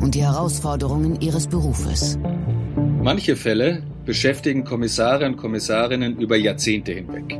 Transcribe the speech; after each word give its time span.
und 0.00 0.14
die 0.14 0.22
Herausforderungen 0.22 1.20
ihres 1.20 1.46
Berufes. 1.46 2.18
Manche 3.02 3.36
Fälle 3.36 3.82
beschäftigen 4.04 4.64
Kommissare 4.64 5.26
und 5.26 5.36
Kommissarinnen 5.36 6.18
über 6.18 6.36
Jahrzehnte 6.36 6.92
hinweg. 6.92 7.38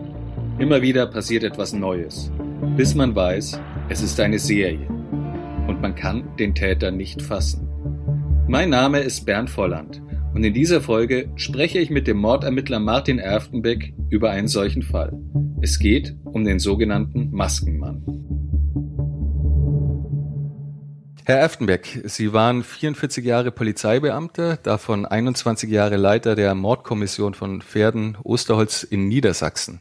Immer 0.59 0.82
wieder 0.82 1.06
passiert 1.06 1.42
etwas 1.42 1.73
Neues, 1.73 2.30
bis 2.77 2.95
man 2.95 3.15
weiß, 3.15 3.60
es 3.88 4.02
ist 4.02 4.20
eine 4.20 4.38
Serie 4.38 4.87
und 5.66 5.80
man 5.80 5.95
kann 5.95 6.37
den 6.38 6.54
Täter 6.54 6.91
nicht 6.91 7.23
fassen. 7.23 7.66
Mein 8.46 8.70
Name 8.70 9.01
ist 9.01 9.24
Bernd 9.24 9.48
Volland 9.48 10.02
und 10.34 10.45
in 10.45 10.54
dieser 10.54 10.80
Folge 10.80 11.30
spreche 11.37 11.79
ich 11.79 11.90
mit 11.90 12.06
dem 12.06 12.18
Mordermittler 12.18 12.79
Martin 12.79 13.18
Erftenbeck 13.18 13.95
über 14.10 14.30
einen 14.30 14.48
solchen 14.48 14.82
Fall. 14.82 15.18
Es 15.60 15.79
geht 15.79 16.16
um 16.24 16.45
den 16.45 16.59
sogenannten 16.59 17.30
Maskenmann. 17.30 17.80
Herr 21.24 21.38
Erftenbeck, 21.38 22.02
Sie 22.05 22.33
waren 22.33 22.65
44 22.65 23.24
Jahre 23.24 23.51
Polizeibeamter, 23.51 24.56
davon 24.56 25.05
21 25.05 25.70
Jahre 25.70 25.96
Leiter 25.96 26.35
der 26.35 26.54
Mordkommission 26.54 27.35
von 27.35 27.60
Pferden 27.60 28.16
Osterholz 28.24 28.85
in 28.85 29.07
Niedersachsen. 29.07 29.80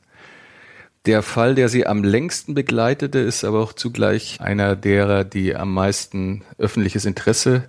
Der 1.06 1.24
Fall, 1.24 1.56
der 1.56 1.70
Sie 1.70 1.88
am 1.88 2.04
längsten 2.04 2.56
begleitete, 2.56 3.20
ist 3.20 3.46
aber 3.46 3.62
auch 3.62 3.72
zugleich 3.72 4.42
einer 4.42 4.76
derer, 4.76 5.24
die 5.24 5.56
am 5.56 5.74
meisten 5.74 6.44
öffentliches 6.58 7.06
Interesse 7.06 7.64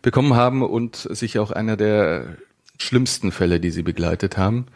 bekommen 0.00 0.34
haben 0.34 0.62
und 0.62 0.96
sich 0.96 1.38
auch 1.38 1.50
einer 1.50 1.76
der 1.76 2.38
schlimmsten 2.78 3.32
Fälle, 3.32 3.60
die 3.60 3.70
Sie 3.70 3.82
begleitet 3.82 4.38
haben. 4.38 4.66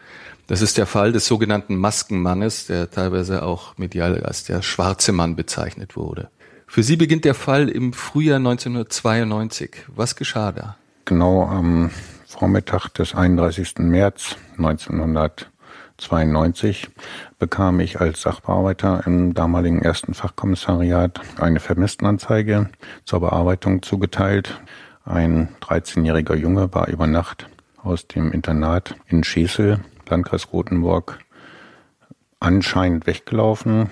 Das 0.45 0.61
ist 0.61 0.77
der 0.77 0.85
Fall 0.85 1.11
des 1.11 1.25
sogenannten 1.25 1.75
Maskenmannes, 1.75 2.67
der 2.67 2.91
teilweise 2.91 3.41
auch 3.41 3.77
medial 3.79 4.23
als 4.23 4.43
der 4.43 4.61
schwarze 4.61 5.13
Mann 5.13 5.35
bezeichnet 5.35 5.95
wurde. 5.95 6.29
Für 6.71 6.83
Sie 6.83 6.97
beginnt 6.97 7.25
der 7.25 7.33
Fall 7.33 7.67
im 7.67 7.93
Frühjahr 7.93 8.37
1992. 8.37 9.85
Was 9.87 10.15
geschah 10.15 10.51
da? 10.51 10.77
Genau 11.05 11.47
am 11.47 11.89
Vormittag 12.27 12.89
des 12.89 13.15
31. 13.15 13.79
März 13.79 14.35
1992 14.59 16.91
bekam 17.39 17.79
ich 17.79 17.99
als 17.99 18.21
Sachbearbeiter 18.21 19.01
im 19.07 19.33
damaligen 19.33 19.81
ersten 19.81 20.13
Fachkommissariat 20.13 21.19
eine 21.39 21.59
Vermisstenanzeige 21.59 22.69
zur 23.03 23.21
Bearbeitung 23.21 23.81
zugeteilt. 23.81 24.61
Ein 25.05 25.49
13-jähriger 25.61 26.35
Junge 26.35 26.71
war 26.71 26.87
über 26.87 27.07
Nacht 27.07 27.49
aus 27.81 28.07
dem 28.07 28.31
Internat 28.31 28.93
in 29.07 29.23
Schesel, 29.23 29.79
Landkreis 30.07 30.53
Rothenburg, 30.53 31.17
anscheinend 32.39 33.07
weggelaufen. 33.07 33.89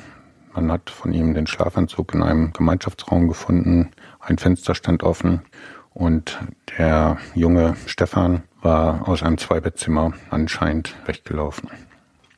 Man 0.57 0.71
hat 0.71 0.89
von 0.89 1.13
ihm 1.13 1.35
den 1.35 1.45
Schlafanzug 1.45 2.15
in 2.15 2.23
einem 2.23 2.51
Gemeinschaftsraum 2.51 3.27
gefunden. 3.27 3.91
Ein 4.19 4.39
Fenster 4.39 4.73
stand 4.73 5.03
offen 5.03 5.43
und 5.93 6.39
der 6.79 7.19
junge 7.35 7.75
Stefan 7.85 8.41
war 8.63 9.07
aus 9.07 9.21
einem 9.21 9.37
Zweibettzimmer 9.37 10.13
anscheinend 10.31 10.95
weggelaufen. 11.05 11.69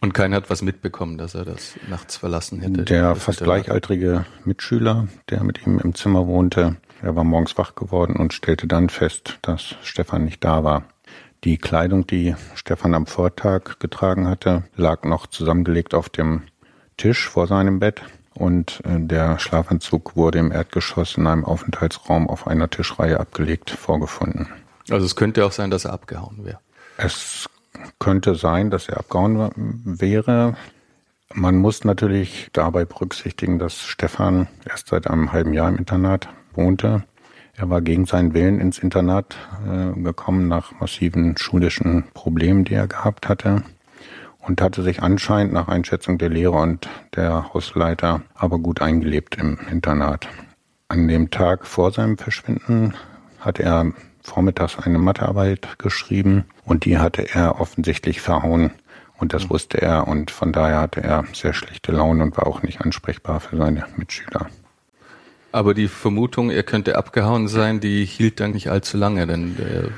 Und 0.02 0.14
keiner 0.14 0.36
hat 0.36 0.50
was 0.50 0.62
mitbekommen, 0.62 1.18
dass 1.18 1.34
er 1.34 1.46
das 1.46 1.76
nachts 1.90 2.18
verlassen 2.18 2.60
hätte. 2.60 2.84
Der 2.84 3.16
fast 3.16 3.42
gleichaltrige 3.42 4.26
Mitschüler, 4.44 5.08
der 5.30 5.42
mit 5.46 5.66
ihm 5.66 5.80
im 5.80 5.96
Zimmer 5.96 6.28
wohnte, 6.28 6.76
er 7.02 7.16
war 7.16 7.24
morgens 7.24 7.58
wach 7.58 7.76
geworden 7.76 8.18
und 8.18 8.34
stellte 8.34 8.68
dann 8.68 8.90
fest, 8.90 9.40
dass 9.44 9.76
Stefan 9.82 10.26
nicht 10.26 10.44
da 10.44 10.66
war. 10.66 10.84
Die 11.46 11.58
Kleidung, 11.58 12.06
die 12.06 12.36
Stefan 12.54 12.96
am 12.96 13.06
Vortag 13.06 13.80
getragen 13.80 14.28
hatte, 14.28 14.64
lag 14.76 15.06
noch 15.06 15.26
zusammengelegt 15.26 15.94
auf 15.94 16.10
dem 16.10 16.42
Tisch 17.00 17.30
vor 17.30 17.48
seinem 17.48 17.80
Bett 17.80 18.02
und 18.34 18.82
äh, 18.86 19.00
der 19.00 19.40
Schlafanzug 19.40 20.16
wurde 20.16 20.40
im 20.40 20.52
Erdgeschoss 20.52 21.18
in 21.18 21.28
einem 21.28 21.46
Aufenthaltsraum 21.46 22.30
auf 22.30 22.48
einer 22.48 22.70
Tischreihe 22.70 23.20
abgelegt 23.20 23.70
vorgefunden. 23.70 24.48
Also 24.90 25.06
es 25.06 25.16
könnte 25.16 25.46
auch 25.46 25.52
sein, 25.52 25.72
dass 25.72 25.86
er 25.86 25.94
abgehauen 25.94 26.46
wäre. 26.46 26.60
Es 26.98 27.48
könnte 28.00 28.36
sein, 28.36 28.70
dass 28.70 28.90
er 28.90 28.98
abgehauen 28.98 29.52
wäre. 29.86 30.56
Man 31.34 31.58
muss 31.58 31.84
natürlich 31.84 32.50
dabei 32.54 32.86
berücksichtigen, 32.86 33.60
dass 33.60 33.82
Stefan 33.82 34.48
erst 34.68 34.88
seit 34.88 35.08
einem 35.08 35.32
halben 35.32 35.54
Jahr 35.54 35.70
im 35.70 35.78
Internat 35.78 36.28
wohnte. 36.54 37.04
Er 37.56 37.70
war 37.70 37.82
gegen 37.82 38.06
seinen 38.06 38.34
Willen 38.34 38.60
ins 38.60 38.80
Internat 38.80 39.36
äh, 39.68 40.00
gekommen 40.00 40.48
nach 40.48 40.80
massiven 40.80 41.38
schulischen 41.38 42.06
Problemen, 42.14 42.64
die 42.64 42.74
er 42.74 42.88
gehabt 42.88 43.28
hatte 43.30 43.64
und 44.50 44.62
hatte 44.62 44.82
sich 44.82 45.04
anscheinend 45.04 45.54
nach 45.54 45.68
Einschätzung 45.68 46.18
der 46.18 46.30
Lehrer 46.30 46.62
und 46.62 46.90
der 47.16 47.54
Hausleiter 47.54 48.22
aber 48.34 48.58
gut 48.58 48.82
eingelebt 48.82 49.36
im 49.38 49.60
Internat. 49.70 50.28
An 50.88 51.08
dem 51.08 51.30
Tag 51.30 51.68
vor 51.68 51.92
seinem 51.92 52.18
Verschwinden 52.18 52.96
hat 53.40 53.60
er 53.60 53.94
vormittags 54.24 54.80
eine 54.80 54.98
Mathearbeit 54.98 55.78
geschrieben 55.78 56.46
und 56.66 56.86
die 56.86 56.98
hatte 56.98 57.30
er 57.32 57.62
offensichtlich 57.62 58.22
verhauen 58.22 58.72
und 59.20 59.34
das 59.34 59.52
wusste 59.52 59.84
er 59.84 60.08
und 60.08 60.32
von 60.32 60.52
daher 60.52 60.80
hatte 60.82 61.04
er 61.04 61.26
sehr 61.32 61.54
schlechte 61.54 61.92
Laune 61.92 62.24
und 62.24 62.36
war 62.36 62.48
auch 62.48 62.64
nicht 62.64 62.82
ansprechbar 62.82 63.40
für 63.42 63.56
seine 63.56 63.86
Mitschüler. 63.98 64.48
Aber 65.52 65.76
die 65.76 65.88
Vermutung, 65.88 66.50
er 66.50 66.64
könnte 66.64 66.98
abgehauen 66.98 67.48
sein, 67.48 67.82
die 67.82 68.04
hielt 68.04 68.40
dann 68.40 68.54
nicht 68.54 68.72
allzu 68.72 68.98
lange, 68.98 69.28
denn 69.28 69.58
er 69.60 69.90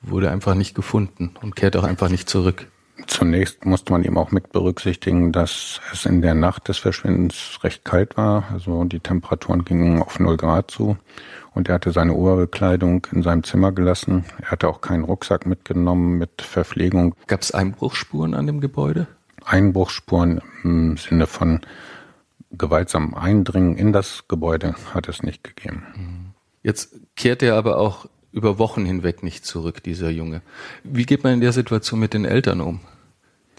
wurde 0.00 0.30
einfach 0.30 0.54
nicht 0.54 0.76
gefunden 0.76 1.34
und 1.42 1.56
kehrt 1.56 1.76
auch 1.76 1.84
einfach 1.84 2.08
nicht 2.08 2.28
zurück. 2.28 2.68
Zunächst 3.06 3.64
musste 3.64 3.92
man 3.92 4.04
eben 4.04 4.18
auch 4.18 4.30
mit 4.30 4.52
berücksichtigen, 4.52 5.32
dass 5.32 5.80
es 5.92 6.06
in 6.06 6.22
der 6.22 6.34
Nacht 6.34 6.68
des 6.68 6.78
Verschwindens 6.78 7.58
recht 7.62 7.84
kalt 7.84 8.16
war. 8.16 8.44
Also 8.52 8.84
die 8.84 9.00
Temperaturen 9.00 9.64
gingen 9.64 10.02
auf 10.02 10.18
null 10.18 10.36
Grad 10.36 10.70
zu. 10.70 10.96
Und 11.54 11.68
er 11.68 11.76
hatte 11.76 11.92
seine 11.92 12.14
Oberbekleidung 12.14 13.06
in 13.12 13.22
seinem 13.22 13.44
Zimmer 13.44 13.72
gelassen. 13.72 14.24
Er 14.42 14.50
hatte 14.50 14.68
auch 14.68 14.80
keinen 14.80 15.04
Rucksack 15.04 15.46
mitgenommen 15.46 16.18
mit 16.18 16.42
Verpflegung. 16.42 17.14
Gab 17.28 17.42
es 17.42 17.52
Einbruchsspuren 17.52 18.34
an 18.34 18.46
dem 18.46 18.60
Gebäude? 18.60 19.06
Einbruchsspuren 19.44 20.40
im 20.64 20.96
Sinne 20.96 21.26
von 21.26 21.60
gewaltsamen 22.50 23.14
Eindringen 23.14 23.76
in 23.76 23.92
das 23.92 24.28
Gebäude 24.28 24.74
hat 24.92 25.08
es 25.08 25.22
nicht 25.22 25.44
gegeben. 25.44 26.34
Jetzt 26.62 26.96
kehrt 27.14 27.42
er 27.42 27.54
aber 27.54 27.78
auch 27.78 28.06
über 28.32 28.58
Wochen 28.58 28.84
hinweg 28.84 29.22
nicht 29.22 29.46
zurück, 29.46 29.82
dieser 29.82 30.10
Junge. 30.10 30.42
Wie 30.84 31.06
geht 31.06 31.24
man 31.24 31.32
in 31.34 31.40
der 31.40 31.52
Situation 31.52 32.00
mit 32.00 32.12
den 32.12 32.24
Eltern 32.24 32.60
um? 32.60 32.80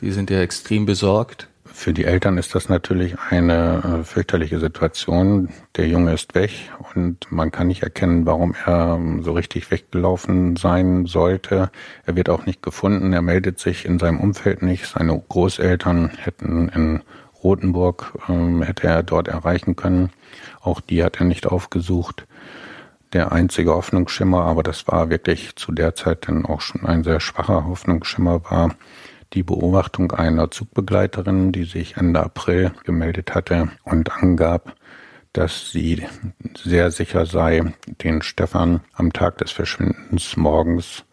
Die 0.01 0.11
sind 0.11 0.29
ja 0.29 0.41
extrem 0.41 0.85
besorgt. 0.85 1.47
Für 1.65 1.91
die 1.91 2.05
Eltern 2.05 2.37
ist 2.37 2.53
das 2.53 2.69
natürlich 2.69 3.15
eine 3.29 4.01
äh, 4.01 4.03
fürchterliche 4.03 4.59
Situation. 4.59 5.49
Der 5.75 5.87
Junge 5.87 6.13
ist 6.13 6.35
weg 6.35 6.51
und 6.93 7.31
man 7.31 7.51
kann 7.51 7.67
nicht 7.67 7.83
erkennen, 7.83 8.25
warum 8.25 8.55
er 8.65 8.95
ähm, 8.95 9.23
so 9.23 9.33
richtig 9.33 9.69
weggelaufen 9.71 10.55
sein 10.55 11.07
sollte. 11.07 11.71
Er 12.05 12.15
wird 12.15 12.29
auch 12.29 12.45
nicht 12.45 12.61
gefunden. 12.61 13.11
Er 13.11 13.23
meldet 13.23 13.59
sich 13.59 13.85
in 13.85 13.97
seinem 13.97 14.19
Umfeld 14.19 14.61
nicht. 14.61 14.85
Seine 14.85 15.19
Großeltern 15.29 16.09
hätten 16.09 16.69
in 16.69 17.01
Rothenburg, 17.43 18.13
ähm, 18.29 18.61
hätte 18.61 18.87
er 18.87 19.03
dort 19.03 19.27
erreichen 19.27 19.75
können. 19.75 20.11
Auch 20.61 20.79
die 20.79 21.03
hat 21.03 21.19
er 21.19 21.25
nicht 21.25 21.47
aufgesucht 21.47 22.27
der 23.13 23.31
einzige 23.31 23.73
Hoffnungsschimmer, 23.73 24.43
aber 24.43 24.63
das 24.63 24.87
war 24.87 25.09
wirklich 25.09 25.55
zu 25.55 25.71
der 25.71 25.95
Zeit 25.95 26.27
dann 26.27 26.45
auch 26.45 26.61
schon 26.61 26.85
ein 26.85 27.03
sehr 27.03 27.19
schwacher 27.19 27.65
Hoffnungsschimmer 27.65 28.43
war 28.49 28.75
die 29.33 29.43
Beobachtung 29.43 30.11
einer 30.11 30.51
Zugbegleiterin, 30.51 31.51
die 31.51 31.65
sich 31.65 31.97
Ende 31.97 32.21
April 32.21 32.71
gemeldet 32.83 33.35
hatte 33.35 33.69
und 33.83 34.11
angab, 34.11 34.75
dass 35.33 35.71
sie 35.71 36.05
sehr 36.57 36.91
sicher 36.91 37.25
sei, 37.25 37.73
den 38.03 38.21
Stefan 38.21 38.81
am 38.93 39.13
Tag 39.13 39.37
des 39.37 39.51
Verschwindens 39.51 40.37
morgens 40.37 41.03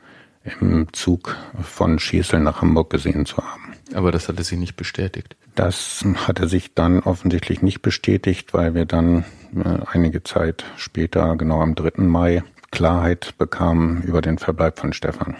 im 0.61 0.93
Zug 0.93 1.37
von 1.61 1.99
Schießel 1.99 2.41
nach 2.41 2.61
Hamburg 2.61 2.91
gesehen 2.91 3.27
zu 3.27 3.39
haben. 3.39 3.75
Aber 3.95 4.13
das 4.13 4.29
hatte 4.29 4.43
sie 4.43 4.57
nicht 4.57 4.77
bestätigt. 4.77 5.37
Das 5.55 6.05
hatte 6.27 6.49
sich 6.49 6.75
dann 6.75 7.01
offensichtlich 7.01 7.63
nicht 7.63 7.83
bestätigt, 7.83 8.55
weil 8.55 8.75
wir 8.75 8.87
dann 8.87 9.25
äh, 9.55 9.79
einige 9.93 10.23
Zeit 10.23 10.65
später, 10.77 11.37
genau 11.37 11.61
am 11.61 11.75
3. 11.75 12.03
Mai, 12.03 12.43
Klarheit 12.71 13.35
bekamen 13.39 14.03
über 14.03 14.21
den 14.21 14.39
Verbleib 14.39 14.79
von 14.79 14.93
Stefan. 14.93 15.37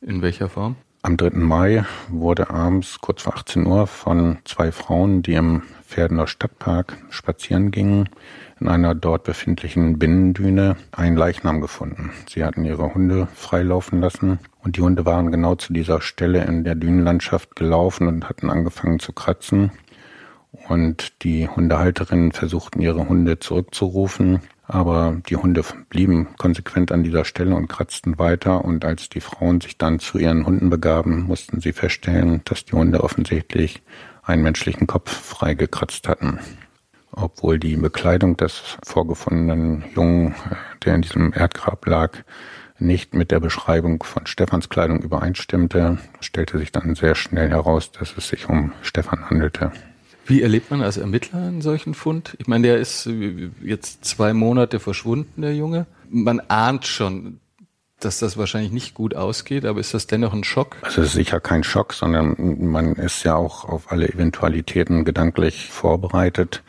In 0.00 0.20
welcher 0.22 0.48
Form? 0.48 0.76
Am 1.04 1.16
3. 1.16 1.30
Mai 1.34 1.84
wurde 2.10 2.50
abends 2.50 3.00
kurz 3.00 3.22
vor 3.22 3.34
18 3.34 3.66
Uhr 3.66 3.88
von 3.88 4.38
zwei 4.44 4.70
Frauen, 4.70 5.22
die 5.22 5.34
im 5.34 5.62
Pferdener 5.84 6.28
Stadtpark 6.28 6.96
spazieren 7.10 7.72
gingen, 7.72 8.08
in 8.60 8.68
einer 8.68 8.94
dort 8.94 9.24
befindlichen 9.24 9.98
Binnendüne 9.98 10.76
ein 10.92 11.16
Leichnam 11.16 11.60
gefunden. 11.60 12.12
Sie 12.28 12.44
hatten 12.44 12.64
ihre 12.64 12.94
Hunde 12.94 13.26
freilaufen 13.34 14.00
lassen 14.00 14.38
und 14.62 14.76
die 14.76 14.82
Hunde 14.82 15.04
waren 15.04 15.32
genau 15.32 15.56
zu 15.56 15.72
dieser 15.72 16.00
Stelle 16.00 16.44
in 16.44 16.62
der 16.62 16.76
Dünenlandschaft 16.76 17.56
gelaufen 17.56 18.06
und 18.06 18.28
hatten 18.28 18.48
angefangen 18.48 19.00
zu 19.00 19.12
kratzen. 19.12 19.72
Und 20.68 21.24
die 21.24 21.48
Hundehalterinnen 21.48 22.30
versuchten 22.30 22.80
ihre 22.80 23.08
Hunde 23.08 23.40
zurückzurufen, 23.40 24.40
aber 24.72 25.20
die 25.28 25.36
Hunde 25.36 25.62
blieben 25.88 26.28
konsequent 26.38 26.92
an 26.92 27.02
dieser 27.04 27.24
Stelle 27.24 27.54
und 27.54 27.68
kratzten 27.68 28.18
weiter. 28.18 28.64
Und 28.64 28.84
als 28.84 29.08
die 29.08 29.20
Frauen 29.20 29.60
sich 29.60 29.78
dann 29.78 29.98
zu 29.98 30.18
ihren 30.18 30.46
Hunden 30.46 30.70
begaben, 30.70 31.24
mussten 31.24 31.60
sie 31.60 31.72
feststellen, 31.72 32.40
dass 32.44 32.64
die 32.64 32.72
Hunde 32.72 33.04
offensichtlich 33.04 33.82
einen 34.22 34.42
menschlichen 34.42 34.86
Kopf 34.86 35.10
freigekratzt 35.10 36.08
hatten 36.08 36.38
obwohl 37.12 37.58
die 37.58 37.76
Bekleidung 37.76 38.36
des 38.36 38.78
vorgefundenen 38.82 39.84
Jungen, 39.94 40.34
der 40.84 40.94
in 40.94 41.02
diesem 41.02 41.32
Erdgrab 41.32 41.86
lag, 41.86 42.18
nicht 42.78 43.14
mit 43.14 43.30
der 43.30 43.38
Beschreibung 43.38 44.02
von 44.02 44.26
Stefans 44.26 44.68
Kleidung 44.68 45.02
übereinstimmte, 45.02 45.98
stellte 46.20 46.58
sich 46.58 46.72
dann 46.72 46.94
sehr 46.94 47.14
schnell 47.14 47.50
heraus, 47.50 47.92
dass 47.92 48.16
es 48.16 48.28
sich 48.28 48.48
um 48.48 48.72
Stefan 48.82 49.28
handelte. 49.28 49.72
Wie 50.26 50.42
erlebt 50.42 50.70
man 50.70 50.82
als 50.82 50.96
Ermittler 50.96 51.40
einen 51.40 51.62
solchen 51.62 51.94
Fund? 51.94 52.36
Ich 52.38 52.46
meine, 52.46 52.68
der 52.68 52.78
ist 52.78 53.08
jetzt 53.62 54.04
zwei 54.04 54.32
Monate 54.32 54.80
verschwunden, 54.80 55.42
der 55.42 55.54
Junge. 55.54 55.86
Man 56.08 56.40
ahnt 56.40 56.86
schon, 56.86 57.40
dass 57.98 58.18
das 58.18 58.36
wahrscheinlich 58.36 58.72
nicht 58.72 58.94
gut 58.94 59.14
ausgeht, 59.14 59.64
aber 59.64 59.80
ist 59.80 59.94
das 59.94 60.06
dennoch 60.06 60.32
ein 60.32 60.44
Schock? 60.44 60.76
Also 60.82 61.02
es 61.02 61.08
ist 61.08 61.14
sicher 61.14 61.40
kein 61.40 61.64
Schock, 61.64 61.92
sondern 61.92 62.36
man 62.60 62.94
ist 62.94 63.24
ja 63.24 63.34
auch 63.34 63.64
auf 63.64 63.90
alle 63.90 64.08
Eventualitäten 64.08 65.04
gedanklich 65.04 65.70
vorbereitet. 65.70 66.62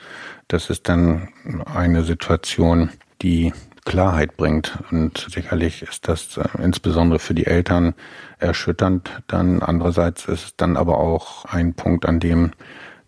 Das 0.48 0.70
ist 0.70 0.90
dann 0.90 1.30
eine 1.66 2.04
Situation, 2.04 2.90
die 3.22 3.54
Klarheit 3.86 4.38
bringt. 4.38 4.80
Und 4.92 5.28
sicherlich 5.30 5.82
ist 5.84 6.08
das 6.08 6.38
äh, 6.38 6.48
insbesondere 6.62 7.20
für 7.20 7.34
die 7.34 7.46
Eltern 7.46 7.94
erschütternd. 8.40 9.24
Dann 9.28 9.62
andererseits 9.62 10.26
ist 10.26 10.46
es 10.46 10.56
dann 10.56 10.78
aber 10.78 10.98
auch 10.98 11.46
ein 11.46 11.74
Punkt, 11.74 12.06
an 12.06 12.20
dem 12.20 12.52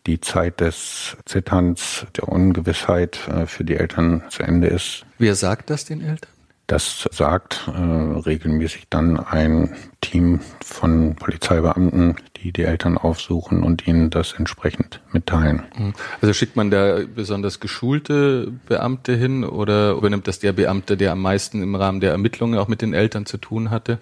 die 0.05 0.21
Zeit 0.21 0.61
des 0.61 1.17
Zitterns, 1.25 2.05
der 2.15 2.29
Ungewissheit 2.29 3.27
äh, 3.27 3.45
für 3.45 3.63
die 3.63 3.75
Eltern 3.75 4.23
zu 4.29 4.43
Ende 4.43 4.67
ist. 4.67 5.05
Wer 5.17 5.35
sagt 5.35 5.69
das 5.69 5.85
den 5.85 6.01
Eltern? 6.01 6.29
Das 6.67 7.07
sagt 7.11 7.67
äh, 7.67 7.71
regelmäßig 7.79 8.87
dann 8.89 9.19
ein 9.19 9.75
Team 10.01 10.39
von 10.63 11.15
Polizeibeamten, 11.15 12.15
die 12.37 12.51
die 12.51 12.63
Eltern 12.63 12.97
aufsuchen 12.97 13.61
und 13.61 13.85
ihnen 13.87 14.09
das 14.09 14.33
entsprechend 14.33 14.99
mitteilen. 15.11 15.63
Mhm. 15.77 15.93
Also 16.21 16.33
schickt 16.33 16.55
man 16.55 16.71
da 16.71 17.01
besonders 17.13 17.59
geschulte 17.59 18.51
Beamte 18.67 19.15
hin 19.15 19.43
oder 19.43 19.91
übernimmt 19.91 20.27
das 20.27 20.39
der 20.39 20.53
Beamte, 20.53 20.97
der 20.97 21.11
am 21.11 21.21
meisten 21.21 21.61
im 21.61 21.75
Rahmen 21.75 21.99
der 21.99 22.11
Ermittlungen 22.11 22.57
auch 22.57 22.67
mit 22.67 22.81
den 22.81 22.95
Eltern 22.95 23.27
zu 23.27 23.37
tun 23.37 23.69
hatte? 23.69 23.99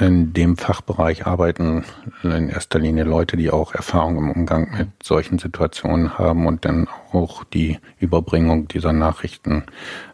In 0.00 0.32
dem 0.32 0.56
Fachbereich 0.56 1.26
arbeiten 1.26 1.84
in 2.22 2.48
erster 2.48 2.78
Linie 2.78 3.04
Leute, 3.04 3.36
die 3.36 3.50
auch 3.50 3.74
Erfahrung 3.74 4.16
im 4.16 4.30
Umgang 4.30 4.70
mit 4.76 4.88
solchen 5.02 5.38
Situationen 5.38 6.18
haben 6.18 6.46
und 6.46 6.64
dann 6.64 6.88
auch 7.12 7.44
die 7.44 7.78
Überbringung 7.98 8.66
dieser 8.68 8.94
Nachrichten 8.94 9.64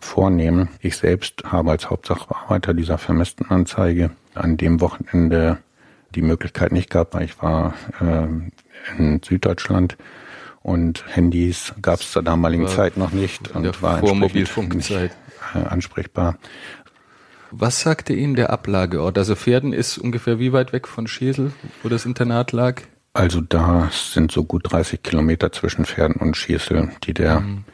vornehmen. 0.00 0.70
Ich 0.80 0.96
selbst 0.96 1.44
habe 1.44 1.70
als 1.70 1.88
Hauptsachbearbeiter 1.88 2.74
dieser 2.74 2.98
Vermisstenanzeige 2.98 4.10
an 4.34 4.56
dem 4.56 4.80
Wochenende 4.80 5.58
die 6.14 6.22
Möglichkeit 6.22 6.72
nicht 6.72 6.90
gehabt, 6.90 7.14
weil 7.14 7.24
ich 7.24 7.40
war 7.40 7.74
äh, 8.00 8.26
in 8.98 9.22
Süddeutschland 9.22 9.96
und 10.62 11.04
Handys 11.14 11.74
gab 11.82 12.00
es 12.00 12.10
zur 12.10 12.22
damaligen 12.22 12.66
Zeit 12.68 12.96
noch 12.96 13.12
nicht 13.12 13.54
und 13.54 13.82
war 13.82 14.02
entsprechend 14.02 14.74
nicht 14.74 14.90
äh, 14.90 15.58
ansprechbar. 15.58 16.38
Was 17.50 17.80
sagte 17.80 18.12
Ihnen 18.12 18.34
der 18.34 18.50
Ablageort? 18.50 19.16
Also 19.18 19.36
Pferden 19.36 19.72
ist 19.72 19.98
ungefähr 19.98 20.38
wie 20.38 20.52
weit 20.52 20.72
weg 20.72 20.88
von 20.88 21.06
Schesel, 21.06 21.52
wo 21.82 21.88
das 21.88 22.04
Internat 22.04 22.52
lag? 22.52 22.82
Also 23.12 23.40
da 23.40 23.90
sind 23.92 24.32
so 24.32 24.44
gut 24.44 24.72
30 24.72 25.02
Kilometer 25.02 25.52
zwischen 25.52 25.84
Pferden 25.84 26.16
und 26.16 26.36
Schesel, 26.36 26.90
die 27.04 27.14
der 27.14 27.40
mhm. 27.40 27.64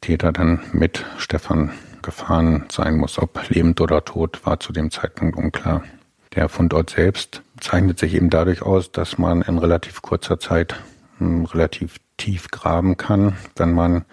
Täter 0.00 0.32
dann 0.32 0.60
mit 0.72 1.04
Stefan 1.18 1.70
gefahren 2.02 2.64
sein 2.70 2.96
muss. 2.96 3.18
Ob 3.18 3.48
lebend 3.48 3.80
oder 3.80 4.04
tot, 4.04 4.44
war 4.44 4.60
zu 4.60 4.72
dem 4.72 4.90
Zeitpunkt 4.90 5.36
unklar. 5.36 5.82
Der 6.34 6.48
Fundort 6.48 6.90
selbst 6.90 7.42
zeichnet 7.60 7.98
sich 7.98 8.14
eben 8.14 8.30
dadurch 8.30 8.62
aus, 8.62 8.92
dass 8.92 9.18
man 9.18 9.42
in 9.42 9.58
relativ 9.58 10.02
kurzer 10.02 10.38
Zeit 10.38 10.76
hm, 11.18 11.44
relativ 11.46 11.96
tief 12.16 12.50
graben 12.50 12.96
kann, 12.96 13.36
wenn 13.56 13.72
man 13.72 14.04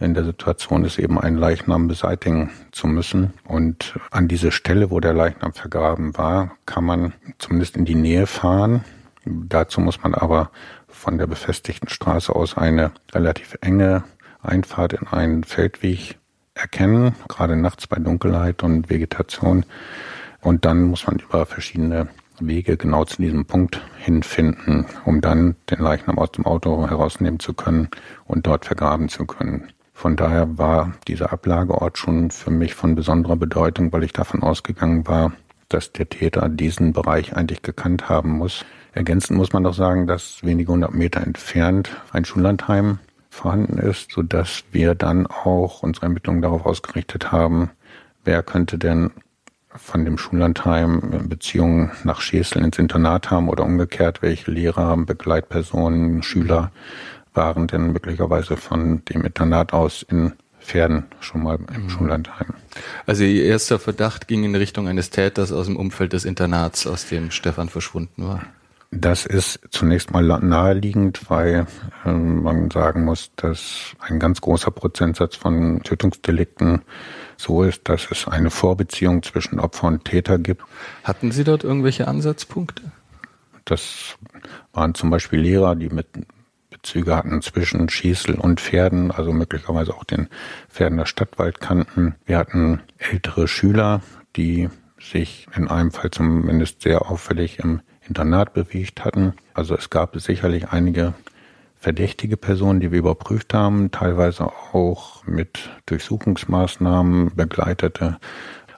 in 0.00 0.14
der 0.14 0.24
Situation 0.24 0.84
ist, 0.84 0.98
eben 0.98 1.18
einen 1.18 1.36
Leichnam 1.36 1.88
beseitigen 1.88 2.50
zu 2.70 2.86
müssen. 2.86 3.32
Und 3.44 3.98
an 4.10 4.28
diese 4.28 4.52
Stelle, 4.52 4.90
wo 4.90 5.00
der 5.00 5.12
Leichnam 5.12 5.52
vergraben 5.52 6.16
war, 6.16 6.52
kann 6.66 6.84
man 6.84 7.14
zumindest 7.38 7.76
in 7.76 7.84
die 7.84 7.94
Nähe 7.94 8.26
fahren. 8.26 8.84
Dazu 9.24 9.80
muss 9.80 10.02
man 10.02 10.14
aber 10.14 10.50
von 10.86 11.18
der 11.18 11.26
befestigten 11.26 11.88
Straße 11.88 12.34
aus 12.34 12.56
eine 12.56 12.92
relativ 13.12 13.58
enge 13.60 14.04
Einfahrt 14.42 14.92
in 14.92 15.06
einen 15.08 15.44
Feldweg 15.44 16.18
erkennen, 16.54 17.14
gerade 17.28 17.56
nachts 17.56 17.86
bei 17.86 17.98
Dunkelheit 17.98 18.62
und 18.62 18.88
Vegetation. 18.88 19.64
Und 20.40 20.64
dann 20.64 20.84
muss 20.84 21.06
man 21.06 21.18
über 21.18 21.44
verschiedene 21.46 22.08
Wege 22.40 22.76
genau 22.76 23.04
zu 23.04 23.20
diesem 23.20 23.46
Punkt 23.46 23.80
hinfinden, 23.98 24.86
um 25.04 25.20
dann 25.20 25.56
den 25.70 25.80
Leichnam 25.80 26.18
aus 26.18 26.32
dem 26.32 26.46
Auto 26.46 26.88
herausnehmen 26.88 27.40
zu 27.40 27.52
können 27.52 27.88
und 28.26 28.46
dort 28.46 28.64
vergraben 28.64 29.08
zu 29.08 29.26
können. 29.26 29.68
Von 29.98 30.14
daher 30.14 30.58
war 30.58 30.92
dieser 31.08 31.32
Ablageort 31.32 31.98
schon 31.98 32.30
für 32.30 32.52
mich 32.52 32.76
von 32.76 32.94
besonderer 32.94 33.34
Bedeutung, 33.34 33.92
weil 33.92 34.04
ich 34.04 34.12
davon 34.12 34.44
ausgegangen 34.44 35.08
war, 35.08 35.32
dass 35.68 35.90
der 35.90 36.08
Täter 36.08 36.48
diesen 36.48 36.92
Bereich 36.92 37.34
eigentlich 37.34 37.62
gekannt 37.62 38.08
haben 38.08 38.30
muss. 38.30 38.64
Ergänzend 38.92 39.36
muss 39.36 39.52
man 39.52 39.64
doch 39.64 39.74
sagen, 39.74 40.06
dass 40.06 40.44
wenige 40.44 40.70
hundert 40.70 40.94
Meter 40.94 41.20
entfernt 41.20 41.90
ein 42.12 42.24
Schullandheim 42.24 43.00
vorhanden 43.28 43.78
ist, 43.78 44.12
so 44.12 44.22
dass 44.22 44.62
wir 44.70 44.94
dann 44.94 45.26
auch 45.26 45.82
unsere 45.82 46.06
Ermittlungen 46.06 46.42
darauf 46.42 46.64
ausgerichtet 46.64 47.32
haben, 47.32 47.70
wer 48.22 48.44
könnte 48.44 48.78
denn 48.78 49.10
von 49.74 50.04
dem 50.04 50.16
Schullandheim 50.16 51.26
Beziehungen 51.28 51.90
nach 52.04 52.20
Schesel 52.20 52.62
ins 52.62 52.78
Internat 52.78 53.32
haben 53.32 53.48
oder 53.48 53.64
umgekehrt, 53.64 54.22
welche 54.22 54.50
Lehrer, 54.52 54.96
Begleitpersonen, 54.96 56.22
Schüler 56.22 56.70
waren 57.38 57.68
denn 57.68 57.92
möglicherweise 57.92 58.56
von 58.56 59.04
dem 59.04 59.24
Internat 59.24 59.72
aus 59.72 60.02
in 60.02 60.32
Pferden 60.58 61.04
schon 61.20 61.44
mal 61.44 61.56
im 61.72 61.84
mhm. 61.84 61.88
Schullandheim. 61.88 62.54
Also 63.06 63.22
Ihr 63.22 63.44
erster 63.44 63.78
Verdacht 63.78 64.26
ging 64.26 64.42
in 64.42 64.56
Richtung 64.56 64.88
eines 64.88 65.10
Täters 65.10 65.52
aus 65.52 65.66
dem 65.66 65.76
Umfeld 65.76 66.12
des 66.12 66.24
Internats, 66.24 66.86
aus 66.88 67.06
dem 67.06 67.30
Stefan 67.30 67.68
verschwunden 67.68 68.26
war. 68.26 68.42
Das 68.90 69.24
ist 69.24 69.60
zunächst 69.70 70.10
mal 70.10 70.22
naheliegend, 70.22 71.30
weil 71.30 71.66
äh, 72.04 72.10
man 72.10 72.70
sagen 72.70 73.04
muss, 73.04 73.30
dass 73.36 73.94
ein 74.00 74.18
ganz 74.18 74.40
großer 74.40 74.72
Prozentsatz 74.72 75.36
von 75.36 75.82
Tötungsdelikten 75.84 76.82
so 77.36 77.62
ist, 77.62 77.88
dass 77.88 78.08
es 78.10 78.26
eine 78.26 78.50
Vorbeziehung 78.50 79.22
zwischen 79.22 79.60
Opfer 79.60 79.86
und 79.86 80.06
Täter 80.06 80.38
gibt. 80.38 80.62
Hatten 81.04 81.30
Sie 81.30 81.44
dort 81.44 81.62
irgendwelche 81.62 82.08
Ansatzpunkte? 82.08 82.82
Das 83.64 84.16
waren 84.72 84.94
zum 84.94 85.10
Beispiel 85.10 85.40
Lehrer, 85.40 85.76
die 85.76 85.90
mit 85.90 86.08
Bezüge 86.82 87.16
hatten 87.16 87.42
zwischen 87.42 87.88
Schießel 87.88 88.36
und 88.36 88.60
Pferden, 88.60 89.10
also 89.10 89.32
möglicherweise 89.32 89.94
auch 89.94 90.04
den 90.04 90.28
Pferden 90.68 90.98
der 90.98 91.06
Stadtwald 91.06 91.60
kannten. 91.60 92.14
Wir 92.24 92.38
hatten 92.38 92.80
ältere 92.98 93.48
Schüler, 93.48 94.00
die 94.36 94.68
sich 95.00 95.48
in 95.56 95.68
einem 95.68 95.90
Fall 95.90 96.10
zumindest 96.10 96.82
sehr 96.82 97.10
auffällig 97.10 97.58
im 97.58 97.80
Internat 98.06 98.54
bewegt 98.54 99.04
hatten. 99.04 99.34
Also 99.54 99.76
es 99.76 99.90
gab 99.90 100.18
sicherlich 100.20 100.68
einige 100.68 101.14
verdächtige 101.76 102.36
Personen, 102.36 102.80
die 102.80 102.92
wir 102.92 102.98
überprüft 103.00 103.54
haben, 103.54 103.90
teilweise 103.90 104.46
auch 104.46 105.24
mit 105.26 105.70
Durchsuchungsmaßnahmen 105.86 107.34
begleitete. 107.34 108.18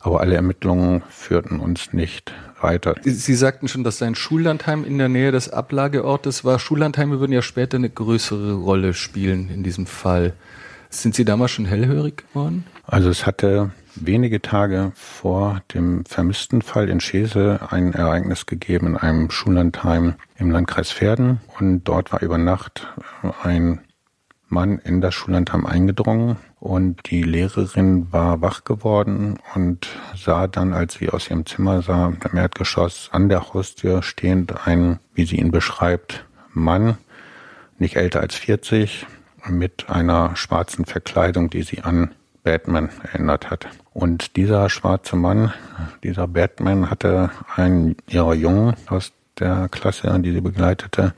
Aber 0.00 0.20
alle 0.20 0.34
Ermittlungen 0.34 1.02
führten 1.10 1.60
uns 1.60 1.92
nicht 1.92 2.32
weiter. 2.60 2.94
Sie 3.02 3.34
sagten 3.34 3.68
schon, 3.68 3.84
dass 3.84 3.98
sein 3.98 4.14
Schullandheim 4.14 4.84
in 4.84 4.98
der 4.98 5.08
Nähe 5.08 5.30
des 5.30 5.50
Ablageortes 5.50 6.44
war. 6.44 6.58
Schullandheime 6.58 7.20
würden 7.20 7.32
ja 7.32 7.42
später 7.42 7.76
eine 7.76 7.90
größere 7.90 8.54
Rolle 8.54 8.94
spielen 8.94 9.50
in 9.50 9.62
diesem 9.62 9.86
Fall. 9.86 10.32
Sind 10.88 11.14
Sie 11.14 11.24
damals 11.24 11.52
schon 11.52 11.66
hellhörig 11.66 12.24
geworden? 12.28 12.64
Also 12.86 13.10
es 13.10 13.24
hatte 13.24 13.70
wenige 13.94 14.40
Tage 14.42 14.92
vor 14.94 15.62
dem 15.74 16.04
vermissten 16.04 16.62
Fall 16.62 16.88
in 16.88 17.00
Schesel 17.00 17.60
ein 17.70 17.92
Ereignis 17.92 18.46
gegeben 18.46 18.88
in 18.88 18.96
einem 18.96 19.30
Schullandheim 19.30 20.14
im 20.36 20.50
Landkreis 20.50 20.90
Verden. 20.90 21.40
Und 21.58 21.84
dort 21.84 22.12
war 22.12 22.22
über 22.22 22.38
Nacht 22.38 22.88
ein 23.42 23.80
Mann 24.50 24.78
in 24.78 25.00
das 25.00 25.14
Schullandheim 25.14 25.64
eingedrungen 25.64 26.36
und 26.58 27.10
die 27.10 27.22
Lehrerin 27.22 28.12
war 28.12 28.42
wach 28.42 28.64
geworden 28.64 29.38
und 29.54 29.88
sah 30.16 30.46
dann, 30.46 30.72
als 30.72 30.94
sie 30.94 31.08
aus 31.08 31.30
ihrem 31.30 31.46
Zimmer 31.46 31.82
sah, 31.82 32.12
im 32.30 32.36
Erdgeschoss 32.36 33.08
an 33.12 33.28
der 33.28 33.52
Haustür 33.52 34.02
stehend 34.02 34.66
ein, 34.66 34.98
wie 35.14 35.24
sie 35.24 35.36
ihn 35.36 35.50
beschreibt, 35.50 36.24
Mann, 36.52 36.98
nicht 37.78 37.96
älter 37.96 38.20
als 38.20 38.34
40, 38.34 39.06
mit 39.48 39.88
einer 39.88 40.36
schwarzen 40.36 40.84
Verkleidung, 40.84 41.48
die 41.48 41.62
sie 41.62 41.80
an 41.82 42.14
Batman 42.42 42.90
erinnert 43.02 43.50
hat. 43.50 43.68
Und 43.92 44.36
dieser 44.36 44.68
schwarze 44.68 45.16
Mann, 45.16 45.52
dieser 46.02 46.26
Batman, 46.26 46.90
hatte 46.90 47.30
einen 47.56 47.96
ihrer 48.08 48.34
Jungen 48.34 48.74
aus 48.86 49.12
der 49.38 49.68
Klasse, 49.70 50.18
die 50.20 50.32
sie 50.32 50.40
begleitete, 50.40 51.14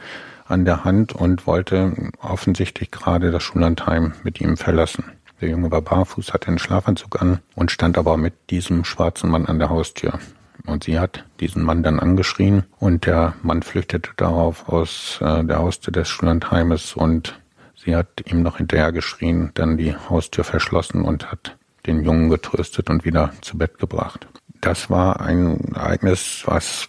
an 0.46 0.64
der 0.64 0.84
Hand 0.84 1.12
und 1.12 1.46
wollte 1.46 2.10
offensichtlich 2.20 2.90
gerade 2.90 3.30
das 3.30 3.42
Schullandheim 3.42 4.12
mit 4.22 4.40
ihm 4.40 4.56
verlassen. 4.56 5.04
Der 5.40 5.48
Junge 5.48 5.70
war 5.70 5.82
barfuß, 5.82 6.32
hatte 6.32 6.48
einen 6.48 6.58
Schlafanzug 6.58 7.20
an 7.20 7.40
und 7.56 7.70
stand 7.70 7.98
aber 7.98 8.16
mit 8.16 8.34
diesem 8.50 8.84
schwarzen 8.84 9.28
Mann 9.28 9.46
an 9.46 9.58
der 9.58 9.70
Haustür. 9.70 10.18
Und 10.66 10.84
sie 10.84 10.98
hat 11.00 11.24
diesen 11.40 11.64
Mann 11.64 11.82
dann 11.82 11.98
angeschrien 11.98 12.64
und 12.78 13.06
der 13.06 13.34
Mann 13.42 13.62
flüchtete 13.62 14.10
darauf 14.16 14.68
aus 14.68 15.18
äh, 15.20 15.42
der 15.44 15.58
Haustür 15.58 15.92
des 15.92 16.08
Schullandheimes 16.08 16.94
und 16.94 17.40
sie 17.74 17.96
hat 17.96 18.22
ihm 18.26 18.42
noch 18.42 18.58
hinterher 18.58 18.92
geschrien, 18.92 19.50
dann 19.54 19.76
die 19.76 19.96
Haustür 19.96 20.44
verschlossen 20.44 21.02
und 21.02 21.32
hat 21.32 21.56
den 21.86 22.04
Jungen 22.04 22.30
getröstet 22.30 22.90
und 22.90 23.04
wieder 23.04 23.32
zu 23.40 23.58
Bett 23.58 23.78
gebracht. 23.78 24.28
Das 24.60 24.88
war 24.88 25.20
ein 25.20 25.72
Ereignis, 25.74 26.42
was 26.44 26.88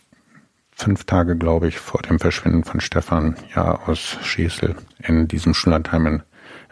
fünf 0.75 1.05
Tage, 1.05 1.35
glaube 1.35 1.67
ich, 1.67 1.79
vor 1.79 2.01
dem 2.01 2.19
Verschwinden 2.19 2.63
von 2.63 2.79
Stefan 2.79 3.35
ja 3.55 3.79
aus 3.87 4.17
Schesel 4.21 4.75
in 4.99 5.27
diesem 5.27 5.53
Schullandheim 5.53 6.23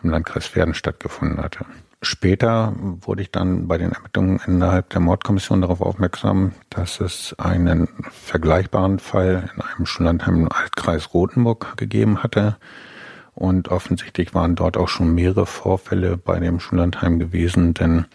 im 0.03 0.09
Landkreis 0.09 0.47
Verden 0.47 0.73
stattgefunden 0.73 1.41
hatte. 1.41 1.65
Später 2.03 2.73
wurde 2.79 3.21
ich 3.21 3.31
dann 3.31 3.67
bei 3.67 3.77
den 3.77 3.91
Ermittlungen 3.91 4.41
innerhalb 4.47 4.89
der 4.89 5.01
Mordkommission 5.01 5.61
darauf 5.61 5.81
aufmerksam, 5.81 6.53
dass 6.71 6.99
es 6.99 7.35
einen 7.37 7.87
vergleichbaren 8.09 8.97
Fall 8.97 9.51
in 9.53 9.61
einem 9.61 9.85
Schullandheim 9.85 10.35
im 10.35 10.51
Altkreis 10.51 11.13
Rothenburg 11.13 11.77
gegeben 11.77 12.23
hatte. 12.23 12.57
Und 13.35 13.69
offensichtlich 13.69 14.33
waren 14.33 14.55
dort 14.55 14.77
auch 14.77 14.87
schon 14.87 15.13
mehrere 15.13 15.45
Vorfälle 15.45 16.17
bei 16.17 16.39
dem 16.39 16.59
Schullandheim 16.59 17.19
gewesen, 17.19 17.75
denn 17.75 18.05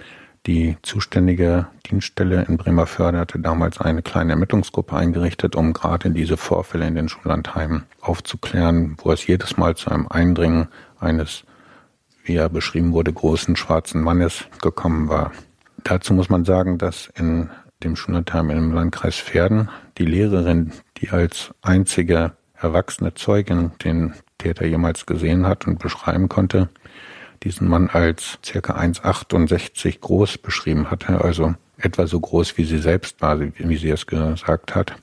die 0.46 0.76
zuständige 0.82 1.66
Dienststelle 1.90 2.44
in 2.44 2.56
Bremerförde 2.56 3.18
hatte 3.18 3.38
damals 3.38 3.80
eine 3.80 4.02
kleine 4.02 4.32
Ermittlungsgruppe 4.32 4.96
eingerichtet, 4.96 5.56
um 5.56 5.72
gerade 5.72 6.10
diese 6.10 6.36
Vorfälle 6.36 6.86
in 6.86 6.94
den 6.94 7.08
Schullandheimen 7.08 7.84
aufzuklären, 8.00 8.96
wo 9.02 9.10
es 9.10 9.26
jedes 9.26 9.56
Mal 9.56 9.76
zu 9.76 9.90
einem 9.90 10.06
Eindringen 10.06 10.68
eines, 11.00 11.44
wie 12.24 12.36
er 12.36 12.48
beschrieben 12.48 12.92
wurde, 12.92 13.12
großen 13.12 13.56
schwarzen 13.56 14.02
Mannes 14.02 14.44
gekommen 14.62 15.08
war. 15.08 15.32
Dazu 15.82 16.14
muss 16.14 16.28
man 16.28 16.44
sagen, 16.44 16.78
dass 16.78 17.10
in 17.16 17.50
dem 17.82 17.96
Schullandheim 17.96 18.50
im 18.50 18.72
Landkreis 18.72 19.16
Verden 19.16 19.68
die 19.98 20.06
Lehrerin, 20.06 20.72
die 20.98 21.10
als 21.10 21.52
einzige 21.62 22.32
erwachsene 22.54 23.14
Zeugin 23.14 23.72
den 23.84 24.14
Täter 24.38 24.64
jemals 24.64 25.06
gesehen 25.06 25.46
hat 25.46 25.66
und 25.66 25.78
beschreiben 25.78 26.28
konnte, 26.28 26.68
diesen 27.42 27.68
Mann 27.68 27.88
als 27.88 28.38
circa 28.44 28.76
1,68 28.76 30.00
groß 30.00 30.38
beschrieben 30.38 30.90
hatte, 30.90 31.22
also 31.22 31.54
etwa 31.78 32.06
so 32.06 32.20
groß 32.20 32.56
wie 32.56 32.64
sie 32.64 32.78
selbst 32.78 33.20
war, 33.20 33.40
wie 33.40 33.76
sie 33.76 33.90
es 33.90 34.06
gesagt 34.06 34.74
hat. 34.74 34.94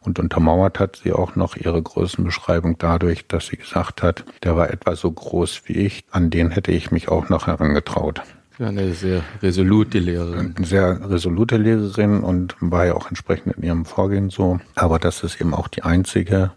Und 0.00 0.20
untermauert 0.20 0.78
hat 0.78 1.00
sie 1.02 1.12
auch 1.12 1.34
noch 1.34 1.56
ihre 1.56 1.82
Größenbeschreibung 1.82 2.78
dadurch, 2.78 3.26
dass 3.26 3.48
sie 3.48 3.56
gesagt 3.56 4.02
hat, 4.02 4.24
der 4.44 4.56
war 4.56 4.70
etwa 4.70 4.94
so 4.94 5.10
groß 5.10 5.62
wie 5.66 5.72
ich, 5.72 6.04
an 6.12 6.30
den 6.30 6.50
hätte 6.50 6.70
ich 6.70 6.92
mich 6.92 7.08
auch 7.08 7.28
noch 7.28 7.48
herangetraut. 7.48 8.22
Ja, 8.58 8.68
eine 8.68 8.94
sehr 8.94 9.22
resolute 9.42 9.98
Lehrerin. 9.98 10.54
Eine 10.56 10.66
sehr 10.66 11.10
resolute 11.10 11.56
Lehrerin 11.56 12.20
und 12.20 12.54
war 12.60 12.86
ja 12.86 12.94
auch 12.94 13.08
entsprechend 13.08 13.56
in 13.56 13.64
ihrem 13.64 13.84
Vorgehen 13.84 14.30
so. 14.30 14.60
Aber 14.76 14.98
das 14.98 15.24
ist 15.24 15.40
eben 15.40 15.52
auch 15.52 15.68
die 15.68 15.82
einzige 15.82 16.52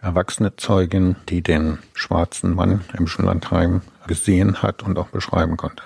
erwachsene 0.00 0.56
Zeugin, 0.56 1.16
die 1.28 1.42
den 1.42 1.78
schwarzen 1.94 2.54
Mann 2.54 2.82
im 2.96 3.06
Schullandheim 3.06 3.82
gesehen 4.06 4.62
hat 4.62 4.82
und 4.82 4.98
auch 4.98 5.08
beschreiben 5.08 5.56
konnte. 5.56 5.82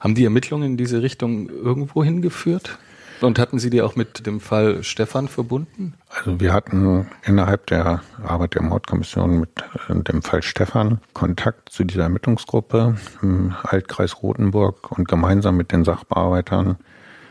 Haben 0.00 0.14
die 0.14 0.24
Ermittlungen 0.24 0.72
in 0.72 0.76
diese 0.76 1.02
Richtung 1.02 1.48
irgendwo 1.48 2.04
hingeführt? 2.04 2.78
Und 3.20 3.38
hatten 3.38 3.58
Sie 3.58 3.70
die 3.70 3.80
auch 3.80 3.96
mit 3.96 4.26
dem 4.26 4.40
Fall 4.40 4.82
Stefan 4.82 5.28
verbunden? 5.28 5.94
Also 6.10 6.40
wir 6.40 6.52
hatten 6.52 7.06
innerhalb 7.24 7.66
der 7.68 8.02
Arbeit 8.22 8.54
der 8.54 8.62
Mordkommission 8.62 9.40
mit 9.40 9.64
äh, 9.88 9.94
dem 10.02 10.22
Fall 10.22 10.42
Stefan 10.42 11.00
Kontakt 11.12 11.70
zu 11.70 11.84
dieser 11.84 12.02
Ermittlungsgruppe 12.02 12.96
im 13.22 13.54
Altkreis 13.62 14.22
Rothenburg 14.22 14.90
und 14.92 15.08
gemeinsam 15.08 15.56
mit 15.56 15.72
den 15.72 15.84
Sachbearbeitern 15.84 16.76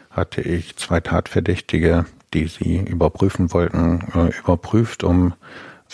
hatte 0.10 0.42
ich 0.42 0.78
zwei 0.78 1.00
Tatverdächtige, 1.00 2.06
die 2.34 2.48
sie 2.48 2.78
überprüfen 2.78 3.52
wollten, 3.54 4.02
äh, 4.16 4.40
überprüft, 4.40 5.04
um 5.04 5.34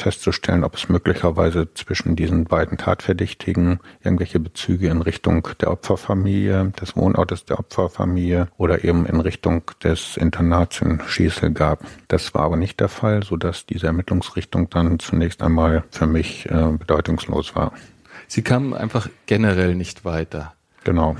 festzustellen, 0.01 0.63
ob 0.63 0.75
es 0.75 0.89
möglicherweise 0.89 1.73
zwischen 1.73 2.15
diesen 2.15 2.45
beiden 2.45 2.77
Tatverdächtigen 2.77 3.79
irgendwelche 4.03 4.39
Bezüge 4.39 4.87
in 4.87 5.01
Richtung 5.01 5.47
der 5.61 5.71
Opferfamilie, 5.71 6.71
des 6.79 6.95
Wohnortes 6.95 7.45
der 7.45 7.59
Opferfamilie 7.59 8.47
oder 8.57 8.83
eben 8.83 9.05
in 9.05 9.19
Richtung 9.19 9.63
des 9.83 10.17
Internats 10.17 10.81
in 10.81 11.01
Schießel 11.05 11.51
gab. 11.51 11.83
Das 12.07 12.33
war 12.33 12.43
aber 12.43 12.57
nicht 12.57 12.79
der 12.79 12.89
Fall, 12.89 13.23
sodass 13.23 13.65
diese 13.65 13.87
Ermittlungsrichtung 13.87 14.69
dann 14.69 14.99
zunächst 14.99 15.41
einmal 15.41 15.83
für 15.91 16.07
mich 16.07 16.49
äh, 16.49 16.71
bedeutungslos 16.77 17.55
war. 17.55 17.73
Sie 18.27 18.41
kamen 18.41 18.73
einfach 18.73 19.09
generell 19.25 19.75
nicht 19.75 20.05
weiter. 20.05 20.53
Genau. 20.83 21.15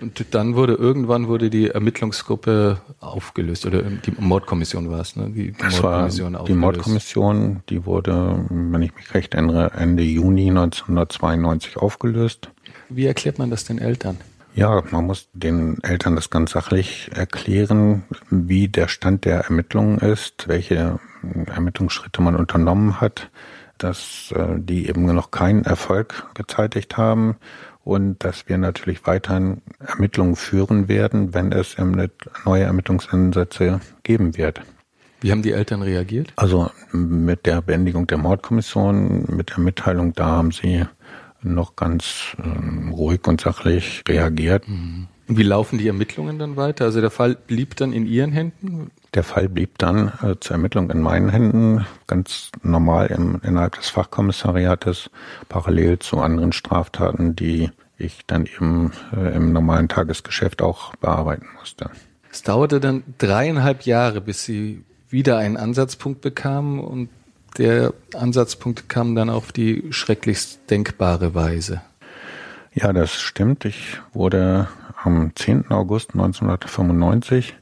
Und 0.00 0.24
dann 0.32 0.56
wurde 0.56 0.74
irgendwann 0.74 1.28
wurde 1.28 1.50
die 1.50 1.70
Ermittlungsgruppe 1.70 2.78
aufgelöst 3.00 3.64
oder 3.66 3.82
die 3.82 4.12
Mordkommission 4.18 4.90
war 4.90 5.00
es, 5.00 5.14
ne? 5.14 5.30
Die, 5.30 5.52
die 5.52 5.62
Mordkommission 5.62 6.32
war 6.34 6.44
Die 6.44 6.54
Mordkommission, 6.54 7.62
die 7.68 7.86
wurde, 7.86 8.44
wenn 8.48 8.82
ich 8.82 8.94
mich 8.94 9.14
recht 9.14 9.34
erinnere, 9.34 9.72
Ende 9.72 10.02
Juni 10.02 10.48
1992 10.48 11.76
aufgelöst. 11.76 12.50
Wie 12.88 13.06
erklärt 13.06 13.38
man 13.38 13.50
das 13.50 13.64
den 13.64 13.78
Eltern? 13.78 14.18
Ja, 14.54 14.82
man 14.90 15.06
muss 15.06 15.28
den 15.32 15.82
Eltern 15.82 16.14
das 16.14 16.30
ganz 16.30 16.52
sachlich 16.52 17.10
erklären, 17.12 18.04
wie 18.30 18.68
der 18.68 18.86
Stand 18.86 19.24
der 19.24 19.40
Ermittlungen 19.40 19.98
ist, 19.98 20.46
welche 20.46 21.00
Ermittlungsschritte 21.46 22.22
man 22.22 22.36
unternommen 22.36 23.00
hat, 23.00 23.30
dass 23.78 24.32
äh, 24.36 24.56
die 24.56 24.88
eben 24.88 25.06
noch 25.06 25.32
keinen 25.32 25.64
Erfolg 25.64 26.28
gezeitigt 26.34 26.96
haben 26.96 27.36
und 27.84 28.24
dass 28.24 28.48
wir 28.48 28.58
natürlich 28.58 29.06
weiterhin 29.06 29.62
Ermittlungen 29.78 30.36
führen 30.36 30.88
werden, 30.88 31.34
wenn 31.34 31.52
es 31.52 31.76
neue 32.44 32.62
Ermittlungsansätze 32.64 33.80
geben 34.02 34.36
wird. 34.36 34.60
Wie 35.20 35.30
haben 35.30 35.42
die 35.42 35.52
Eltern 35.52 35.82
reagiert? 35.82 36.32
Also 36.36 36.70
mit 36.92 37.46
der 37.46 37.62
Beendigung 37.62 38.06
der 38.06 38.18
Mordkommission, 38.18 39.24
mit 39.28 39.50
der 39.50 39.60
Mitteilung, 39.60 40.12
da 40.12 40.26
haben 40.26 40.50
sie 40.50 40.84
noch 41.42 41.76
ganz 41.76 42.36
äh, 42.38 42.90
ruhig 42.90 43.26
und 43.26 43.40
sachlich 43.40 44.02
reagiert. 44.08 44.68
Mhm. 44.68 45.08
Wie 45.26 45.42
laufen 45.42 45.78
die 45.78 45.88
Ermittlungen 45.88 46.38
dann 46.38 46.56
weiter? 46.56 46.84
Also 46.84 47.00
der 47.00 47.10
Fall 47.10 47.34
blieb 47.34 47.76
dann 47.76 47.92
in 47.92 48.06
Ihren 48.06 48.32
Händen? 48.32 48.90
Der 49.14 49.22
Fall 49.22 49.48
blieb 49.48 49.78
dann 49.78 50.12
äh, 50.22 50.34
zur 50.40 50.56
Ermittlung 50.56 50.90
in 50.90 51.00
meinen 51.00 51.28
Händen, 51.28 51.86
ganz 52.08 52.50
normal 52.62 53.06
im, 53.06 53.40
innerhalb 53.44 53.76
des 53.76 53.88
Fachkommissariates, 53.88 55.08
parallel 55.48 56.00
zu 56.00 56.20
anderen 56.20 56.52
Straftaten, 56.52 57.36
die 57.36 57.70
ich 57.96 58.26
dann 58.26 58.46
eben 58.46 58.92
äh, 59.16 59.36
im 59.36 59.52
normalen 59.52 59.88
Tagesgeschäft 59.88 60.62
auch 60.62 60.96
bearbeiten 60.96 61.46
musste. 61.58 61.90
Es 62.32 62.42
dauerte 62.42 62.80
dann 62.80 63.04
dreieinhalb 63.18 63.82
Jahre, 63.82 64.20
bis 64.20 64.44
Sie 64.44 64.82
wieder 65.08 65.38
einen 65.38 65.56
Ansatzpunkt 65.56 66.20
bekamen 66.20 66.80
und 66.80 67.08
der 67.56 67.94
Ansatzpunkt 68.14 68.88
kam 68.88 69.14
dann 69.14 69.30
auf 69.30 69.52
die 69.52 69.84
schrecklichst 69.90 70.68
denkbare 70.68 71.36
Weise. 71.36 71.82
Ja, 72.72 72.92
das 72.92 73.14
stimmt. 73.20 73.64
Ich 73.64 74.00
wurde 74.12 74.66
am 75.04 75.30
10. 75.36 75.70
August 75.70 76.14
1995 76.14 77.54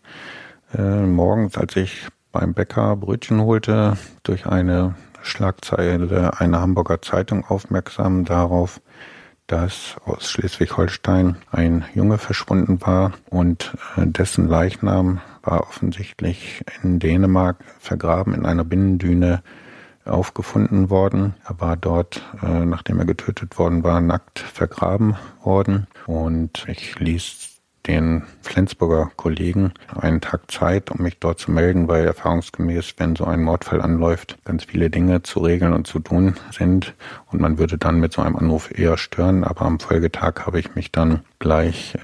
äh, 0.77 1.07
morgens, 1.07 1.57
als 1.57 1.77
ich 1.77 2.09
beim 2.33 2.55
Bäcker 2.55 2.97
Brötchen 2.97 3.41
holte, 3.43 3.97
durch 4.23 4.47
eine 4.47 4.95
Schlagzeile 5.23 6.41
einer 6.41 6.61
Hamburger 6.61 7.03
Zeitung 7.03 7.45
aufmerksam 7.45 8.25
darauf, 8.25 8.81
dass 9.47 9.97
aus 10.05 10.31
Schleswig-Holstein 10.31 11.37
ein 11.51 11.85
Junge 11.95 12.19
verschwunden 12.19 12.81
war 12.81 13.13
und 13.31 13.77
äh, 13.97 14.07
dessen 14.07 14.49
Leichnam 14.49 15.21
war 15.43 15.63
offensichtlich 15.63 16.63
in 16.83 16.99
Dänemark 16.99 17.59
vergraben 17.79 18.35
in 18.35 18.47
einer 18.47 18.65
Binnendüne 18.65 19.43
aufgefunden 20.05 20.91
worden. 20.91 21.35
Er 21.47 21.61
war 21.61 21.77
dort, 21.77 22.23
äh, 22.43 22.65
nachdem 22.65 22.99
er 22.99 23.05
getötet 23.05 23.59
worden 23.59 23.85
war, 23.85 24.01
nackt 24.01 24.39
vergraben 24.39 25.17
worden. 25.43 25.87
Und 26.07 26.65
ich 26.69 26.99
ließ 26.99 27.52
den 27.87 28.23
Flensburger 28.43 29.11
Kollegen 29.17 29.73
einen 29.95 30.21
Tag 30.21 30.51
Zeit, 30.51 30.91
um 30.91 31.03
mich 31.03 31.19
dort 31.19 31.39
zu 31.39 31.51
melden, 31.51 31.89
weil 31.89 32.05
erfahrungsgemäß, 32.05 32.95
wenn 32.99 33.17
so 33.17 33.25
ein 33.25 33.43
Mordfall 33.43 33.81
anläuft, 33.81 34.39
ganz 34.45 34.65
viele 34.65 34.91
Dinge 34.91 35.23
zu 35.23 35.41
regeln 35.41 35.73
und 35.73 35.87
zu 35.87 35.99
tun 35.99 36.37
sind 36.53 36.95
und 37.27 37.41
man 37.41 37.59
würde 37.59 37.79
dann 37.79 37.99
mit 37.99 38.13
so 38.13 38.23
einem 38.23 38.37
Anruf 38.37 38.71
eher 38.77 38.97
stören. 38.97 39.45
Aber 39.45 39.63
am 39.63 39.81
Folgetag 39.81 40.47
habe 40.47 40.61
ich 40.61 40.75
mich 40.75 40.93
dann 40.93 41.25
gleich 41.39 41.99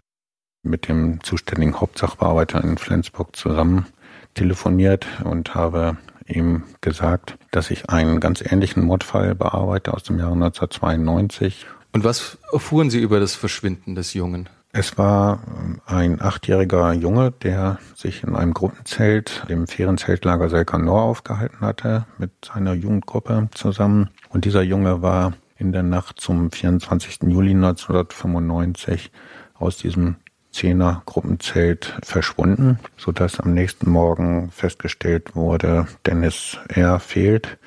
mit 0.63 0.89
dem 0.89 1.23
zuständigen 1.23 1.81
Hauptsachbearbeiter 1.81 2.63
in 2.63 2.79
Flensburg 2.79 3.37
zusammen 3.37 3.87
telefoniert 4.35 5.07
und 5.25 5.55
habe 5.55 5.97
ihm 6.27 6.65
gesagt, 6.81 7.39
dass 7.51 7.71
ich 7.71 7.89
einen 7.89 8.21
ganz 8.21 8.43
ähnlichen 8.43 8.85
Mordfall 8.85 9.35
bearbeite 9.35 9.95
aus 9.95 10.03
dem 10.03 10.19
Jahre 10.19 10.35
1992. 10.35 11.67
Und 11.93 12.05
was 12.05 12.39
erfuhren 12.53 12.91
Sie 12.91 13.01
über 13.01 13.19
das 13.19 13.35
Verschwinden 13.35 13.95
des 13.95 14.13
Jungen? 14.15 14.49
Es 14.73 14.99
war 14.99 15.41
ähm, 15.47 15.81
ein 15.87 16.21
achtjähriger 16.21 16.93
Junge, 16.93 17.33
der 17.33 17.79
sich 17.95 18.23
in 18.23 18.37
einem 18.37 18.53
Gruppenzelt 18.53 19.45
im 19.49 19.67
Ferienzeltlager 19.67 20.51
Selkanor 20.51 21.03
aufgehalten 21.03 21.61
hatte, 21.61 22.07
mit 22.19 22.31
seiner 22.45 22.75
Jugendgruppe 22.75 23.49
zusammen. 23.55 24.11
Und 24.29 24.45
dieser 24.45 24.63
Junge 24.63 25.01
war 25.01 25.33
in 25.57 25.73
der 25.73 25.83
Nacht 25.83 26.21
zum 26.21 26.51
24. 26.51 27.21
Juli 27.23 27.53
1995 27.53 29.11
aus 29.55 29.79
diesem 29.79 30.17
Zehner 30.53 31.03
Gruppenzelt 31.07 31.99
verschwunden, 32.03 32.79
sodass 32.97 33.41
am 33.41 33.55
nächsten 33.55 33.91
Morgen 33.91 34.51
festgestellt 34.51 35.35
wurde, 35.35 35.87
Dennis 36.07 36.59
R. 36.69 37.01
fehlt, 37.01 37.59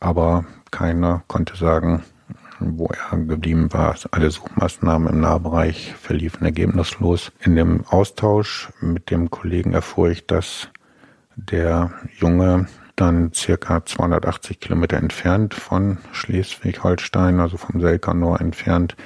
aber 0.00 0.44
keiner 0.70 1.22
konnte 1.28 1.56
sagen, 1.56 2.02
wo 2.60 2.86
er 2.86 3.18
geblieben 3.18 3.72
war. 3.72 3.96
Alle 4.10 4.30
Suchmaßnahmen 4.30 5.08
im 5.08 5.20
Nahbereich 5.20 5.94
verliefen 5.94 6.44
ergebnislos. 6.44 7.32
In 7.40 7.56
dem 7.56 7.84
Austausch 7.86 8.70
mit 8.80 9.10
dem 9.10 9.30
Kollegen 9.30 9.72
erfuhr 9.72 10.10
ich, 10.10 10.26
dass 10.26 10.68
der 11.36 11.92
Junge 12.18 12.66
dann 12.96 13.32
circa 13.34 13.84
280 13.84 14.58
Kilometer 14.58 14.96
entfernt 14.96 15.54
von 15.54 15.98
Schleswig-Holstein, 16.12 17.40
also 17.40 17.58
vom 17.58 17.80
Selkanor 17.80 18.40
entfernt, 18.40 18.96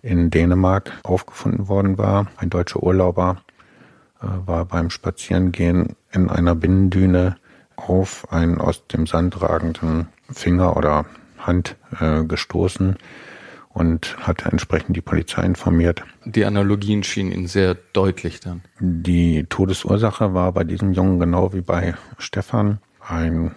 in 0.00 0.30
Dänemark 0.30 0.92
aufgefunden 1.02 1.68
worden 1.68 1.98
war. 1.98 2.26
Ein 2.36 2.50
deutscher 2.50 2.82
Urlauber 2.82 3.42
äh, 4.20 4.26
war 4.46 4.64
beim 4.64 4.90
Spazierengehen 4.90 5.96
in 6.12 6.28
einer 6.28 6.54
Binnendüne 6.54 7.36
auf 7.76 8.30
einen 8.32 8.60
aus 8.60 8.86
dem 8.86 9.06
Sand 9.06 9.40
ragenden 9.42 10.08
Finger 10.30 10.76
oder 10.76 11.04
Hand 11.46 11.76
äh, 12.00 12.24
gestoßen 12.24 12.96
und 13.68 14.16
hat 14.18 14.44
entsprechend 14.46 14.96
die 14.96 15.00
Polizei 15.00 15.42
informiert. 15.42 16.02
Die 16.24 16.44
Analogien 16.44 17.02
schienen 17.02 17.32
Ihnen 17.32 17.46
sehr 17.46 17.76
deutlich 17.92 18.40
dann. 18.40 18.62
Die 18.80 19.44
Todesursache 19.48 20.34
war 20.34 20.52
bei 20.52 20.64
diesem 20.64 20.92
Jungen 20.92 21.18
genau 21.18 21.52
wie 21.52 21.62
bei 21.62 21.94
Stefan 22.18 22.78
ein 23.00 23.54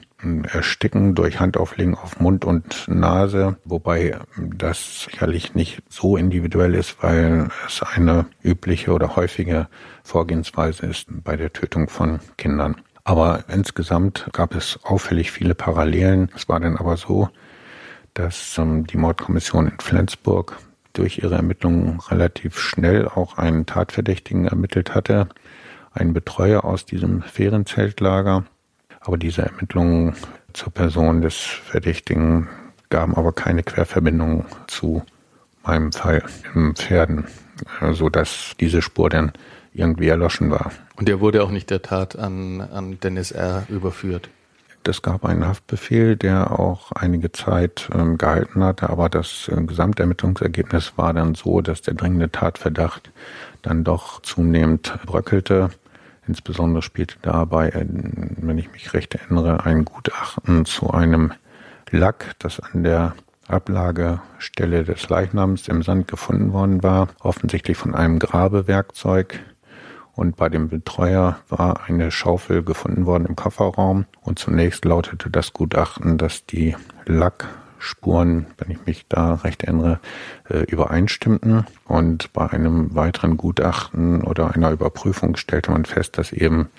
Ersticken 0.51 1.13
durch 1.13 1.39
Handauflegen 1.39 1.93
auf 1.93 2.19
Mund 2.19 2.45
und 2.45 2.87
Nase, 2.87 3.57
wobei 3.63 4.17
das 4.37 5.03
sicherlich 5.03 5.53
nicht 5.53 5.83
so 5.89 6.17
individuell 6.17 6.73
ist, 6.73 7.03
weil 7.03 7.49
es 7.67 7.83
eine 7.83 8.25
übliche 8.41 8.91
oder 8.91 9.15
häufige 9.15 9.67
Vorgehensweise 10.03 10.87
ist 10.87 11.07
bei 11.09 11.35
der 11.35 11.53
Tötung 11.53 11.89
von 11.89 12.21
Kindern. 12.37 12.77
Aber 13.03 13.43
insgesamt 13.49 14.27
gab 14.31 14.55
es 14.55 14.79
auffällig 14.83 15.31
viele 15.31 15.53
Parallelen. 15.53 16.31
Es 16.35 16.49
war 16.49 16.59
dann 16.59 16.75
aber 16.75 16.97
so, 16.97 17.29
dass 18.15 18.57
ähm, 18.57 18.88
die 18.88 18.98
Mordkommission 18.98 19.67
in 19.67 19.79
Flensburg 19.79 20.57
durch 20.93 21.19
ihre 21.19 21.36
Ermittlungen 21.36 22.00
relativ 22.10 22.57
schnell 22.57 23.07
auch 23.07 23.38
einen 23.38 23.65
Tatverdächtigen 23.67 24.48
ermittelt 24.48 24.95
hatte, 24.95 25.27
einen 25.93 26.13
Betreuer 26.13 26.65
aus 26.65 26.86
diesem 26.86 27.22
Ferienzeltlager. 27.22 28.45
Aber 29.01 29.17
diese 29.17 29.43
Ermittlungen 29.43 30.15
zur 30.53 30.74
Person 30.74 31.22
des 31.22 31.36
Verdächtigen 31.36 32.50
gaben 32.89 33.15
aber 33.15 33.34
keine 33.34 33.62
Querverbindung 33.62 34.45
zu 34.67 35.03
meinem 35.63 35.91
Fall 35.91 36.24
im 36.53 36.75
Pferden, 36.75 37.25
so 37.91 38.10
dass 38.10 38.55
diese 38.60 38.81
Spur 38.81 39.10
dann 39.10 39.34
irgendwie 39.74 40.07
erloschen 40.07 40.50
war. 40.50 40.72
Und 40.95 41.10
er 41.10 41.19
wurde 41.19 41.43
auch 41.43 41.51
nicht 41.51 41.69
der 41.69 41.81
Tat 41.81 42.17
an, 42.17 42.62
an 42.62 43.00
Dennis 43.01 43.31
R. 43.31 43.65
überführt? 43.69 44.29
Es 44.87 45.01
gab 45.01 45.25
einen 45.25 45.47
Haftbefehl, 45.47 46.15
der 46.15 46.59
auch 46.59 46.91
einige 46.91 47.31
Zeit 47.31 47.89
ähm, 47.93 48.17
gehalten 48.17 48.63
hatte, 48.63 48.89
aber 48.89 49.09
das 49.09 49.49
äh, 49.49 49.61
Gesamtermittlungsergebnis 49.61 50.93
war 50.95 51.13
dann 51.13 51.35
so, 51.35 51.61
dass 51.61 51.81
der 51.81 51.95
dringende 51.95 52.31
Tatverdacht 52.31 53.11
dann 53.61 53.83
doch 53.83 54.21
zunehmend 54.21 54.93
bröckelte. 55.05 55.69
Insbesondere 56.27 56.81
spielte 56.81 57.15
dabei, 57.21 57.69
äh, 57.69 57.85
wenn 57.87 58.57
ich 58.57 58.71
mich 58.71 58.93
recht 58.93 59.15
erinnere, 59.15 59.65
ein 59.65 59.85
Gutachten 59.85 60.65
zu 60.65 60.91
einem 60.91 61.33
Lack, 61.91 62.35
das 62.39 62.59
an 62.59 62.83
der 62.83 63.15
Ablagestelle 63.48 64.83
des 64.83 65.07
Leichnams 65.09 65.67
im 65.67 65.83
Sand 65.83 66.07
gefunden 66.07 66.53
worden 66.53 66.83
war, 66.83 67.09
offensichtlich 67.19 67.77
von 67.77 67.93
einem 67.93 68.19
Grabewerkzeug 68.19 69.39
und 70.15 70.37
bei 70.37 70.49
dem 70.49 70.69
Betreuer 70.69 71.39
war 71.49 71.83
eine 71.87 72.11
Schaufel 72.11 72.63
gefunden 72.63 73.05
worden 73.05 73.25
im 73.25 73.35
Kofferraum 73.35 74.05
und 74.21 74.39
zunächst 74.39 74.85
lautete 74.85 75.29
das 75.29 75.53
Gutachten, 75.53 76.17
dass 76.17 76.45
die 76.45 76.75
Lackspuren, 77.05 78.47
wenn 78.57 78.71
ich 78.71 78.85
mich 78.85 79.05
da 79.07 79.35
recht 79.35 79.63
erinnere, 79.63 79.99
äh, 80.49 80.59
übereinstimmten 80.63 81.65
und 81.85 82.31
bei 82.33 82.49
einem 82.49 82.95
weiteren 82.95 83.37
Gutachten 83.37 84.23
oder 84.23 84.55
einer 84.55 84.71
Überprüfung 84.71 85.35
stellte 85.35 85.71
man 85.71 85.85
fest, 85.85 86.17
dass 86.17 86.31
eben 86.31 86.69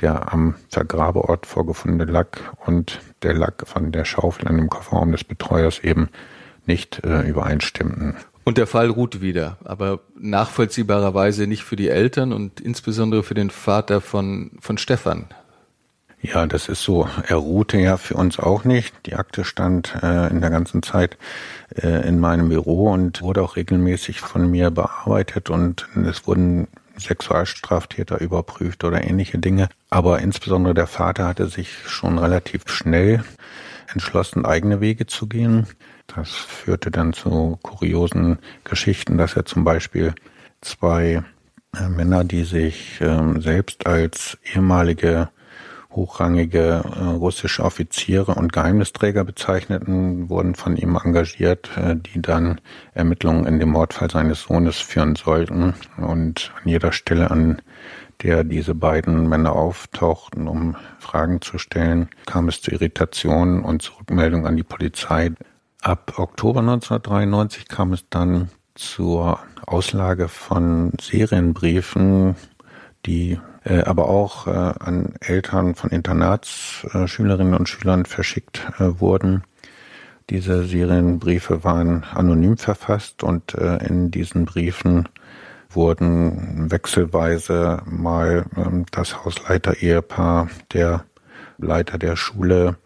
der 0.00 0.32
am 0.32 0.54
Vergrabeort 0.68 1.46
vorgefundene 1.46 2.10
Lack 2.10 2.54
und 2.64 3.00
der 3.22 3.34
Lack 3.34 3.66
von 3.66 3.92
der 3.92 4.04
Schaufel 4.04 4.48
an 4.48 4.56
dem 4.56 4.68
Kofferraum 4.68 5.12
des 5.12 5.24
Betreuers 5.24 5.78
eben 5.80 6.08
nicht 6.66 7.04
äh, 7.04 7.22
übereinstimmten. 7.22 8.16
Und 8.44 8.58
der 8.58 8.66
Fall 8.66 8.88
ruht 8.88 9.20
wieder, 9.20 9.58
aber 9.64 10.00
nachvollziehbarerweise 10.18 11.46
nicht 11.46 11.62
für 11.62 11.76
die 11.76 11.88
Eltern 11.88 12.32
und 12.32 12.60
insbesondere 12.60 13.22
für 13.22 13.34
den 13.34 13.50
Vater 13.50 14.00
von, 14.00 14.52
von 14.60 14.78
Stefan. 14.78 15.26
Ja, 16.22 16.46
das 16.46 16.68
ist 16.68 16.82
so. 16.82 17.08
Er 17.28 17.36
ruhte 17.36 17.78
ja 17.78 17.96
für 17.96 18.14
uns 18.14 18.38
auch 18.38 18.64
nicht. 18.64 18.94
Die 19.06 19.14
Akte 19.14 19.44
stand 19.44 19.94
äh, 20.02 20.28
in 20.28 20.42
der 20.42 20.50
ganzen 20.50 20.82
Zeit 20.82 21.16
äh, 21.74 22.06
in 22.06 22.18
meinem 22.18 22.50
Büro 22.50 22.90
und 22.90 23.22
wurde 23.22 23.42
auch 23.42 23.56
regelmäßig 23.56 24.20
von 24.20 24.50
mir 24.50 24.70
bearbeitet 24.70 25.48
und 25.48 25.88
es 25.94 26.26
wurden 26.26 26.68
Sexualstraftäter 26.98 28.20
überprüft 28.20 28.84
oder 28.84 29.02
ähnliche 29.02 29.38
Dinge. 29.38 29.68
Aber 29.88 30.18
insbesondere 30.18 30.74
der 30.74 30.86
Vater 30.86 31.26
hatte 31.26 31.46
sich 31.46 31.70
schon 31.86 32.18
relativ 32.18 32.68
schnell 32.68 33.24
entschlossen, 33.90 34.44
eigene 34.44 34.82
Wege 34.82 35.06
zu 35.06 35.26
gehen. 35.26 35.66
Das 36.14 36.30
führte 36.30 36.90
dann 36.90 37.12
zu 37.12 37.58
kuriosen 37.62 38.38
Geschichten, 38.64 39.18
dass 39.18 39.36
er 39.36 39.44
zum 39.44 39.64
Beispiel 39.64 40.14
zwei 40.60 41.22
äh, 41.76 41.88
Männer, 41.88 42.24
die 42.24 42.44
sich 42.44 43.00
äh, 43.00 43.40
selbst 43.40 43.86
als 43.86 44.38
ehemalige 44.52 45.30
hochrangige 45.90 46.84
äh, 46.84 47.04
russische 47.04 47.64
Offiziere 47.64 48.34
und 48.34 48.52
Geheimnisträger 48.52 49.24
bezeichneten, 49.24 50.28
wurden 50.28 50.54
von 50.54 50.76
ihm 50.76 50.96
engagiert, 50.96 51.70
äh, 51.76 51.96
die 51.96 52.22
dann 52.22 52.60
Ermittlungen 52.94 53.46
in 53.46 53.58
dem 53.58 53.70
Mordfall 53.70 54.10
seines 54.10 54.42
Sohnes 54.42 54.78
führen 54.78 55.16
sollten. 55.16 55.74
Und 55.96 56.52
an 56.62 56.68
jeder 56.68 56.92
Stelle, 56.92 57.30
an 57.30 57.60
der 58.22 58.44
diese 58.44 58.74
beiden 58.74 59.28
Männer 59.28 59.52
auftauchten, 59.52 60.46
um 60.46 60.76
Fragen 60.98 61.40
zu 61.40 61.58
stellen, 61.58 62.08
kam 62.26 62.48
es 62.48 62.60
zu 62.60 62.70
Irritationen 62.70 63.64
und 63.64 63.82
Zurückmeldungen 63.82 64.46
an 64.46 64.56
die 64.56 64.62
Polizei. 64.62 65.32
Ab 65.82 66.18
Oktober 66.18 66.60
1993 66.60 67.66
kam 67.66 67.94
es 67.94 68.04
dann 68.10 68.50
zur 68.74 69.38
Auslage 69.66 70.28
von 70.28 70.92
Serienbriefen, 71.00 72.36
die 73.06 73.40
äh, 73.64 73.80
aber 73.84 74.08
auch 74.08 74.46
äh, 74.46 74.50
an 74.50 75.14
Eltern 75.20 75.74
von 75.74 75.88
Internatsschülerinnen 75.88 77.54
und 77.54 77.68
Schülern 77.68 78.04
verschickt 78.04 78.70
äh, 78.78 79.00
wurden. 79.00 79.44
Diese 80.28 80.64
Serienbriefe 80.64 81.64
waren 81.64 82.04
anonym 82.04 82.58
verfasst 82.58 83.22
und 83.22 83.54
äh, 83.54 83.78
in 83.86 84.10
diesen 84.10 84.44
Briefen 84.44 85.08
wurden 85.70 86.70
wechselweise 86.70 87.82
mal 87.86 88.44
ähm, 88.54 88.84
das 88.90 89.24
Hausleiter-Ehepaar, 89.24 90.48
der 90.72 91.04
Leiter 91.56 91.96
der 91.96 92.16
Schule, 92.16 92.76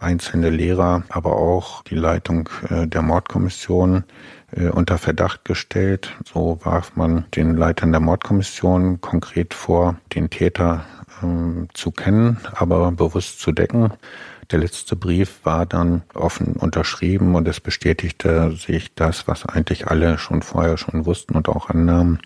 einzelne 0.00 0.50
Lehrer, 0.50 1.04
aber 1.08 1.36
auch 1.36 1.82
die 1.84 1.94
Leitung 1.94 2.48
äh, 2.68 2.86
der 2.86 3.02
Mordkommission 3.02 4.04
äh, 4.52 4.68
unter 4.68 4.98
Verdacht 4.98 5.44
gestellt. 5.44 6.16
So 6.24 6.58
warf 6.62 6.96
man 6.96 7.24
den 7.34 7.56
Leitern 7.56 7.92
der 7.92 8.00
Mordkommission 8.00 9.00
konkret 9.00 9.54
vor, 9.54 9.96
den 10.14 10.30
Täter 10.30 10.84
ähm, 11.22 11.68
zu 11.74 11.90
kennen, 11.90 12.38
aber 12.54 12.90
bewusst 12.92 13.40
zu 13.40 13.52
decken. 13.52 13.92
Der 14.50 14.58
letzte 14.58 14.96
Brief 14.96 15.40
war 15.44 15.64
dann 15.64 16.02
offen 16.12 16.54
unterschrieben 16.54 17.36
und 17.36 17.46
es 17.46 17.60
bestätigte 17.60 18.50
sich 18.56 18.92
das, 18.96 19.28
was 19.28 19.46
eigentlich 19.46 19.86
alle 19.86 20.18
schon 20.18 20.42
vorher 20.42 20.76
schon 20.76 21.06
wussten 21.06 21.36
und 21.36 21.48
auch 21.48 21.70
annahmen, 21.70 22.18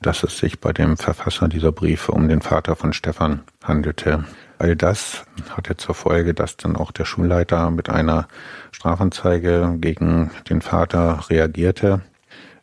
dass 0.00 0.22
es 0.22 0.38
sich 0.38 0.60
bei 0.60 0.72
dem 0.72 0.96
Verfasser 0.96 1.48
dieser 1.48 1.72
Briefe 1.72 2.12
um 2.12 2.28
den 2.28 2.40
Vater 2.40 2.76
von 2.76 2.92
Stefan 2.92 3.42
handelte. 3.64 4.24
All 4.58 4.74
das 4.74 5.24
hatte 5.50 5.76
zur 5.76 5.94
Folge, 5.94 6.32
dass 6.32 6.56
dann 6.56 6.76
auch 6.76 6.90
der 6.90 7.04
Schulleiter 7.04 7.70
mit 7.70 7.90
einer 7.90 8.26
Strafanzeige 8.72 9.76
gegen 9.78 10.30
den 10.48 10.62
Vater 10.62 11.20
reagierte. 11.28 12.02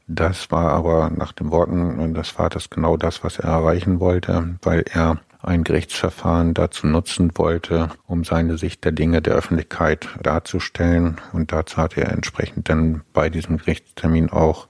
Das 0.07 0.51
war 0.51 0.71
aber 0.71 1.11
nach 1.15 1.31
den 1.31 1.51
Worten 1.51 2.13
des 2.13 2.29
Vaters 2.29 2.69
genau 2.69 2.97
das, 2.97 3.23
was 3.23 3.39
er 3.39 3.49
erreichen 3.49 3.99
wollte, 3.99 4.55
weil 4.61 4.83
er 4.91 5.19
ein 5.41 5.63
Gerichtsverfahren 5.63 6.53
dazu 6.53 6.87
nutzen 6.87 7.31
wollte, 7.35 7.89
um 8.07 8.23
seine 8.23 8.57
Sicht 8.57 8.85
der 8.85 8.93
Dinge 8.93 9.21
der 9.21 9.35
Öffentlichkeit 9.35 10.07
darzustellen. 10.21 11.17
Und 11.33 11.51
dazu 11.51 11.77
hat 11.77 11.97
er 11.97 12.11
entsprechend 12.11 12.69
dann 12.69 13.01
bei 13.13 13.29
diesem 13.29 13.57
Gerichtstermin 13.57 14.29
auch 14.29 14.67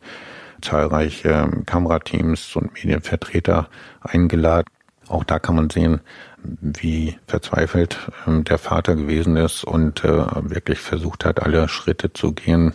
zahlreiche 0.62 1.50
Kamerateams 1.66 2.56
und 2.56 2.74
Medienvertreter 2.74 3.70
eingeladen. 4.02 4.68
Auch 5.08 5.24
da 5.24 5.38
kann 5.38 5.56
man 5.56 5.70
sehen, 5.70 6.02
wie 6.44 7.18
verzweifelt 7.28 7.98
ähm, 8.28 8.44
der 8.44 8.58
Vater 8.58 8.96
gewesen 8.96 9.38
ist 9.38 9.64
und 9.64 10.04
äh, 10.04 10.26
wirklich 10.50 10.80
versucht 10.80 11.26
hat, 11.26 11.42
alle 11.42 11.68
Schritte 11.68 12.14
zu 12.14 12.34
gehen, 12.34 12.74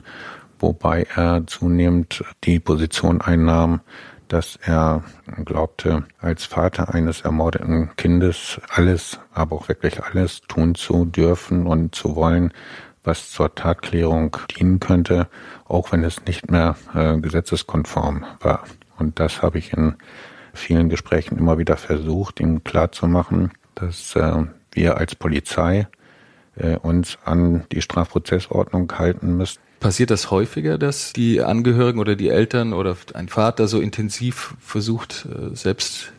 wobei 0.59 1.07
er 1.15 1.47
zunehmend 1.47 2.25
die 2.45 2.61
Position 2.61 3.21
einnahm, 3.21 3.81
dass 4.29 4.59
er 4.63 5.03
glaubte, 5.45 6.05
als 6.21 6.45
Vater 6.45 6.95
eines 6.95 7.23
ermordeten 7.23 7.91
Kindes 7.97 8.61
alles, 8.69 9.19
aber 9.33 9.57
auch 9.57 9.69
wirklich 9.69 10.03
alles 10.03 10.43
tun 10.43 10.75
zu 10.75 11.07
dürfen 11.07 11.67
und 11.67 11.95
zu 11.95 12.15
wollen, 12.15 12.53
was 13.05 13.31
zur 13.31 13.55
Tatklärung 13.55 14.37
dienen 14.59 14.81
könnte, 14.81 15.29
auch 15.67 15.93
wenn 15.93 16.05
es 16.05 16.25
nicht 16.27 16.51
mehr 16.51 16.77
äh, 16.95 17.17
gesetzeskonform 17.19 18.25
war. 18.41 18.65
Und 18.99 19.19
das 19.19 19.41
habe 19.41 19.59
ich 19.59 19.73
in 19.73 19.95
vielen 20.59 20.89
Gesprächen 20.89 21.39
immer 21.39 21.59
wieder 21.59 21.77
versucht, 21.77 22.41
ihm 22.41 22.65
klarzumachen, 22.65 23.53
dass 23.75 24.15
äh, 24.17 24.45
wir 24.73 24.97
als 24.97 25.15
Polizei 25.15 25.89
äh, 26.57 26.77
uns 26.77 27.19
an 27.25 27.65
die 27.73 27.83
Strafprozessordnung 27.83 28.93
halten 28.99 29.37
müssen 29.37 29.61
Passiert 29.81 30.11
das 30.11 30.33
häufiger, 30.33 30.77
dass 30.77 31.13
die 31.13 31.41
Angehörigen 31.41 32.01
oder 32.01 32.17
die 32.17 32.31
Eltern 32.31 32.73
oder 32.73 32.97
ein 33.15 33.29
Vater 33.29 33.69
so 33.69 33.81
intensiv 33.81 34.57
versucht, 34.59 35.27
äh, 35.27 35.55
selbst 35.55 36.13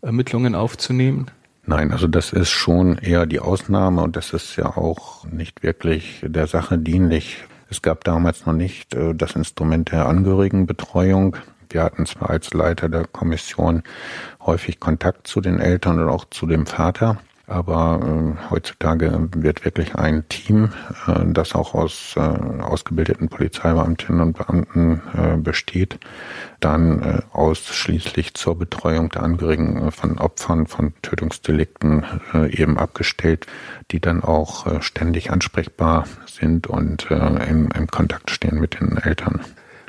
Ermittlungen 0.00 0.54
aufzunehmen? 0.54 1.26
Nein, 1.66 1.90
also 1.90 2.06
das 2.06 2.32
ist 2.32 2.50
schon 2.50 2.98
eher 2.98 3.26
die 3.26 3.40
Ausnahme 3.40 4.02
und 4.02 4.14
das 4.14 4.32
ist 4.32 4.56
ja 4.56 4.76
auch 4.76 5.24
nicht 5.24 5.62
wirklich 5.64 6.24
der 6.24 6.46
Sache 6.46 6.78
dienlich. 6.78 7.38
Es 7.68 7.82
gab 7.82 8.04
damals 8.04 8.46
noch 8.46 8.52
nicht 8.52 8.94
äh, 8.94 9.12
das 9.14 9.34
Instrument 9.34 9.90
der 9.90 10.06
Angehörigenbetreuung. 10.06 11.36
Wir 11.70 11.84
hatten 11.84 12.04
zwar 12.04 12.30
als 12.30 12.52
Leiter 12.52 12.88
der 12.88 13.06
Kommission 13.06 13.84
häufig 14.44 14.80
Kontakt 14.80 15.26
zu 15.28 15.40
den 15.40 15.60
Eltern 15.60 16.00
und 16.00 16.08
auch 16.08 16.24
zu 16.28 16.46
dem 16.46 16.66
Vater, 16.66 17.18
aber 17.50 18.00
äh, 18.02 18.50
heutzutage 18.50 19.28
wird 19.34 19.64
wirklich 19.64 19.96
ein 19.96 20.28
Team, 20.28 20.72
äh, 21.06 21.32
das 21.32 21.54
auch 21.54 21.74
aus 21.74 22.14
äh, 22.16 22.20
ausgebildeten 22.20 23.28
Polizeibeamtinnen 23.28 24.20
und 24.20 24.38
Beamten 24.38 25.02
äh, 25.16 25.36
besteht, 25.36 25.98
dann 26.60 27.02
äh, 27.02 27.22
ausschließlich 27.32 28.34
zur 28.34 28.56
Betreuung 28.56 29.08
der 29.10 29.24
Angehörigen 29.24 29.88
äh, 29.88 29.90
von 29.90 30.18
Opfern 30.18 30.66
von 30.66 30.92
Tötungsdelikten 31.02 32.04
äh, 32.34 32.54
eben 32.54 32.78
abgestellt, 32.78 33.46
die 33.90 34.00
dann 34.00 34.22
auch 34.22 34.66
äh, 34.66 34.80
ständig 34.80 35.32
ansprechbar 35.32 36.06
sind 36.26 36.68
und 36.68 37.10
äh, 37.10 37.48
im, 37.48 37.68
im 37.70 37.86
Kontakt 37.88 38.30
stehen 38.30 38.60
mit 38.60 38.78
den 38.80 38.96
Eltern. 38.96 39.40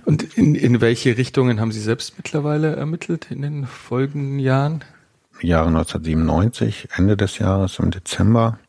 Und 0.06 0.38
in, 0.38 0.56
in 0.56 0.82
welche 0.82 1.18
Richtungen 1.18 1.60
haben 1.60 1.72
Sie 1.72 1.80
selbst 1.80 2.18
mittlerweile 2.18 2.76
ermittelt 2.76 3.28
in 3.30 3.42
den 3.42 3.66
folgenden 3.66 4.40
Jahren? 4.40 4.84
Jahre 5.42 5.68
1997, 5.68 6.90
Ende 6.96 7.18
des 7.18 7.40
Jahres 7.40 7.80
im 7.80 7.92
Dezember, 7.92 8.60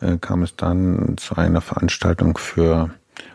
äh, 0.00 0.18
kam 0.18 0.42
es 0.42 0.56
dann 0.56 1.16
zu 1.16 1.36
einer 1.36 1.60
Veranstaltung 1.60 2.38
für 2.38 2.90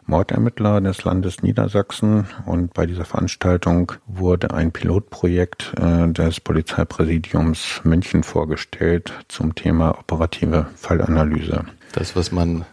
Mordermittler 0.05 0.81
des 0.81 1.03
Landes 1.03 1.43
Niedersachsen 1.43 2.27
und 2.45 2.73
bei 2.73 2.85
dieser 2.85 3.05
Veranstaltung 3.05 3.91
wurde 4.07 4.51
ein 4.51 4.71
Pilotprojekt 4.71 5.73
äh, 5.79 6.07
des 6.07 6.39
Polizeipräsidiums 6.39 7.81
München 7.83 8.23
vorgestellt 8.23 9.13
zum 9.27 9.53
Thema 9.55 9.99
operative 9.99 10.67
Fallanalyse. 10.75 11.65
Das, 11.91 12.15
was 12.15 12.31
man 12.31 12.65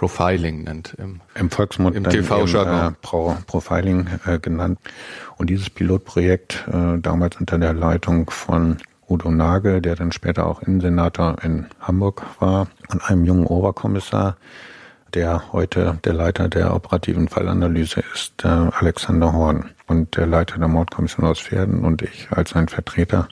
Profiling 0.00 0.62
nennt. 0.62 0.94
Im, 0.96 1.20
Im 1.34 1.50
Volksmund 1.50 1.94
im 1.94 2.04
TV-Jargon. 2.04 2.94
Äh, 2.94 2.96
Pro, 3.02 3.36
Profiling 3.46 4.08
äh, 4.24 4.38
genannt. 4.38 4.78
Und 5.36 5.50
dieses 5.50 5.68
Pilotprojekt, 5.68 6.64
äh, 6.72 6.98
damals 6.98 7.36
unter 7.36 7.58
der 7.58 7.74
Leitung 7.74 8.30
von 8.30 8.78
Udo 9.10 9.30
Nagel, 9.30 9.82
der 9.82 9.96
dann 9.96 10.10
später 10.10 10.46
auch 10.46 10.62
Innensenator 10.62 11.36
in 11.42 11.66
Hamburg 11.80 12.22
war, 12.38 12.68
und 12.88 13.10
einem 13.10 13.26
jungen 13.26 13.44
Oberkommissar, 13.44 14.38
der 15.12 15.52
heute 15.52 15.98
der 16.02 16.14
Leiter 16.14 16.48
der 16.48 16.74
operativen 16.74 17.28
Fallanalyse 17.28 18.02
ist, 18.14 18.42
der 18.42 18.72
Alexander 18.78 19.34
Horn. 19.34 19.68
Und 19.86 20.16
der 20.16 20.26
Leiter 20.26 20.56
der 20.56 20.68
Mordkommission 20.68 21.26
aus 21.26 21.40
Pferden 21.40 21.84
und 21.84 22.00
ich 22.00 22.28
als 22.30 22.50
sein 22.50 22.68
Vertreter 22.68 23.28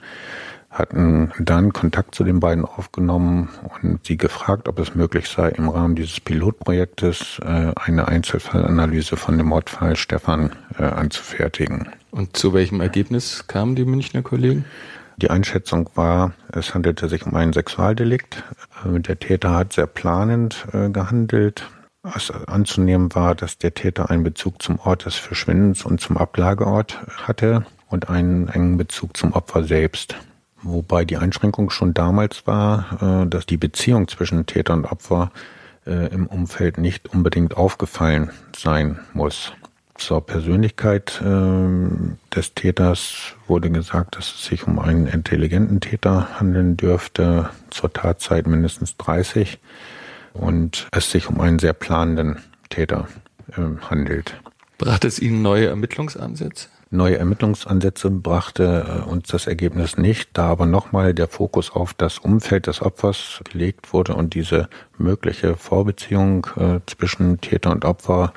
hatten 0.79 1.33
dann 1.39 1.73
Kontakt 1.73 2.15
zu 2.15 2.25
den 2.25 2.41
beiden 2.41 2.65
aufgenommen 2.65 3.49
und 3.83 4.07
sie 4.07 4.17
gefragt, 4.17 4.69
ob 4.69 4.79
es 4.79 4.95
möglich 4.95 5.29
sei, 5.29 5.49
im 5.51 5.69
Rahmen 5.69 5.97
dieses 5.97 6.21
Pilotprojektes 6.21 7.41
äh, 7.45 7.73
eine 7.75 8.09
Einzelfallanalyse 8.09 9.17
von 9.17 9.37
dem 9.37 9.49
Mordfall 9.49 9.97
Stefan 9.97 10.53
äh, 10.79 10.85
anzufertigen. 10.85 11.89
Und 12.11 12.37
zu 12.37 12.55
welchem 12.55 12.81
Ergebnis 12.81 13.47
kamen 13.47 13.75
die 13.75 13.85
Münchner 13.85 14.23
Kollegen? 14.23 14.65
Die 15.17 15.31
Einschätzung 15.31 15.91
war, 15.97 16.33
es 16.53 16.75
handelte 16.75 17.09
sich 17.09 17.27
um 17.27 17.35
ein 17.35 17.53
Sexualdelikt. 17.53 18.45
Äh, 18.85 19.01
der 19.01 19.19
Täter 19.19 19.55
hat 19.55 19.73
sehr 19.73 19.87
planend 19.87 20.67
äh, 20.73 20.91
gehandelt. 20.91 21.69
Was 22.03 22.31
anzunehmen 22.31 23.15
war, 23.15 23.35
dass 23.35 23.59
der 23.59 23.75
Täter 23.75 24.09
einen 24.09 24.23
Bezug 24.23 24.63
zum 24.63 24.79
Ort 24.79 25.05
des 25.05 25.17
Verschwindens 25.17 25.85
und 25.85 26.01
zum 26.01 26.17
Ablageort 26.17 27.01
hatte 27.27 27.67
und 27.89 28.09
einen 28.09 28.49
engen 28.49 28.77
Bezug 28.77 29.17
zum 29.17 29.33
Opfer 29.33 29.65
selbst. 29.65 30.15
Wobei 30.63 31.05
die 31.05 31.17
Einschränkung 31.17 31.71
schon 31.71 31.95
damals 31.95 32.47
war, 32.47 33.23
äh, 33.25 33.29
dass 33.29 33.47
die 33.47 33.57
Beziehung 33.57 34.09
zwischen 34.09 34.47
Täter 34.47 34.75
und 34.75 34.85
Opfer 34.85 35.31
im 35.87 36.27
Umfeld 36.27 36.77
nicht 36.77 37.15
unbedingt 37.15 37.57
aufgefallen 37.57 38.31
sein 38.55 38.99
muss. 39.15 39.55
Zur 39.99 40.25
Persönlichkeit 40.25 41.21
äh, 41.21 42.35
des 42.35 42.55
Täters 42.55 43.35
wurde 43.49 43.69
gesagt, 43.69 44.17
dass 44.17 44.33
es 44.33 44.45
sich 44.45 44.65
um 44.65 44.79
einen 44.79 45.09
intelligenten 45.09 45.81
Täter 45.81 46.39
handeln 46.39 46.77
dürfte, 46.77 47.51
zur 47.71 47.93
Tatzeit 47.93 48.47
mindestens 48.47 48.97
30 48.97 49.59
und 50.35 50.87
es 50.93 51.11
sich 51.11 51.29
um 51.29 51.41
einen 51.41 51.59
sehr 51.59 51.73
planenden 51.73 52.39
Täter 52.71 53.09
äh, 53.51 53.61
handelt. 53.91 54.41
Brachte 54.79 55.09
es 55.09 55.19
Ihnen 55.19 55.43
neue 55.43 55.67
Ermittlungsansätze? 55.67 56.69
Neue 56.91 57.19
Ermittlungsansätze 57.19 58.11
brachte 58.11 59.03
äh, 59.05 59.11
uns 59.11 59.29
das 59.29 59.47
Ergebnis 59.47 59.99
nicht, 59.99 60.31
da 60.33 60.49
aber 60.49 60.65
nochmal 60.65 61.13
der 61.13 61.29
Fokus 61.29 61.71
auf 61.71 61.93
das 61.93 62.19
Umfeld 62.19 62.67
des 62.67 62.81
Opfers 62.81 63.43
gelegt 63.45 63.93
wurde 63.93 64.15
und 64.15 64.33
diese 64.33 64.71
mögliche 64.97 65.57
Vorbeziehung 65.57 66.47
äh, 66.57 66.81
zwischen 66.87 67.43
Täter 67.43 67.73
und 67.73 67.85
Opfer 67.85 68.33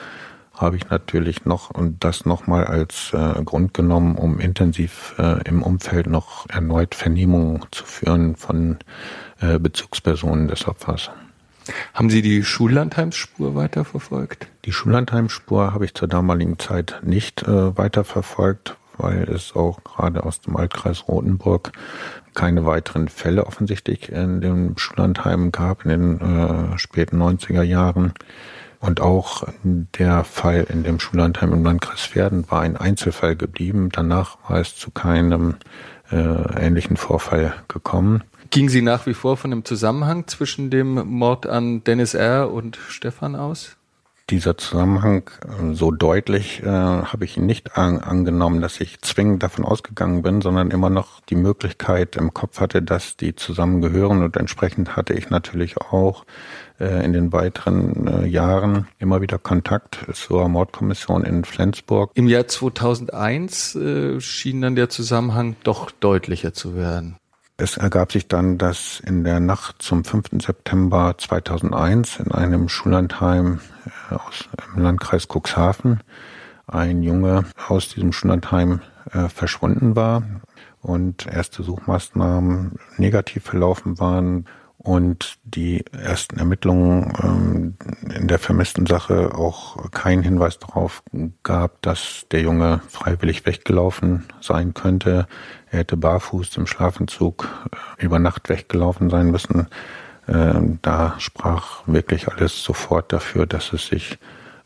habe 0.54 0.76
ich 0.76 0.90
natürlich 0.90 1.46
noch 1.46 1.70
und 1.70 2.04
das 2.04 2.26
nochmal 2.26 2.66
als 2.66 3.14
äh, 3.14 3.42
Grund 3.44 3.74
genommen, 3.74 4.18
um 4.18 4.40
intensiv 4.40 5.16
äh, 5.18 5.42
im 5.48 5.64
Umfeld 5.64 6.08
noch 6.08 6.48
erneut 6.50 6.94
Vernehmungen 6.94 7.64
zu 7.72 7.86
führen 7.86 8.36
von 8.36 8.80
äh, 9.40 9.60
Bezugspersonen 9.60 10.50
des 10.50 10.68
Opfers. 10.68 11.10
Haben 11.94 12.10
Sie 12.10 12.22
die 12.22 12.44
Schullandheimsspur 12.44 13.56
weiterverfolgt? 13.56 14.48
Die 14.66 14.72
Schullandheimspur 14.72 15.74
habe 15.74 15.86
ich 15.86 15.94
zur 15.94 16.08
damaligen 16.08 16.60
Zeit 16.60 17.02
nicht 17.04 17.44
äh, 17.44 17.78
weiterverfolgt, 17.78 18.78
weil 18.98 19.24
es 19.24 19.56
auch 19.56 19.84
gerade 19.84 20.24
aus 20.24 20.42
dem 20.42 20.56
Altkreis 20.56 21.08
Rothenburg 21.08 21.72
keine 22.34 22.66
weiteren 22.66 23.08
Fälle 23.08 23.46
offensichtlich 23.46 24.12
in 24.12 24.42
dem 24.42 24.78
Schullandheim 24.78 25.52
gab 25.52 25.86
in 25.86 25.90
den 25.90 26.22
äh, 26.22 26.78
späten 26.78 27.22
90er 27.22 27.64
Jahren. 27.64 28.14
Und 28.80 29.00
auch 29.00 29.48
der 29.64 30.24
Fall 30.24 30.66
in 30.68 30.84
dem 30.84 31.00
Schullandheim 31.00 31.54
im 31.54 31.64
Landkreis 31.64 32.02
Verden 32.02 32.50
war 32.50 32.62
ein 32.62 32.78
Einzelfall 32.78 33.36
geblieben. 33.36 33.90
Danach 33.92 34.38
war 34.50 34.60
es 34.60 34.76
zu 34.76 34.90
keinem 34.90 35.58
äh, 36.12 36.16
ähnlichen 36.66 36.98
Vorfall 36.98 37.54
gekommen. 37.68 38.24
Ging 38.52 38.68
Sie 38.68 38.82
nach 38.82 39.06
wie 39.06 39.14
vor 39.14 39.38
von 39.38 39.50
dem 39.50 39.64
Zusammenhang 39.64 40.28
zwischen 40.28 40.70
dem 40.70 40.96
Mord 41.08 41.48
an 41.48 41.86
Dennis 41.86 42.14
R. 42.14 42.52
und 42.52 42.78
Stefan 42.90 43.38
aus? 43.38 43.78
Dieser 44.30 44.58
Zusammenhang 44.58 45.30
äh, 45.46 45.74
so 45.74 45.90
deutlich 45.90 46.62
äh, 46.62 46.66
habe 46.66 47.24
ich 47.24 47.38
nicht 47.38 47.78
an, 47.78 48.00
angenommen, 48.00 48.60
dass 48.60 48.82
ich 48.82 49.00
zwingend 49.02 49.42
davon 49.42 49.64
ausgegangen 49.64 50.22
bin, 50.22 50.42
sondern 50.42 50.70
immer 50.70 50.90
noch 50.90 51.22
die 51.22 51.36
Möglichkeit 51.36 52.18
im 52.18 52.34
Kopf 52.34 52.60
hatte, 52.60 52.82
dass 52.82 53.16
die 53.16 53.36
zusammengehören 53.36 54.22
und 54.22 54.36
entsprechend 54.36 54.98
hatte 54.98 55.14
ich 55.14 55.30
natürlich 55.30 55.78
auch 55.78 56.26
äh, 56.82 57.06
in 57.06 57.14
den 57.14 57.32
weiteren 57.32 58.08
äh, 58.08 58.26
Jahren 58.26 58.90
immer 59.00 59.22
wieder 59.22 59.38
Kontakt 59.38 59.98
zur 60.12 60.50
Mordkommission 60.50 61.24
in 61.24 61.46
Flensburg. 61.46 62.12
Im 62.16 62.28
Jahr 62.28 62.48
2001 62.48 63.76
äh, 63.76 64.20
schien 64.20 64.62
dann 64.62 64.76
der 64.76 64.90
Zusammenhang 64.90 65.56
doch 65.64 65.90
deutlicher 65.90 66.54
zu 66.54 66.76
werden. 66.76 67.16
Es 67.62 67.78
ergab 67.78 68.12
sich 68.12 68.28
dann, 68.28 68.58
dass 68.58 69.00
in 69.02 69.24
der 69.24 69.40
Nacht 69.40 69.84
zum 69.84 70.04
5. 70.04 70.42
September 70.44 71.14
2001 71.16 72.20
in 72.20 72.32
einem 72.32 72.70
Schullandheim 72.70 73.60
äh, 74.10 74.16
aus 74.16 74.50
im 74.76 74.82
Landkreis 74.82 75.28
Cuxhaven 75.28 76.00
ein 76.66 77.04
Junge 77.04 77.46
aus 77.68 77.90
diesem 77.90 78.14
Schullandheim 78.14 78.82
äh, 79.12 79.30
verschwunden 79.30 79.96
war 79.96 80.24
und 80.82 81.28
erste 81.28 81.62
Suchmaßnahmen 81.62 82.80
negativ 82.98 83.44
verlaufen 83.44 84.00
waren 84.00 84.48
und 84.84 85.38
die 85.44 85.86
ersten 85.92 86.40
Ermittlungen 86.40 87.14
ähm, 87.24 87.76
in 88.16 88.28
der 88.28 88.40
vermissten 88.40 88.88
Sache 88.88 89.36
auch 89.36 89.92
keinen 89.92 90.24
Hinweis 90.24 90.58
darauf 90.58 91.04
gab, 91.44 91.82
dass 91.82 92.26
der 92.32 92.42
Junge 92.42 92.82
freiwillig 92.88 93.46
weggelaufen 93.46 94.26
sein 94.42 94.74
könnte. 94.74 95.28
Er 95.70 95.80
hätte 95.80 95.98
barfuß 95.98 96.58
im 96.58 96.66
Schlafentzug 96.66 97.48
äh, 98.00 98.06
über 98.06 98.18
Nacht 98.18 98.50
weggelaufen 98.50 99.10
sein 99.10 99.30
müssen. 99.30 99.68
Ähm, 100.28 100.80
da 100.82 101.16
sprach 101.20 101.84
wirklich 101.86 102.28
alles 102.28 102.64
sofort 102.64 103.14
dafür, 103.14 103.46
dass 103.46 103.74
es 103.74 103.88
sich 103.88 104.18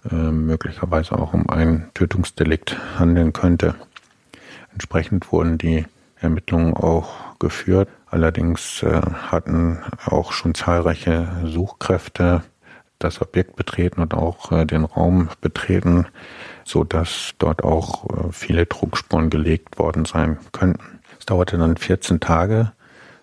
äh, 0.09 0.15
möglicherweise 0.15 1.17
auch 1.17 1.33
um 1.33 1.49
ein 1.49 1.89
Tötungsdelikt 1.93 2.77
handeln 2.97 3.33
könnte. 3.33 3.75
Entsprechend 4.71 5.31
wurden 5.31 5.57
die 5.57 5.85
Ermittlungen 6.19 6.73
auch 6.73 7.24
geführt. 7.39 7.89
Allerdings 8.07 8.83
äh, 8.83 9.01
hatten 9.29 9.79
auch 10.05 10.31
schon 10.31 10.55
zahlreiche 10.55 11.27
Suchkräfte 11.43 12.43
das 12.99 13.21
Objekt 13.21 13.55
betreten 13.55 14.01
und 14.01 14.13
auch 14.13 14.51
äh, 14.51 14.65
den 14.65 14.85
Raum 14.85 15.29
betreten, 15.41 16.07
so 16.63 16.83
dass 16.83 17.31
dort 17.39 17.63
auch 17.63 18.05
äh, 18.05 18.31
viele 18.31 18.65
Druckspuren 18.65 19.29
gelegt 19.29 19.77
worden 19.77 20.05
sein 20.05 20.37
könnten. 20.51 20.99
Es 21.19 21.25
dauerte 21.25 21.57
dann 21.57 21.77
14 21.77 22.19
Tage, 22.19 22.71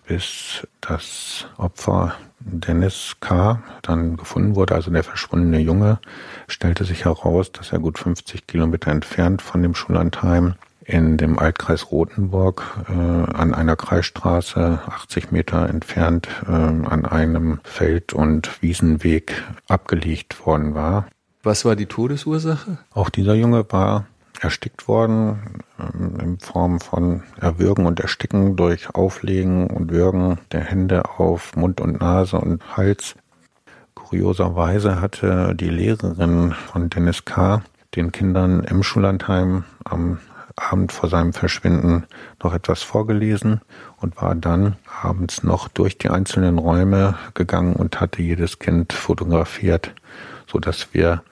bis 0.05 0.67
das 0.81 1.47
Opfer 1.57 2.15
Dennis 2.39 3.15
K. 3.21 3.63
dann 3.83 4.17
gefunden 4.17 4.55
wurde, 4.55 4.75
also 4.75 4.91
der 4.91 5.03
verschwundene 5.03 5.59
Junge, 5.59 5.99
stellte 6.47 6.83
sich 6.83 7.05
heraus, 7.05 7.51
dass 7.51 7.71
er 7.71 7.79
gut 7.79 7.97
50 7.97 8.47
Kilometer 8.47 8.91
entfernt 8.91 9.41
von 9.41 9.61
dem 9.61 9.75
Schullandheim 9.75 10.55
in 10.85 11.17
dem 11.17 11.39
Altkreis 11.39 11.91
Rothenburg 11.91 12.63
äh, 12.89 12.91
an 12.91 13.53
einer 13.53 13.75
Kreisstraße 13.75 14.81
80 14.85 15.31
Meter 15.31 15.69
entfernt 15.69 16.27
äh, 16.47 16.51
an 16.51 17.05
einem 17.05 17.59
Feld- 17.63 18.13
und 18.13 18.61
Wiesenweg 18.61 19.43
abgelegt 19.67 20.45
worden 20.45 20.75
war. 20.75 21.07
Was 21.43 21.65
war 21.65 21.75
die 21.75 21.85
Todesursache? 21.85 22.77
Auch 22.93 23.09
dieser 23.09 23.33
Junge 23.33 23.65
war 23.69 24.05
erstickt 24.41 24.87
worden 24.87 25.63
äh, 25.79 26.23
in 26.23 26.39
Form 26.39 26.79
von 26.79 27.23
Erwürgen 27.39 27.85
und 27.85 27.99
Ersticken 27.99 28.55
durch 28.55 28.93
Auflegen 28.93 29.67
und 29.67 29.91
Würgen 29.91 30.39
der 30.51 30.61
Hände 30.61 31.17
auf 31.17 31.55
Mund 31.55 31.81
und 31.81 31.99
Nase 31.99 32.37
und 32.37 32.77
Hals. 32.77 33.15
Kurioserweise 33.95 34.99
hatte 35.01 35.55
die 35.55 35.69
Lehrerin 35.69 36.51
von 36.51 36.89
Dennis 36.89 37.25
K. 37.25 37.61
den 37.95 38.11
Kindern 38.11 38.63
im 38.63 38.83
Schullandheim 38.83 39.63
am 39.85 40.19
Abend 40.55 40.91
vor 40.91 41.09
seinem 41.09 41.33
Verschwinden 41.33 42.05
noch 42.41 42.53
etwas 42.53 42.83
vorgelesen 42.83 43.61
und 43.97 44.21
war 44.21 44.35
dann 44.35 44.75
abends 45.01 45.43
noch 45.43 45.67
durch 45.67 45.97
die 45.97 46.09
einzelnen 46.09 46.57
Räume 46.57 47.17
gegangen 47.33 47.75
und 47.75 47.99
hatte 47.99 48.21
jedes 48.21 48.59
Kind 48.59 48.93
fotografiert, 48.93 49.93
so 50.47 50.59
dass 50.59 50.93
wir 50.93 51.23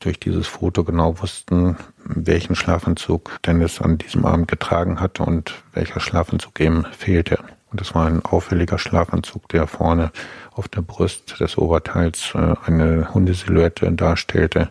durch 0.00 0.20
dieses 0.20 0.46
Foto 0.46 0.84
genau 0.84 1.20
wussten, 1.20 1.76
welchen 2.04 2.54
Schlafanzug 2.54 3.38
Dennis 3.44 3.80
an 3.80 3.98
diesem 3.98 4.24
Abend 4.24 4.48
getragen 4.48 5.00
hatte 5.00 5.24
und 5.24 5.54
welcher 5.72 6.00
Schlafanzug 6.00 6.60
ihm 6.60 6.86
fehlte. 6.96 7.38
Und 7.70 7.80
das 7.80 7.94
war 7.94 8.06
ein 8.06 8.24
auffälliger 8.24 8.78
Schlafanzug, 8.78 9.48
der 9.48 9.66
vorne 9.66 10.10
auf 10.52 10.68
der 10.68 10.82
Brust 10.82 11.40
des 11.40 11.58
Oberteils 11.58 12.32
äh, 12.34 12.54
eine 12.64 13.12
Hundesilhouette 13.12 13.92
darstellte. 13.92 14.70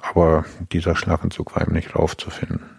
Aber 0.00 0.44
dieser 0.72 0.94
Schlafanzug 0.94 1.56
war 1.56 1.66
ihm 1.66 1.72
nicht 1.72 1.96
aufzufinden. 1.96 2.73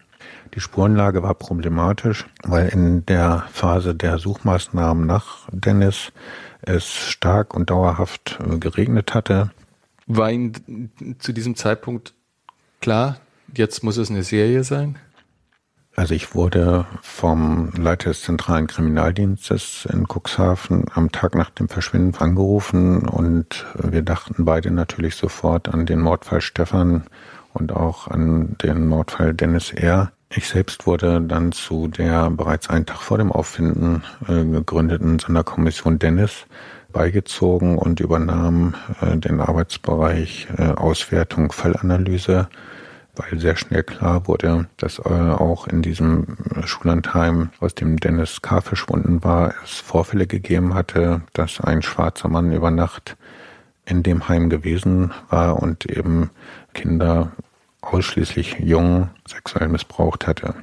Die 0.54 0.62
Spurenlage 0.62 1.24
war 1.24 1.34
problematisch, 1.34 2.26
weil 2.44 2.70
in 2.70 3.06
der 3.06 3.46
Phase 3.52 3.96
der 3.96 4.18
Suchmaßnahmen 4.20 5.06
nach 5.06 5.50
Dennis 5.52 6.12
es 6.62 6.86
stark 6.86 7.54
und 7.54 7.70
dauerhaft 7.70 8.40
äh, 8.40 8.58
geregnet 8.58 9.14
hatte. 9.14 9.52
War 10.08 10.32
Ihnen 10.32 11.18
zu 11.20 11.34
diesem 11.34 11.56
Zeitpunkt 11.56 12.14
klar, 12.80 13.18
jetzt 13.56 13.84
muss 13.84 13.98
es 13.98 14.10
eine 14.10 14.24
Serie 14.24 14.64
sein? 14.64 14.98
Also 15.98 16.14
ich 16.14 16.36
wurde 16.36 16.86
vom 17.02 17.72
Leiter 17.78 18.10
des 18.10 18.24
zentralen 18.24 18.68
Kriminaldienstes 18.68 19.88
in 19.92 20.06
Cuxhaven 20.08 20.86
am 20.94 21.12
Tag 21.14 21.36
nach 21.36 21.50
dem 21.50 21.70
Verschwinden 21.70 22.18
angerufen 22.22 23.08
und 23.08 23.66
wir 23.82 24.02
dachten 24.02 24.44
beide 24.44 24.72
natürlich 24.72 25.16
sofort 25.16 25.70
an 25.70 25.86
den 25.86 26.02
Mordfall 26.02 26.42
Stefan 26.42 27.06
und 27.54 27.72
auch 27.72 28.10
an 28.10 28.58
den 28.62 28.88
Mordfall 28.88 29.34
Dennis 29.34 29.72
R. 29.72 30.12
Ich 30.38 30.50
selbst 30.50 30.86
wurde 30.86 31.22
dann 31.22 31.54
zu 31.54 31.88
der 31.88 32.30
bereits 32.30 32.70
einen 32.70 32.86
Tag 32.86 33.02
vor 33.02 33.18
dem 33.18 33.32
Auffinden 33.32 34.04
äh, 34.28 34.44
gegründeten 34.44 35.18
Sonderkommission 35.18 35.98
Dennis 35.98 36.46
beigezogen 36.92 37.78
und 37.78 38.02
übernahm 38.02 38.76
äh, 39.00 39.16
den 39.16 39.40
Arbeitsbereich 39.40 40.48
äh, 40.58 40.64
Auswertung, 40.72 41.54
Fallanalyse, 41.54 42.50
weil 43.16 43.40
sehr 43.40 43.56
schnell 43.56 43.84
klar 43.84 44.28
wurde, 44.28 44.68
dass 44.76 45.00
äh, 45.00 45.04
auch 45.04 45.68
in 45.68 45.82
diesem 45.82 46.36
Schullandheim, 46.66 47.52
aus 47.62 47.74
dem 47.74 47.98
Dennis 47.98 48.42
K. 48.42 48.60
verschwunden 48.60 49.24
war, 49.24 49.54
es 49.64 49.76
Vorfälle 49.76 50.28
gegeben 50.28 50.74
hatte, 50.74 51.22
dass 51.32 51.62
ein 51.62 51.82
schwarzer 51.82 52.28
Mann 52.28 52.52
über 52.52 52.72
Nacht 52.72 53.16
in 53.86 54.04
dem 54.04 54.28
Heim 54.28 54.50
gewesen 54.50 55.14
war 55.30 55.62
und 55.62 55.86
eben 55.86 56.30
Kinder 56.74 57.32
ausschließlich 57.86 58.58
Jungen 58.60 59.10
sexuell 59.28 59.68
missbraucht 59.68 60.28
hatte. 60.28 60.56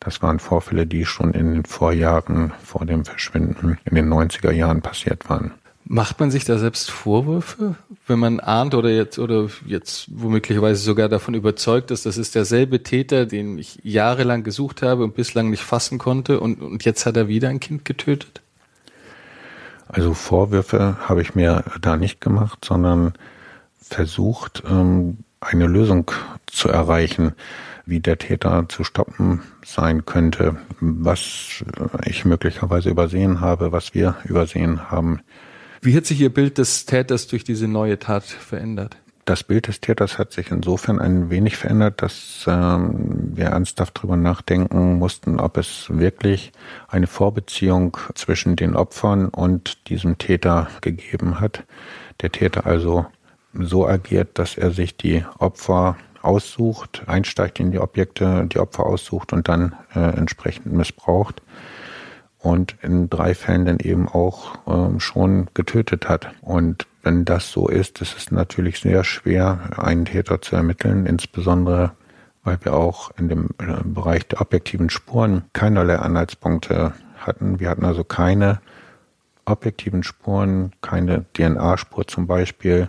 Das 0.00 0.22
waren 0.22 0.38
Vorfälle, 0.38 0.86
die 0.86 1.04
schon 1.04 1.32
in 1.32 1.52
den 1.52 1.64
Vorjahren 1.64 2.52
vor 2.62 2.86
dem 2.86 3.04
Verschwinden 3.04 3.78
in 3.84 3.94
den 3.94 4.12
90er 4.12 4.52
Jahren 4.52 4.82
passiert 4.82 5.28
waren. 5.28 5.52
Macht 5.88 6.18
man 6.18 6.32
sich 6.32 6.44
da 6.44 6.58
selbst 6.58 6.90
Vorwürfe, 6.90 7.76
wenn 8.08 8.18
man 8.18 8.40
ahnt 8.40 8.74
oder 8.74 8.90
jetzt 8.90 9.20
oder 9.20 9.48
jetzt 9.66 10.06
womöglicherweise 10.10 10.82
sogar 10.82 11.08
davon 11.08 11.34
überzeugt 11.34 11.92
ist, 11.92 12.06
das 12.06 12.18
ist 12.18 12.34
derselbe 12.34 12.82
Täter, 12.82 13.24
den 13.24 13.56
ich 13.56 13.78
jahrelang 13.84 14.42
gesucht 14.42 14.82
habe 14.82 15.04
und 15.04 15.14
bislang 15.14 15.48
nicht 15.48 15.62
fassen 15.62 15.98
konnte 15.98 16.40
und, 16.40 16.60
und 16.60 16.84
jetzt 16.84 17.06
hat 17.06 17.16
er 17.16 17.28
wieder 17.28 17.50
ein 17.50 17.60
Kind 17.60 17.84
getötet? 17.84 18.42
Also 19.86 20.12
Vorwürfe 20.12 20.96
habe 21.08 21.22
ich 21.22 21.36
mir 21.36 21.62
da 21.80 21.96
nicht 21.96 22.20
gemacht, 22.20 22.64
sondern 22.64 23.14
versucht, 23.80 24.64
ähm, 24.68 25.18
eine 25.40 25.66
Lösung 25.66 26.10
zu 26.46 26.68
erreichen, 26.68 27.32
wie 27.84 28.00
der 28.00 28.18
Täter 28.18 28.66
zu 28.68 28.82
stoppen 28.84 29.42
sein 29.64 30.04
könnte, 30.04 30.56
was 30.80 31.64
ich 32.04 32.24
möglicherweise 32.24 32.90
übersehen 32.90 33.40
habe, 33.40 33.72
was 33.72 33.94
wir 33.94 34.16
übersehen 34.24 34.90
haben. 34.90 35.20
Wie 35.82 35.96
hat 35.96 36.06
sich 36.06 36.20
Ihr 36.20 36.34
Bild 36.34 36.58
des 36.58 36.86
Täters 36.86 37.28
durch 37.28 37.44
diese 37.44 37.68
neue 37.68 37.98
Tat 37.98 38.24
verändert? 38.24 38.96
Das 39.24 39.42
Bild 39.42 39.66
des 39.66 39.80
Täters 39.80 40.18
hat 40.18 40.32
sich 40.32 40.52
insofern 40.52 41.00
ein 41.00 41.30
wenig 41.30 41.56
verändert, 41.56 42.00
dass 42.00 42.44
ähm, 42.46 43.32
wir 43.34 43.46
ernsthaft 43.46 43.98
darüber 43.98 44.16
nachdenken 44.16 44.98
mussten, 44.98 45.40
ob 45.40 45.56
es 45.56 45.86
wirklich 45.90 46.52
eine 46.86 47.08
Vorbeziehung 47.08 47.96
zwischen 48.14 48.54
den 48.54 48.76
Opfern 48.76 49.28
und 49.28 49.88
diesem 49.88 50.18
Täter 50.18 50.68
gegeben 50.80 51.40
hat. 51.40 51.64
Der 52.20 52.30
Täter 52.30 52.66
also 52.66 53.06
so 53.60 53.86
agiert, 53.86 54.38
dass 54.38 54.56
er 54.56 54.70
sich 54.70 54.96
die 54.96 55.24
Opfer 55.38 55.96
aussucht, 56.22 57.02
einsteigt 57.06 57.60
in 57.60 57.70
die 57.70 57.78
Objekte, 57.78 58.46
die 58.46 58.58
Opfer 58.58 58.86
aussucht 58.86 59.32
und 59.32 59.48
dann 59.48 59.74
äh, 59.94 60.00
entsprechend 60.00 60.72
missbraucht 60.72 61.42
und 62.38 62.76
in 62.82 63.08
drei 63.08 63.34
Fällen 63.34 63.66
dann 63.66 63.78
eben 63.78 64.08
auch 64.08 64.58
ähm, 64.66 65.00
schon 65.00 65.48
getötet 65.54 66.08
hat. 66.08 66.28
Und 66.40 66.86
wenn 67.02 67.24
das 67.24 67.52
so 67.52 67.68
ist, 67.68 68.00
ist 68.00 68.16
es 68.16 68.30
natürlich 68.30 68.80
sehr 68.80 69.04
schwer, 69.04 69.78
einen 69.78 70.04
Täter 70.04 70.42
zu 70.42 70.56
ermitteln, 70.56 71.06
insbesondere 71.06 71.92
weil 72.46 72.58
wir 72.62 72.74
auch 72.74 73.10
in 73.18 73.28
dem 73.28 73.48
äh, 73.58 73.82
Bereich 73.84 74.28
der 74.28 74.40
objektiven 74.40 74.88
Spuren 74.88 75.42
keinerlei 75.52 75.96
Anhaltspunkte 75.96 76.92
hatten. 77.18 77.58
Wir 77.58 77.68
hatten 77.68 77.84
also 77.84 78.04
keine 78.04 78.60
objektiven 79.44 80.04
Spuren, 80.04 80.72
keine 80.80 81.24
DNA-Spur 81.34 82.06
zum 82.06 82.28
Beispiel, 82.28 82.88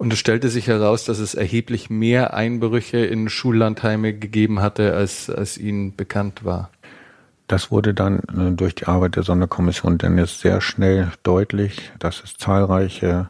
Und 0.00 0.14
es 0.14 0.18
stellte 0.18 0.48
sich 0.48 0.66
heraus, 0.66 1.04
dass 1.04 1.18
es 1.18 1.34
erheblich 1.34 1.90
mehr 1.90 2.32
Einbrüche 2.32 3.04
in 3.04 3.28
Schullandheime 3.28 4.14
gegeben 4.14 4.62
hatte, 4.62 4.94
als, 4.94 5.28
als 5.28 5.58
ihnen 5.58 5.94
bekannt 5.94 6.42
war. 6.42 6.70
Das 7.48 7.70
wurde 7.70 7.92
dann 7.92 8.20
äh, 8.34 8.50
durch 8.52 8.74
die 8.74 8.86
Arbeit 8.86 9.16
der 9.16 9.24
Sonderkommission 9.24 9.98
Dennis 9.98 10.40
sehr 10.40 10.62
schnell 10.62 11.12
deutlich, 11.22 11.92
dass 11.98 12.24
es 12.24 12.38
zahlreiche 12.38 13.28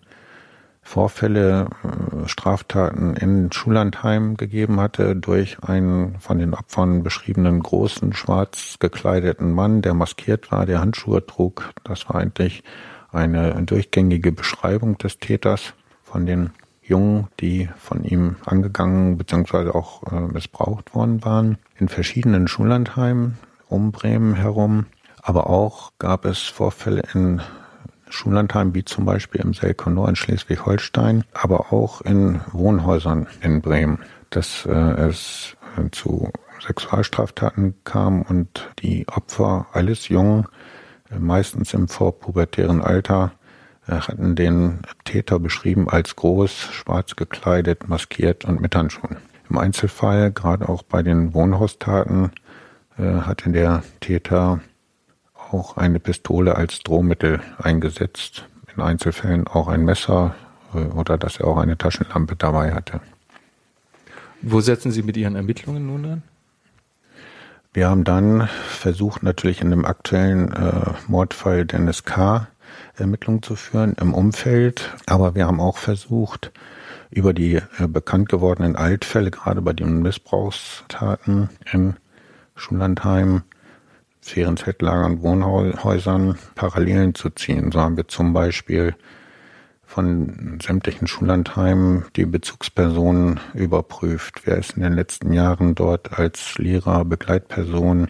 Vorfälle, 0.81 1.71
äh, 1.83 2.29
Straftaten 2.29 3.17
in 3.17 3.51
Schullandheim 3.51 4.37
gegeben 4.37 4.79
hatte 4.79 5.17
durch 5.17 5.61
einen 5.65 6.21
von 6.21 6.39
den 6.39 6.55
Opfern 6.55 7.03
beschriebenen 7.03 7.65
großen, 7.65 8.13
schwarz 8.13 8.77
gekleideten 8.79 9.51
Mann, 9.51 9.83
der 9.83 9.95
maskiert 9.95 10.53
war, 10.53 10.67
der 10.67 10.79
Handschuhe 10.79 11.27
trug. 11.27 11.73
Das 11.83 12.09
war 12.09 12.15
eigentlich 12.15 12.63
eine 13.11 13.61
durchgängige 13.65 14.31
Beschreibung 14.31 14.99
des 14.99 15.19
Täters 15.19 15.75
von 16.05 16.27
den 16.27 16.51
Jungen, 16.91 17.29
die 17.41 17.71
von 17.79 18.05
ihm 18.05 18.37
angegangen 18.45 19.17
bzw. 19.17 19.71
auch 19.71 20.13
äh, 20.13 20.21
missbraucht 20.21 20.95
worden 20.95 21.25
waren, 21.25 21.57
in 21.79 21.89
verschiedenen 21.89 22.49
Schullandheimen 22.49 23.39
um 23.69 23.93
Bremen 23.93 24.35
herum. 24.35 24.87
Aber 25.23 25.49
auch 25.49 25.93
gab 25.99 26.25
es 26.25 26.43
Vorfälle 26.43 27.03
in 27.15 27.41
Schullandheimen, 28.09 28.75
wie 28.75 28.85
zum 28.85 29.05
Beispiel 29.05 29.41
im 29.41 29.55
Selkonor 29.55 30.09
in 30.09 30.17
Schleswig-Holstein, 30.17 31.25
aber 31.33 31.73
auch 31.73 32.01
in 32.01 32.41
Wohnhäusern 32.53 33.29
in 33.41 33.63
Bremen, 33.63 34.01
dass 34.31 34.67
äh, 34.67 34.73
es 34.73 35.57
äh, 35.79 35.91
zu 35.91 36.31
Sexualstraftaten 36.61 37.75
kam 37.85 38.23
und 38.23 38.69
die 38.81 39.07
Opfer, 39.09 39.67
alles 39.73 40.09
jung, 40.09 40.49
äh, 41.11 41.19
meistens 41.19 41.73
im 41.73 41.89
vorpubertären 41.89 42.83
Alter, 42.83 43.33
hatten 43.95 44.37
den 44.37 44.81
Täter 45.05 45.39
beschrieben 45.39 45.89
als 45.89 46.17
groß, 46.17 46.53
schwarz 46.53 47.17
gekleidet, 47.17 47.89
maskiert 47.89 48.45
und 48.45 48.61
mit 48.61 48.75
Handschuhen. 48.77 49.17
Im 49.49 49.59
Einzelfall, 49.59 50.31
gerade 50.31 50.69
auch 50.69 50.83
bei 50.83 51.03
den 51.03 51.35
Wohnhaustaten, 51.35 52.31
äh, 52.99 53.03
hatte 53.03 53.51
der 53.51 53.83
Täter 54.01 54.61
auch 55.51 55.77
eine 55.77 55.99
Pistole 55.99 56.55
als 56.57 56.81
Drohmittel 56.81 57.41
eingesetzt. 57.59 58.47
In 58.75 58.83
Einzelfällen 58.83 59.49
auch 59.49 59.67
ein 59.67 59.85
Messer 59.85 60.35
oder 60.95 61.19
dass 61.19 61.39
er 61.39 61.47
auch 61.47 61.57
eine 61.57 61.77
Taschenlampe 61.77 62.37
dabei 62.37 62.73
hatte. 62.73 63.01
Wo 64.43 64.61
setzen 64.61 64.91
Sie 64.91 65.03
mit 65.03 65.17
Ihren 65.17 65.37
Ermittlungen 65.37 65.87
nun 65.87 66.05
an? 66.05 66.23
Wir 67.73 67.89
haben 67.89 68.05
dann 68.05 68.49
versucht, 68.49 69.23
natürlich 69.23 69.61
in 69.61 69.71
dem 69.71 69.85
aktuellen 69.85 70.53
äh, 70.53 70.93
Mordfall 71.07 71.67
Dennis 71.67 72.05
K. 72.05 72.49
Ermittlungen 73.01 73.43
zu 73.43 73.57
führen 73.57 73.95
im 74.01 74.15
Umfeld. 74.15 74.95
Aber 75.07 75.35
wir 75.35 75.47
haben 75.47 75.61
auch 75.61 75.79
versucht, 75.79 76.53
über 77.11 77.33
die 77.33 77.57
äh, 77.57 77.89
bekannt 77.89 78.29
gewordenen 78.29 78.77
Altfälle, 78.77 79.31
gerade 79.31 79.63
bei 79.63 79.73
den 79.73 80.03
Missbrauchstaten 80.03 81.51
in 81.73 81.97
Schullandheim, 82.55 83.43
Ferienzeltlagern, 84.21 85.23
Wohnhäusern 85.23 86.39
Parallelen 86.55 87.15
zu 87.15 87.31
ziehen. 87.31 87.73
So 87.73 87.81
haben 87.81 87.97
wir 87.97 88.07
zum 88.07 88.33
Beispiel 88.33 88.95
von 89.91 90.59
sämtlichen 90.63 91.09
Schullandheimen 91.09 92.05
die 92.15 92.27
Bezugspersonen 92.27 93.41
überprüft. 93.55 94.43
Wer 94.45 94.59
ist 94.59 94.77
in 94.77 94.83
den 94.83 94.93
letzten 94.93 95.33
Jahren 95.33 95.75
dort 95.75 96.17
als 96.17 96.59
Lehrer, 96.59 97.05
Begleitperson 97.05 98.09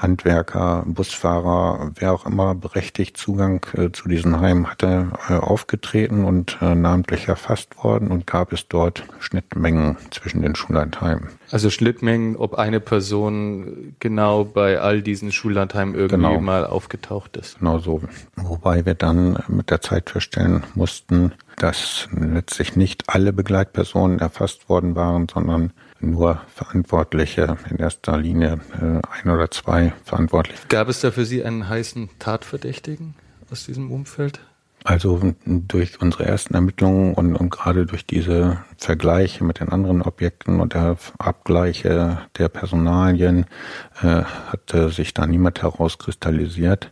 Handwerker, 0.00 0.84
Busfahrer, 0.86 1.92
wer 1.94 2.12
auch 2.12 2.24
immer 2.24 2.54
berechtigt 2.54 3.16
Zugang 3.18 3.64
äh, 3.74 3.90
zu 3.92 4.08
diesen 4.08 4.40
Heimen 4.40 4.70
hatte, 4.70 5.12
äh, 5.28 5.34
aufgetreten 5.34 6.24
und 6.24 6.58
äh, 6.62 6.74
namentlich 6.74 7.28
erfasst 7.28 7.82
worden 7.84 8.08
und 8.08 8.26
gab 8.26 8.52
es 8.52 8.66
dort 8.68 9.04
Schnittmengen 9.18 9.98
zwischen 10.10 10.40
den 10.40 10.54
Schullandheimen. 10.54 11.28
Also 11.50 11.68
Schnittmengen, 11.68 12.36
ob 12.36 12.54
eine 12.54 12.80
Person 12.80 13.94
genau 13.98 14.44
bei 14.44 14.80
all 14.80 15.02
diesen 15.02 15.32
Schullandheimen 15.32 15.94
irgendwie 15.94 16.16
genau. 16.16 16.40
mal 16.40 16.66
aufgetaucht 16.66 17.36
ist. 17.36 17.58
Genau 17.58 17.78
so. 17.78 18.02
Wobei 18.36 18.86
wir 18.86 18.94
dann 18.94 19.38
mit 19.48 19.70
der 19.70 19.80
Zeit 19.80 20.10
feststellen 20.10 20.64
mussten, 20.74 21.32
dass 21.56 22.08
letztlich 22.12 22.74
nicht 22.76 23.04
alle 23.08 23.32
Begleitpersonen 23.32 24.18
erfasst 24.18 24.68
worden 24.68 24.96
waren, 24.96 25.28
sondern 25.28 25.72
nur 26.00 26.40
Verantwortliche, 26.54 27.56
in 27.70 27.78
erster 27.78 28.16
Linie 28.16 28.60
äh, 28.80 29.00
ein 29.22 29.30
oder 29.30 29.50
zwei 29.50 29.92
Verantwortliche. 30.04 30.60
Gab 30.68 30.88
es 30.88 31.00
da 31.00 31.10
für 31.10 31.24
Sie 31.24 31.44
einen 31.44 31.68
heißen 31.68 32.10
Tatverdächtigen 32.18 33.14
aus 33.50 33.66
diesem 33.66 33.90
Umfeld? 33.90 34.40
Also 34.82 35.20
durch 35.44 36.00
unsere 36.00 36.24
ersten 36.24 36.54
Ermittlungen 36.54 37.12
und, 37.12 37.36
und 37.36 37.50
gerade 37.50 37.84
durch 37.84 38.06
diese 38.06 38.64
Vergleiche 38.78 39.44
mit 39.44 39.60
den 39.60 39.68
anderen 39.68 40.00
Objekten 40.00 40.58
und 40.58 40.72
der 40.72 40.96
Abgleiche 41.18 42.18
der 42.38 42.48
Personalien 42.48 43.44
äh, 44.02 44.22
hatte 44.22 44.88
sich 44.88 45.12
da 45.12 45.26
niemand 45.26 45.60
herauskristallisiert. 45.60 46.90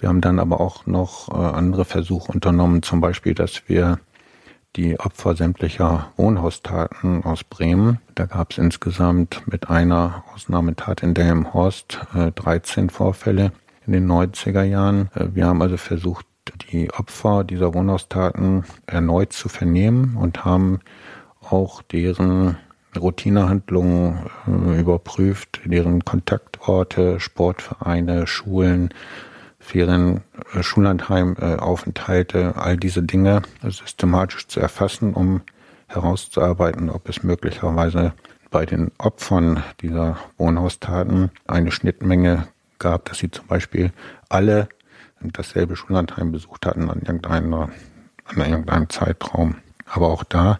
Wir 0.00 0.08
haben 0.08 0.20
dann 0.20 0.40
aber 0.40 0.60
auch 0.60 0.86
noch 0.86 1.28
äh, 1.28 1.34
andere 1.34 1.84
Versuche 1.84 2.32
unternommen, 2.32 2.82
zum 2.82 3.00
Beispiel, 3.00 3.34
dass 3.34 3.68
wir 3.68 4.00
die 4.76 4.98
Opfer 5.00 5.34
sämtlicher 5.34 6.12
Wohnhaustaten 6.16 7.24
aus 7.24 7.44
Bremen. 7.44 7.98
Da 8.14 8.26
gab 8.26 8.52
es 8.52 8.58
insgesamt 8.58 9.42
mit 9.46 9.68
einer 9.68 10.24
Ausnahmetat 10.34 11.02
in 11.02 11.14
Delmenhorst 11.14 11.98
äh, 12.14 12.30
13 12.32 12.90
Vorfälle 12.90 13.52
in 13.86 13.92
den 13.92 14.10
90er 14.10 14.62
Jahren. 14.62 15.10
Äh, 15.14 15.28
wir 15.34 15.46
haben 15.46 15.62
also 15.62 15.76
versucht, 15.76 16.26
die 16.70 16.92
Opfer 16.92 17.44
dieser 17.44 17.74
Wohnhaustaten 17.74 18.64
erneut 18.86 19.32
zu 19.32 19.48
vernehmen 19.48 20.16
und 20.16 20.44
haben 20.44 20.80
auch 21.40 21.82
deren 21.82 22.56
Routinehandlungen 22.98 24.26
äh, 24.46 24.80
überprüft, 24.80 25.60
deren 25.64 26.04
Kontaktorte, 26.04 27.20
Sportvereine, 27.20 28.26
Schulen, 28.26 28.90
Ferien, 29.70 30.22
äh, 30.54 30.62
Schullandheimaufenthalte, 30.62 32.56
all 32.56 32.76
diese 32.76 33.02
Dinge 33.02 33.42
systematisch 33.62 34.48
zu 34.48 34.58
erfassen, 34.60 35.14
um 35.14 35.42
herauszuarbeiten, 35.86 36.90
ob 36.90 37.08
es 37.08 37.22
möglicherweise 37.22 38.12
bei 38.50 38.66
den 38.66 38.90
Opfern 38.98 39.62
dieser 39.80 40.18
Wohnhaustaten 40.38 41.30
eine 41.46 41.70
Schnittmenge 41.70 42.48
gab, 42.78 43.04
dass 43.04 43.18
sie 43.18 43.30
zum 43.30 43.46
Beispiel 43.46 43.92
alle 44.28 44.68
dasselbe 45.20 45.76
Schullandheim 45.76 46.32
besucht 46.32 46.66
hatten 46.66 46.90
an, 46.90 47.00
irgendeiner, 47.00 47.70
an 48.24 48.38
irgendeinem 48.38 48.88
Zeitraum. 48.88 49.56
Aber 49.86 50.08
auch 50.08 50.24
da 50.24 50.58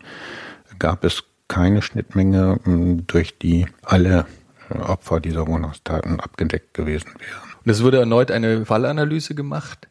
gab 0.79 1.05
es 1.05 1.25
keine 1.49 1.83
Schnittmenge, 1.83 2.61
durch 3.07 3.38
die 3.38 3.66
alle 3.83 4.27
Opfer 4.68 5.18
dieser 5.18 5.49
Wohnhaustaten 5.49 6.20
abgedeckt 6.20 6.75
gewesen 6.75 7.12
wären. 7.18 7.49
Und 7.64 7.70
es 7.70 7.83
wurde 7.83 7.99
erneut 7.99 8.31
eine 8.31 8.64
Fallanalyse 8.64 9.35
gemacht. 9.35 9.88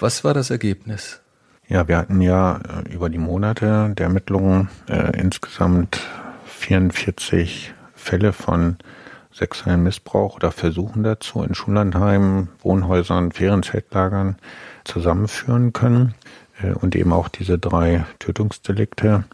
Was 0.00 0.24
war 0.24 0.34
das 0.34 0.50
Ergebnis? 0.50 1.20
Ja, 1.68 1.86
wir 1.86 1.98
hatten 1.98 2.20
ja 2.20 2.56
äh, 2.56 2.92
über 2.92 3.08
die 3.08 3.18
Monate 3.18 3.92
der 3.96 4.06
Ermittlungen 4.06 4.68
äh, 4.88 5.18
insgesamt 5.20 6.00
44 6.46 7.74
Fälle 7.94 8.32
von 8.32 8.78
sexuellem 9.32 9.82
Missbrauch 9.84 10.36
oder 10.36 10.50
Versuchen 10.50 11.02
dazu 11.02 11.42
in 11.42 11.54
Schullandheimen, 11.54 12.48
Wohnhäusern, 12.60 13.32
Ferienzeltlagern 13.32 14.36
zusammenführen 14.84 15.72
können 15.72 16.14
äh, 16.62 16.72
und 16.72 16.96
eben 16.96 17.12
auch 17.12 17.28
diese 17.28 17.58
drei 17.58 18.04
Tötungsdelikte 18.18 19.24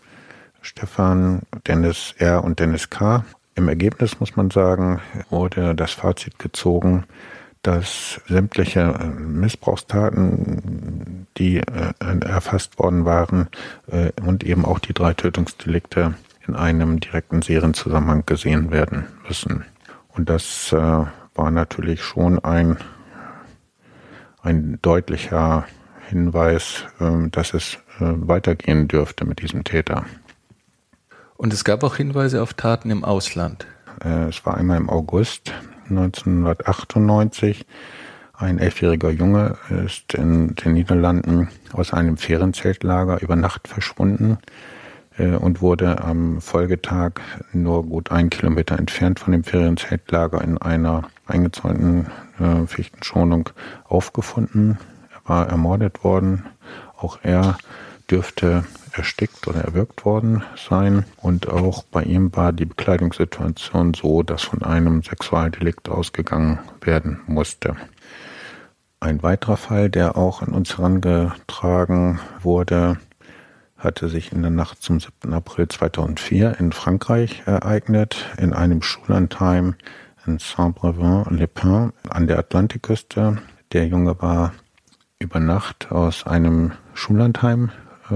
Stefan, 0.61 1.43
Dennis 1.67 2.15
R. 2.19 2.43
und 2.43 2.59
Dennis 2.59 2.91
K. 2.91 3.25
Im 3.55 3.69
Ergebnis 3.69 4.19
muss 4.19 4.35
man 4.35 4.51
sagen, 4.51 5.01
wurde 5.31 5.75
das 5.75 5.93
Fazit 5.93 6.39
gezogen, 6.39 7.05
dass 7.65 8.21
sämtliche 8.29 8.81
äh, 8.81 9.07
Missbrauchstaten, 9.07 11.27
die 11.39 11.57
äh, 11.57 11.93
erfasst 12.21 12.79
worden 12.79 13.07
waren 13.07 13.49
äh, 13.91 14.13
und 14.23 14.45
eben 14.45 14.65
auch 14.65 14.79
die 14.79 14.93
drei 14.93 15.15
Tötungsdelikte 15.15 16.15
in 16.47 16.55
einem 16.55 17.01
direkten 17.01 17.41
Serienzusammenhang 17.41 18.27
gesehen 18.27 18.71
werden 18.71 19.07
müssen. 19.27 19.65
Und 20.11 20.29
das 20.29 20.73
war 20.73 21.51
natürlich 21.51 22.05
schon 22.05 22.39
ein, 22.39 22.77
ein 24.43 24.79
deutlicher 24.83 25.65
Hinweis, 26.07 26.85
dass 27.33 27.55
es 27.55 27.79
weitergehen 27.99 28.89
dürfte 28.89 29.25
mit 29.25 29.41
diesem 29.41 29.65
Täter. 29.65 30.05
Und 31.37 31.55
es 31.55 31.65
gab 31.65 31.83
auch 31.83 31.97
Hinweise 31.97 32.43
auf 32.43 32.53
Taten 32.53 32.91
im 32.91 33.05
Ausland. 33.05 33.67
Es 34.29 34.45
war 34.45 34.59
einmal 34.59 34.77
im 34.77 34.91
August 34.91 35.55
1998. 35.89 37.67
Ein 38.37 38.59
elfjähriger 38.59 39.11
Junge 39.11 39.57
ist 39.85 40.15
in 40.15 40.55
den 40.57 40.73
Niederlanden 40.73 41.49
aus 41.73 41.93
einem 41.93 42.17
Ferienzeltlager 42.17 43.23
über 43.23 43.37
Nacht 43.37 43.69
verschwunden 43.69 44.39
äh, 45.19 45.37
und 45.37 45.63
wurde 45.63 46.03
am 46.03 46.41
Folgetag 46.41 47.21
nur 47.53 47.85
gut 47.85 48.11
ein 48.11 48.31
Kilometer 48.31 48.79
entfernt 48.79 49.21
von 49.21 49.33
dem 49.33 49.45
Ferienzeltlager 49.45 50.43
in 50.43 50.59
einer 50.59 51.05
eingezäunten 51.27 52.09
äh, 52.41 52.67
Fichtenschonung 52.67 53.51
aufgefunden. 53.85 54.79
Er 55.13 55.29
war 55.29 55.49
ermordet 55.49 56.03
worden. 56.03 56.45
Auch 56.97 57.19
er 57.23 57.57
dürfte 58.11 58.65
erstickt 58.93 59.47
oder 59.49 59.61
erwürgt 59.63 60.05
worden 60.05 60.43
sein. 60.57 61.05
Und 61.17 61.49
auch 61.49 61.83
bei 61.85 62.03
ihm 62.03 62.35
war 62.35 62.53
die 62.53 62.67
Bekleidungssituation 62.67 63.95
so, 63.95 64.23
dass 64.23 64.43
von 64.43 64.63
einem 64.63 65.03
Sexualdelikt 65.03 65.89
ausgegangen 65.89 66.59
werden 66.81 67.21
musste. 67.27 67.77
Ein 69.01 69.23
weiterer 69.23 69.57
Fall, 69.57 69.91
der 69.91 70.17
auch 70.17 70.43
an 70.43 70.49
uns 70.49 70.79
herangetragen 70.79 72.21
wurde, 72.41 72.99
hatte 73.77 74.09
sich 74.09 74.33
in 74.33 74.41
der 74.41 74.51
Nacht 74.51 74.83
zum 74.83 74.99
7. 74.99 75.33
April 75.35 75.69
2004 75.69 76.59
in 76.59 76.73
Frankreich 76.73 77.43
ereignet, 77.45 78.25
in 78.39 78.55
einem 78.55 78.81
Schullandheim 78.81 79.75
in 80.27 80.39
Saint-Brevin-les-Pins 80.39 81.93
an 82.09 82.27
der 82.27 82.39
Atlantikküste. 82.39 83.39
Der 83.73 83.87
Junge 83.87 84.21
war 84.23 84.55
über 85.19 85.39
Nacht 85.39 85.93
aus 85.93 86.27
einem 86.27 86.73
Schullandheim 86.95 87.71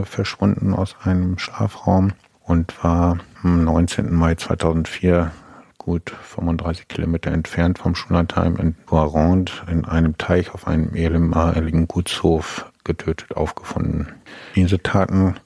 verschwunden, 0.05 0.75
aus 0.75 0.97
einem 1.03 1.39
Schlafraum 1.39 2.13
und 2.43 2.83
war 2.83 3.19
am 3.43 3.65
19. 3.65 4.15
Mai 4.15 4.35
2004 4.35 5.31
gut 5.79 6.11
35 6.11 6.89
Kilometer 6.89 7.31
entfernt 7.31 7.79
vom 7.79 7.95
Schullandheim 7.95 8.57
in 8.57 8.75
Boirande 8.87 9.53
in 9.71 9.85
einem 9.85 10.19
Teich 10.19 10.53
auf 10.53 10.67
einem 10.67 10.95
ehemaligen 10.95 11.89
Gutshof 11.89 12.71
getötet 12.85 13.37
aufgefunden. 13.37 14.09
Diese 14.55 14.83
Taten 14.83 15.37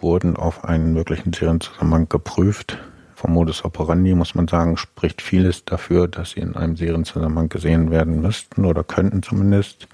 wurden 0.00 0.36
auf 0.36 0.64
einen 0.64 0.92
möglichen 0.92 1.32
Serienzusammenhang 1.32 2.08
geprüft. 2.08 2.78
Vom 3.24 3.32
Modus 3.32 3.64
operandi 3.64 4.14
muss 4.14 4.34
man 4.34 4.48
sagen, 4.48 4.76
spricht 4.76 5.22
vieles 5.22 5.64
dafür, 5.64 6.08
dass 6.08 6.32
sie 6.32 6.40
in 6.40 6.56
einem 6.56 6.76
Serienzusammenhang 6.76 7.48
gesehen 7.48 7.90
werden 7.90 8.20
müssten 8.20 8.66
oder 8.66 8.84
könnten 8.84 9.22
zumindest. 9.22 9.88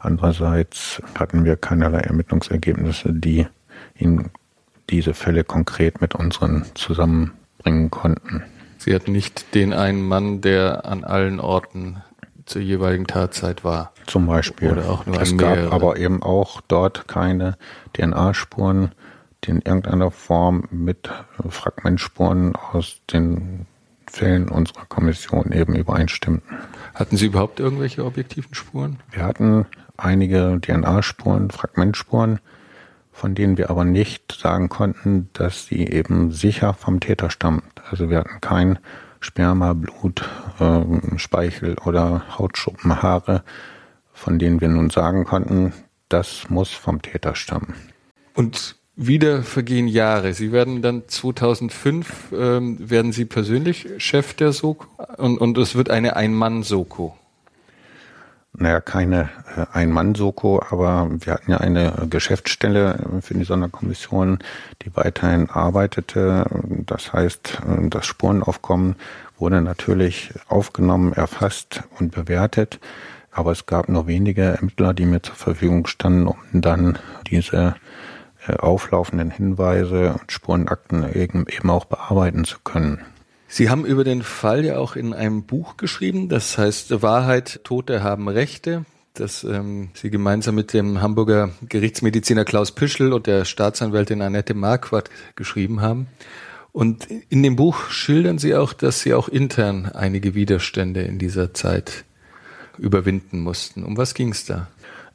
Andererseits 0.00 1.00
hatten 1.18 1.46
wir 1.46 1.56
keinerlei 1.56 2.00
Ermittlungsergebnisse, 2.00 3.14
die 3.14 3.46
ihn 3.96 4.28
diese 4.90 5.14
Fälle 5.14 5.44
konkret 5.44 6.02
mit 6.02 6.14
unseren 6.14 6.66
zusammenbringen 6.74 7.90
konnten. 7.90 8.42
Sie 8.76 8.94
hatten 8.94 9.12
nicht 9.12 9.54
den 9.54 9.72
einen 9.72 10.06
Mann, 10.06 10.42
der 10.42 10.84
an 10.84 11.04
allen 11.04 11.40
Orten 11.40 12.02
zur 12.44 12.60
jeweiligen 12.60 13.06
Tatzeit 13.06 13.64
war. 13.64 13.92
Zum 14.06 14.26
Beispiel. 14.26 14.72
Oder 14.72 14.90
auch 14.90 15.06
nur 15.06 15.22
es 15.22 15.34
gab 15.38 15.72
aber 15.72 15.96
eben 15.96 16.22
auch 16.22 16.60
dort 16.60 17.08
keine 17.08 17.56
DNA-Spuren, 17.94 18.92
die 19.44 19.50
in 19.50 19.60
irgendeiner 19.60 20.10
Form 20.10 20.64
mit 20.70 21.10
Fragmentspuren 21.48 22.56
aus 22.56 23.00
den 23.12 23.66
Fällen 24.06 24.48
unserer 24.48 24.86
Kommission 24.86 25.52
eben 25.52 25.74
übereinstimmten. 25.74 26.58
Hatten 26.94 27.16
Sie 27.16 27.26
überhaupt 27.26 27.60
irgendwelche 27.60 28.04
objektiven 28.04 28.54
Spuren? 28.54 29.00
Wir 29.10 29.24
hatten 29.24 29.66
einige 29.96 30.60
DNA-Spuren, 30.60 31.50
Fragmentspuren, 31.50 32.38
von 33.12 33.34
denen 33.34 33.58
wir 33.58 33.70
aber 33.70 33.84
nicht 33.84 34.32
sagen 34.32 34.68
konnten, 34.68 35.28
dass 35.32 35.66
sie 35.66 35.86
eben 35.86 36.32
sicher 36.32 36.74
vom 36.74 37.00
Täter 37.00 37.30
stammt. 37.30 37.82
Also 37.90 38.10
wir 38.10 38.18
hatten 38.18 38.40
kein 38.40 38.78
Sperma, 39.20 39.72
Blut, 39.72 40.28
äh, 40.60 41.18
Speichel 41.18 41.76
oder 41.84 42.38
Hautschuppen, 42.38 43.02
Haare, 43.02 43.42
von 44.12 44.38
denen 44.38 44.60
wir 44.60 44.68
nun 44.68 44.90
sagen 44.90 45.24
konnten, 45.24 45.72
das 46.08 46.50
muss 46.50 46.72
vom 46.72 47.02
Täter 47.02 47.34
stammen. 47.34 47.74
Und 48.34 48.76
wieder 48.96 49.42
vergehen 49.42 49.88
Jahre. 49.88 50.34
Sie 50.34 50.52
werden 50.52 50.82
dann 50.82 51.02
2005 51.06 52.32
ähm, 52.32 52.90
werden 52.90 53.12
Sie 53.12 53.24
persönlich 53.24 53.88
Chef 53.98 54.34
der 54.34 54.52
Soko 54.52 54.86
und, 55.16 55.38
und 55.38 55.58
es 55.58 55.74
wird 55.74 55.90
eine 55.90 56.16
Ein-Mann-Soko 56.16 57.14
naja, 58.56 58.80
keine 58.80 59.30
äh, 59.56 59.66
Ein-Mann-Soko, 59.72 60.62
aber 60.70 61.08
wir 61.10 61.34
hatten 61.34 61.50
ja 61.50 61.58
eine 61.58 62.06
Geschäftsstelle 62.08 63.20
für 63.20 63.34
die 63.34 63.44
Sonderkommission, 63.44 64.38
die 64.82 64.94
weiterhin 64.94 65.50
arbeitete. 65.50 66.46
Das 66.86 67.12
heißt, 67.12 67.62
äh, 67.66 67.88
das 67.88 68.06
Spurenaufkommen 68.06 68.96
wurde 69.38 69.60
natürlich 69.60 70.32
aufgenommen, 70.48 71.12
erfasst 71.12 71.82
und 71.98 72.12
bewertet. 72.12 72.78
Aber 73.32 73.50
es 73.50 73.66
gab 73.66 73.88
nur 73.88 74.06
wenige 74.06 74.42
Ermittler, 74.42 74.94
die 74.94 75.06
mir 75.06 75.20
zur 75.20 75.34
Verfügung 75.34 75.88
standen, 75.88 76.28
um 76.28 76.36
dann 76.52 76.98
diese 77.28 77.56
äh, 77.56 77.72
auflaufenden 78.48 79.30
Hinweise 79.30 80.14
und 80.20 80.32
Spurenakten 80.32 81.04
eben, 81.14 81.46
eben 81.48 81.70
auch 81.70 81.84
bearbeiten 81.84 82.44
zu 82.44 82.58
können. 82.62 83.00
Sie 83.48 83.70
haben 83.70 83.84
über 83.84 84.04
den 84.04 84.22
Fall 84.22 84.64
ja 84.64 84.78
auch 84.78 84.96
in 84.96 85.12
einem 85.12 85.44
Buch 85.44 85.76
geschrieben, 85.76 86.28
das 86.28 86.58
heißt 86.58 87.02
Wahrheit, 87.02 87.60
Tote 87.62 88.02
haben 88.02 88.28
Rechte, 88.28 88.84
das 89.14 89.44
ähm, 89.44 89.90
Sie 89.94 90.10
gemeinsam 90.10 90.56
mit 90.56 90.72
dem 90.72 91.00
Hamburger 91.00 91.50
Gerichtsmediziner 91.68 92.44
Klaus 92.44 92.72
Pischel 92.72 93.12
und 93.12 93.28
der 93.28 93.44
Staatsanwältin 93.44 94.22
Annette 94.22 94.54
Marquardt 94.54 95.08
geschrieben 95.36 95.80
haben. 95.80 96.08
Und 96.72 97.06
in 97.28 97.44
dem 97.44 97.54
Buch 97.54 97.90
schildern 97.90 98.38
Sie 98.38 98.56
auch, 98.56 98.72
dass 98.72 99.00
Sie 99.00 99.14
auch 99.14 99.28
intern 99.28 99.86
einige 99.86 100.34
Widerstände 100.34 101.02
in 101.02 101.20
dieser 101.20 101.54
Zeit 101.54 102.04
überwinden 102.76 103.38
mussten. 103.38 103.84
Um 103.84 103.96
was 103.96 104.14
ging 104.14 104.30
es 104.30 104.46
da? 104.46 104.66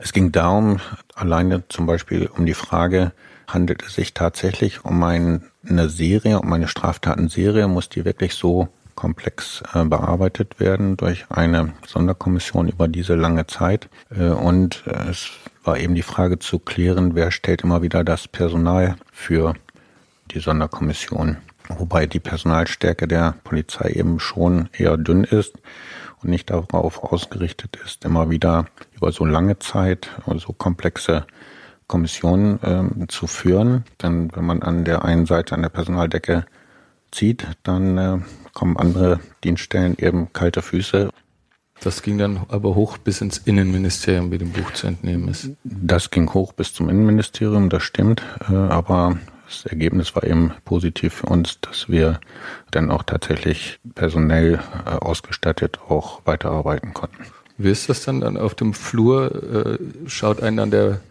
Es 0.01 0.13
ging 0.13 0.31
darum, 0.31 0.79
alleine 1.13 1.67
zum 1.67 1.85
Beispiel 1.85 2.27
um 2.27 2.45
die 2.45 2.53
Frage, 2.53 3.11
handelt 3.47 3.83
es 3.83 3.95
sich 3.95 4.13
tatsächlich 4.13 4.85
um 4.85 5.03
ein, 5.03 5.43
eine 5.67 5.89
Serie, 5.89 6.39
um 6.39 6.53
eine 6.53 6.69
Straftatenserie, 6.69 7.67
muss 7.67 7.89
die 7.89 8.05
wirklich 8.05 8.33
so 8.33 8.69
komplex 8.95 9.61
äh, 9.73 9.83
bearbeitet 9.83 10.61
werden 10.61 10.95
durch 10.95 11.25
eine 11.29 11.73
Sonderkommission 11.85 12.69
über 12.69 12.87
diese 12.87 13.15
lange 13.15 13.45
Zeit. 13.47 13.89
Äh, 14.09 14.29
und 14.29 14.83
äh, 14.87 15.09
es 15.09 15.31
war 15.65 15.77
eben 15.77 15.95
die 15.95 16.01
Frage 16.01 16.39
zu 16.39 16.59
klären, 16.59 17.13
wer 17.13 17.31
stellt 17.31 17.63
immer 17.63 17.81
wieder 17.81 18.05
das 18.05 18.29
Personal 18.29 18.95
für 19.11 19.53
die 20.31 20.39
Sonderkommission. 20.39 21.37
Wobei 21.67 22.05
die 22.05 22.19
Personalstärke 22.19 23.05
der 23.05 23.35
Polizei 23.43 23.89
eben 23.89 24.19
schon 24.19 24.69
eher 24.71 24.95
dünn 24.97 25.23
ist 25.25 25.55
und 26.21 26.29
nicht 26.29 26.49
darauf 26.49 27.03
ausgerichtet 27.03 27.77
ist, 27.83 28.05
immer 28.05 28.29
wieder 28.29 28.65
über 28.99 29.11
so 29.11 29.25
lange 29.25 29.59
Zeit 29.59 30.09
so 30.37 30.53
komplexe 30.53 31.25
Kommission 31.87 32.59
ähm, 32.63 33.05
zu 33.09 33.27
führen. 33.27 33.83
Denn 34.01 34.29
wenn 34.35 34.45
man 34.45 34.61
an 34.61 34.85
der 34.85 35.03
einen 35.03 35.25
Seite 35.25 35.55
an 35.55 35.61
der 35.61 35.69
Personaldecke 35.69 36.45
zieht, 37.11 37.47
dann 37.63 37.97
äh, 37.97 38.17
kommen 38.53 38.77
andere 38.77 39.19
Dienststellen 39.43 39.97
eben 39.97 40.31
kalte 40.31 40.61
Füße. 40.61 41.09
Das 41.81 42.01
ging 42.03 42.17
dann 42.17 42.41
aber 42.49 42.75
hoch 42.75 42.97
bis 42.97 43.21
ins 43.21 43.37
Innenministerium, 43.37 44.31
wie 44.31 44.37
dem 44.37 44.51
Buch 44.51 44.71
zu 44.73 44.87
entnehmen 44.87 45.29
ist. 45.29 45.51
Das 45.63 46.11
ging 46.11 46.33
hoch 46.33 46.51
bis 46.51 46.73
zum 46.73 46.89
Innenministerium, 46.89 47.69
das 47.69 47.83
stimmt. 47.83 48.21
Äh, 48.49 48.53
aber 48.53 49.17
das 49.47 49.65
Ergebnis 49.65 50.15
war 50.15 50.23
eben 50.23 50.53
positiv 50.65 51.15
für 51.15 51.27
uns, 51.27 51.59
dass 51.61 51.89
wir 51.89 52.19
dann 52.69 52.91
auch 52.91 53.03
tatsächlich 53.03 53.79
personell 53.95 54.59
äh, 54.85 54.89
ausgestattet 54.89 55.79
auch 55.87 56.21
weiterarbeiten 56.25 56.93
konnten. 56.93 57.25
Wie 57.59 57.69
ist 57.69 57.89
das 57.89 58.03
dann, 58.03 58.21
dann 58.21 58.37
auf 58.37 58.55
dem 58.55 58.73
Flur? 58.73 59.77
Äh, 59.77 60.09
schaut 60.09 60.41
einen 60.41 60.57
dann 60.57 60.71
der 60.71 61.01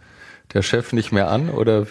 der 0.53 0.61
Chef 0.61 0.93
nicht 0.93 1.11
mehr 1.11 1.29
an 1.29 1.49
oder 1.49 1.85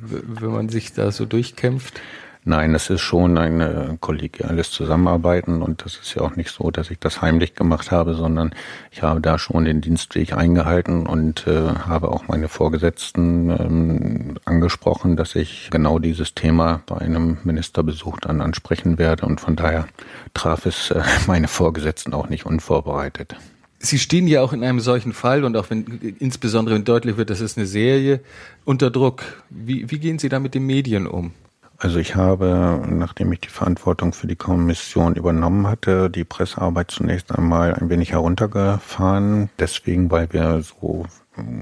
wenn 0.00 0.50
man 0.50 0.68
sich 0.68 0.92
da 0.92 1.10
so 1.10 1.24
durchkämpft? 1.24 2.00
Nein, 2.48 2.76
es 2.76 2.90
ist 2.90 3.00
schon 3.00 3.38
ein 3.38 3.98
kollegiales 4.00 4.70
Zusammenarbeiten 4.70 5.62
und 5.62 5.84
das 5.84 5.96
ist 5.96 6.14
ja 6.14 6.22
auch 6.22 6.36
nicht 6.36 6.52
so, 6.52 6.70
dass 6.70 6.92
ich 6.92 7.00
das 7.00 7.20
heimlich 7.20 7.56
gemacht 7.56 7.90
habe, 7.90 8.14
sondern 8.14 8.54
ich 8.92 9.02
habe 9.02 9.20
da 9.20 9.36
schon 9.36 9.64
den 9.64 9.80
Dienstweg 9.80 10.32
eingehalten 10.32 11.08
und 11.08 11.48
äh, 11.48 11.70
habe 11.88 12.08
auch 12.08 12.28
meine 12.28 12.46
Vorgesetzten 12.46 13.50
ähm, 13.50 14.38
angesprochen, 14.44 15.16
dass 15.16 15.34
ich 15.34 15.70
genau 15.72 15.98
dieses 15.98 16.36
Thema 16.36 16.82
bei 16.86 16.98
einem 16.98 17.38
Ministerbesuch 17.42 18.20
dann 18.20 18.40
ansprechen 18.40 18.96
werde 18.96 19.26
und 19.26 19.40
von 19.40 19.56
daher 19.56 19.88
traf 20.32 20.66
es 20.66 20.92
äh, 20.92 21.02
meine 21.26 21.48
Vorgesetzten 21.48 22.14
auch 22.14 22.28
nicht 22.28 22.46
unvorbereitet. 22.46 23.34
Sie 23.78 23.98
stehen 23.98 24.26
ja 24.26 24.42
auch 24.42 24.52
in 24.52 24.64
einem 24.64 24.80
solchen 24.80 25.12
Fall 25.12 25.44
und 25.44 25.56
auch 25.56 25.70
wenn 25.70 25.84
insbesondere 26.18 26.74
wenn 26.74 26.84
deutlich 26.84 27.16
wird, 27.16 27.30
das 27.30 27.40
ist 27.40 27.58
eine 27.58 27.66
Serie, 27.66 28.20
unter 28.64 28.90
Druck. 28.90 29.22
Wie, 29.50 29.90
wie 29.90 29.98
gehen 29.98 30.18
Sie 30.18 30.28
da 30.28 30.40
mit 30.40 30.54
den 30.54 30.64
Medien 30.64 31.06
um? 31.06 31.32
Also 31.78 31.98
ich 31.98 32.16
habe, 32.16 32.82
nachdem 32.88 33.32
ich 33.32 33.40
die 33.40 33.48
Verantwortung 33.48 34.14
für 34.14 34.26
die 34.26 34.36
Kommission 34.36 35.14
übernommen 35.14 35.66
hatte, 35.66 36.08
die 36.08 36.24
Pressearbeit 36.24 36.90
zunächst 36.90 37.30
einmal 37.36 37.74
ein 37.74 37.90
wenig 37.90 38.12
heruntergefahren. 38.12 39.50
Deswegen, 39.58 40.10
weil 40.10 40.32
wir 40.32 40.62
so 40.62 41.04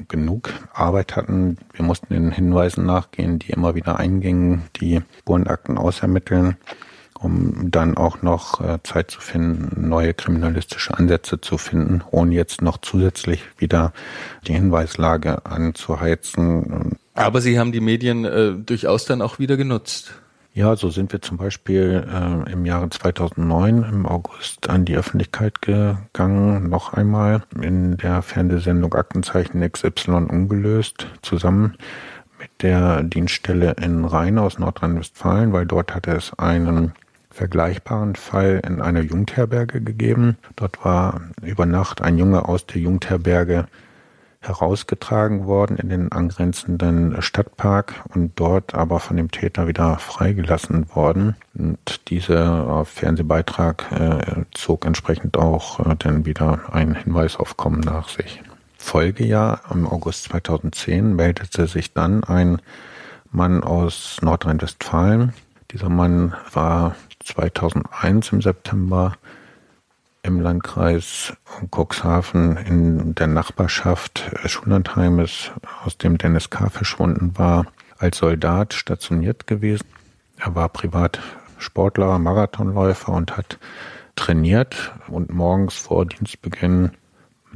genug 0.06 0.50
Arbeit 0.72 1.16
hatten. 1.16 1.58
Wir 1.72 1.84
mussten 1.84 2.14
den 2.14 2.30
Hinweisen 2.30 2.86
nachgehen, 2.86 3.40
die 3.40 3.50
immer 3.50 3.74
wieder 3.74 3.98
eingingen, 3.98 4.62
die 4.80 5.02
Spurenakten 5.18 5.78
ausermitteln 5.78 6.56
um 7.24 7.70
dann 7.70 7.96
auch 7.96 8.22
noch 8.22 8.60
äh, 8.60 8.78
Zeit 8.82 9.10
zu 9.10 9.20
finden, 9.20 9.88
neue 9.88 10.12
kriminalistische 10.12 10.96
Ansätze 10.96 11.40
zu 11.40 11.56
finden, 11.56 12.02
ohne 12.10 12.34
jetzt 12.34 12.60
noch 12.60 12.78
zusätzlich 12.78 13.42
wieder 13.56 13.92
die 14.46 14.52
Hinweislage 14.52 15.46
anzuheizen. 15.46 16.98
Aber 17.14 17.40
Sie 17.40 17.58
haben 17.58 17.72
die 17.72 17.80
Medien 17.80 18.24
äh, 18.24 18.52
durchaus 18.52 19.06
dann 19.06 19.22
auch 19.22 19.38
wieder 19.38 19.56
genutzt. 19.56 20.14
Ja, 20.52 20.76
so 20.76 20.88
sind 20.88 21.10
wir 21.12 21.20
zum 21.20 21.36
Beispiel 21.36 22.06
äh, 22.08 22.52
im 22.52 22.64
Jahre 22.64 22.88
2009 22.88 23.82
im 23.82 24.06
August 24.06 24.70
an 24.70 24.84
die 24.84 24.96
Öffentlichkeit 24.96 25.62
gegangen, 25.62 26.68
noch 26.68 26.92
einmal 26.92 27.42
in 27.60 27.96
der 27.96 28.22
Fernsehsendung 28.22 28.94
Aktenzeichen 28.94 29.68
XY 29.68 30.26
ungelöst, 30.28 31.08
zusammen 31.22 31.76
mit 32.38 32.50
der 32.62 33.02
Dienststelle 33.02 33.74
in 33.82 34.04
Rhein 34.04 34.38
aus 34.38 34.58
Nordrhein-Westfalen, 34.58 35.52
weil 35.52 35.66
dort 35.66 35.92
hatte 35.92 36.12
es 36.12 36.38
einen 36.38 36.92
vergleichbaren 37.34 38.14
Fall 38.14 38.60
in 38.64 38.80
einer 38.80 39.00
Jugendherberge 39.00 39.80
gegeben. 39.80 40.38
Dort 40.56 40.84
war 40.84 41.20
über 41.42 41.66
Nacht 41.66 42.00
ein 42.00 42.16
Junge 42.16 42.48
aus 42.48 42.66
der 42.66 42.80
Jugendherberge 42.80 43.66
herausgetragen 44.40 45.46
worden 45.46 45.78
in 45.78 45.88
den 45.88 46.12
angrenzenden 46.12 47.20
Stadtpark 47.22 48.04
und 48.14 48.32
dort 48.36 48.74
aber 48.74 49.00
von 49.00 49.16
dem 49.16 49.30
Täter 49.30 49.66
wieder 49.66 49.98
freigelassen 49.98 50.94
worden. 50.94 51.34
Und 51.54 52.10
dieser 52.10 52.84
Fernsehbeitrag 52.84 53.90
äh, 53.90 54.44
zog 54.52 54.84
entsprechend 54.84 55.36
auch 55.36 55.80
äh, 55.80 55.96
dann 55.98 56.26
wieder 56.26 56.60
ein 56.72 56.94
Hinweisaufkommen 56.94 57.80
nach 57.80 58.08
sich. 58.08 58.42
Folgejahr, 58.78 59.62
im 59.72 59.88
August 59.88 60.24
2010, 60.24 61.16
meldete 61.16 61.66
sich 61.66 61.94
dann 61.94 62.22
ein 62.22 62.60
Mann 63.30 63.64
aus 63.64 64.18
Nordrhein-Westfalen. 64.20 65.32
Dieser 65.72 65.88
Mann 65.88 66.34
war 66.52 66.94
2001 67.24 68.32
im 68.32 68.42
September 68.42 69.16
im 70.22 70.40
Landkreis 70.40 71.34
Cuxhaven 71.70 72.56
in 72.56 73.14
der 73.14 73.26
Nachbarschaft 73.26 74.30
Schullandheimes, 74.46 75.50
aus 75.84 75.98
dem 75.98 76.16
Dennis 76.16 76.48
K. 76.50 76.70
verschwunden 76.70 77.36
war, 77.36 77.66
als 77.98 78.18
Soldat 78.18 78.72
stationiert 78.72 79.46
gewesen. 79.46 79.86
Er 80.38 80.54
war 80.54 80.68
Privatsportler, 80.70 82.18
Marathonläufer 82.18 83.12
und 83.12 83.36
hat 83.36 83.58
trainiert 84.16 84.94
und 85.08 85.30
morgens 85.30 85.76
vor 85.76 86.06
Dienstbeginn 86.06 86.92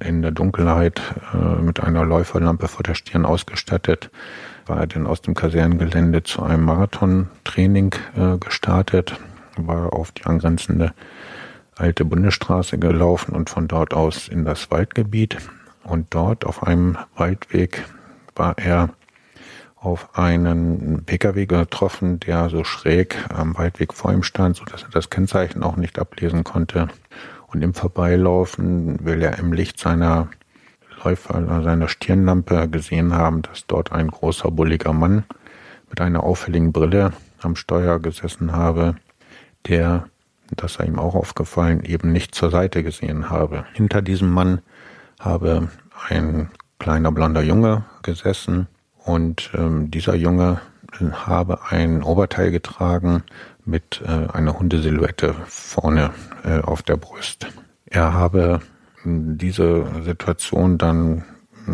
in 0.00 0.22
der 0.22 0.30
Dunkelheit 0.30 1.00
äh, 1.32 1.60
mit 1.62 1.80
einer 1.80 2.04
Läuferlampe 2.04 2.68
vor 2.68 2.82
der 2.82 2.94
Stirn 2.94 3.24
ausgestattet, 3.24 4.10
war 4.66 4.78
er 4.78 4.86
dann 4.86 5.06
aus 5.06 5.22
dem 5.22 5.34
Kasernengelände 5.34 6.22
zu 6.22 6.42
einem 6.42 6.64
Marathontraining 6.64 7.94
äh, 8.16 8.38
gestartet, 8.38 9.18
war 9.66 9.92
auf 9.92 10.12
die 10.12 10.24
angrenzende 10.24 10.92
alte 11.74 12.04
Bundesstraße 12.04 12.78
gelaufen 12.78 13.34
und 13.34 13.50
von 13.50 13.68
dort 13.68 13.94
aus 13.94 14.28
in 14.28 14.44
das 14.44 14.70
Waldgebiet. 14.70 15.38
Und 15.84 16.08
dort 16.10 16.44
auf 16.44 16.62
einem 16.62 16.98
Waldweg 17.16 17.84
war 18.34 18.58
er 18.58 18.90
auf 19.76 20.18
einen 20.18 21.04
Pkw 21.04 21.46
getroffen, 21.46 22.20
der 22.20 22.50
so 22.50 22.64
schräg 22.64 23.16
am 23.32 23.56
Waldweg 23.56 23.94
vor 23.94 24.12
ihm 24.12 24.22
stand, 24.22 24.56
so 24.56 24.64
dass 24.64 24.82
er 24.82 24.90
das 24.90 25.08
Kennzeichen 25.08 25.62
auch 25.62 25.76
nicht 25.76 25.98
ablesen 25.98 26.44
konnte. 26.44 26.88
Und 27.46 27.62
im 27.62 27.74
Vorbeilaufen 27.74 29.04
will 29.04 29.22
er 29.22 29.38
im 29.38 29.52
Licht 29.52 29.78
seiner 29.78 30.28
Läufer, 31.04 31.62
seiner 31.62 31.88
Stirnlampe 31.88 32.68
gesehen 32.68 33.14
haben, 33.14 33.42
dass 33.42 33.66
dort 33.66 33.92
ein 33.92 34.08
großer, 34.08 34.50
bulliger 34.50 34.92
Mann 34.92 35.24
mit 35.88 36.00
einer 36.00 36.24
auffälligen 36.24 36.72
Brille 36.72 37.12
am 37.40 37.54
Steuer 37.54 38.00
gesessen 38.00 38.52
habe, 38.52 38.96
der 39.68 40.08
das 40.56 40.74
sei 40.74 40.86
ihm 40.86 40.98
auch 40.98 41.14
aufgefallen, 41.14 41.84
eben 41.84 42.12
nicht 42.12 42.34
zur 42.34 42.50
Seite 42.50 42.82
gesehen 42.82 43.30
habe. 43.30 43.64
Hinter 43.72 44.02
diesem 44.02 44.30
Mann 44.30 44.60
habe 45.20 45.68
ein 46.08 46.50
kleiner 46.78 47.12
blonder 47.12 47.42
Junge 47.42 47.84
gesessen 48.02 48.68
und 49.04 49.50
ähm, 49.54 49.90
dieser 49.90 50.14
Junge 50.14 50.60
habe 51.12 51.60
ein 51.68 52.02
Oberteil 52.02 52.50
getragen 52.50 53.24
mit 53.64 54.02
äh, 54.04 54.32
einer 54.32 54.58
Hundesilhouette 54.58 55.34
vorne 55.46 56.10
äh, 56.44 56.60
auf 56.60 56.82
der 56.82 56.96
Brust. 56.96 57.46
Er 57.86 58.14
habe 58.14 58.60
diese 59.04 59.86
Situation 60.02 60.78
dann 60.78 61.24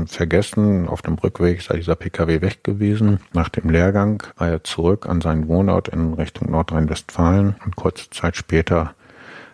vergessen. 0.07 0.89
Auf 0.89 1.03
dem 1.03 1.15
Rückweg 1.15 1.63
sei 1.63 1.77
dieser 1.77 1.95
Pkw 1.95 2.41
weg 2.41 2.65
gewesen. 2.65 3.21
Nach 3.33 3.49
dem 3.49 3.71
Lehrgang 3.71 4.23
war 4.37 4.49
er 4.49 4.65
zurück 4.65 5.07
an 5.07 5.21
seinen 5.21 5.49
Wohnort 5.49 5.89
in 5.89 6.15
Richtung 6.15 6.51
Nordrhein-Westfalen 6.51 7.57
und 7.65 7.77
kurze 7.77 8.11
Zeit 8.11 8.37
später 8.37 8.95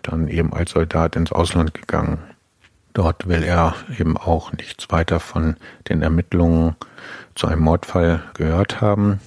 dann 0.02 0.28
eben 0.28 0.52
als 0.52 0.72
Soldat 0.72 1.16
ins 1.16 1.32
Ausland 1.32 1.74
gegangen. 1.74 2.18
Dort 2.92 3.28
will 3.28 3.42
er 3.44 3.74
eben 3.98 4.16
auch 4.16 4.52
nichts 4.52 4.90
weiter 4.90 5.20
von 5.20 5.56
den 5.88 6.02
Ermittlungen 6.02 6.74
zu 7.34 7.46
einem 7.46 7.62
Mordfall 7.62 8.22
gehört 8.34 8.80
haben. 8.80 9.20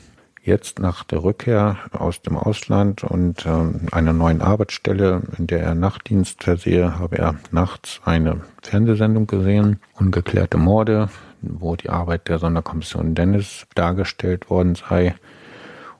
Jetzt 0.45 0.79
nach 0.79 1.05
der 1.05 1.23
Rückkehr 1.23 1.77
aus 1.93 2.21
dem 2.21 2.35
Ausland 2.35 3.05
und 3.05 3.45
äh, 3.45 3.93
einer 3.93 4.11
neuen 4.11 4.41
Arbeitsstelle, 4.41 5.21
in 5.37 5.47
der 5.47 5.61
er 5.61 5.73
Nachtdienst 5.73 6.43
versehe, 6.43 6.99
habe 6.99 7.17
er 7.17 7.35
nachts 7.51 8.01
eine 8.03 8.41
Fernsehsendung 8.61 9.25
gesehen, 9.25 9.79
Ungeklärte 9.93 10.57
Morde, 10.57 11.07
wo 11.41 11.77
die 11.77 11.89
Arbeit 11.89 12.27
der 12.27 12.39
Sonderkommission 12.39 13.15
Dennis 13.15 13.67
dargestellt 13.73 14.49
worden 14.49 14.75
sei. 14.75 15.15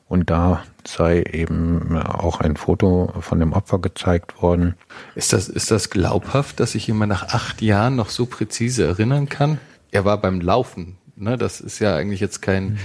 Und 0.10 0.30
da 0.30 0.64
sei 0.86 1.22
eben 1.22 1.98
auch 1.98 2.42
ein 2.42 2.58
Foto 2.58 3.14
von 3.22 3.40
dem 3.40 3.54
Opfer 3.54 3.80
gezeigt 3.80 4.42
worden. 4.42 4.76
Ist 5.16 5.32
das, 5.32 5.48
ist 5.48 5.72
das 5.72 5.90
glaubhaft, 5.90 6.60
dass 6.60 6.74
sich 6.74 6.86
jemand 6.88 7.12
nach 7.12 7.30
acht 7.30 7.62
Jahren 7.62 7.96
noch 7.96 8.10
so 8.10 8.26
präzise 8.26 8.86
erinnern 8.86 9.30
kann? 9.30 9.58
Er 9.92 10.04
war 10.04 10.18
beim 10.18 10.42
Laufen. 10.42 10.98
Ne? 11.16 11.38
Das 11.38 11.62
ist 11.62 11.80
ja 11.80 11.96
eigentlich 11.96 12.20
jetzt 12.20 12.42
kein, 12.42 12.72
mhm 12.74 12.80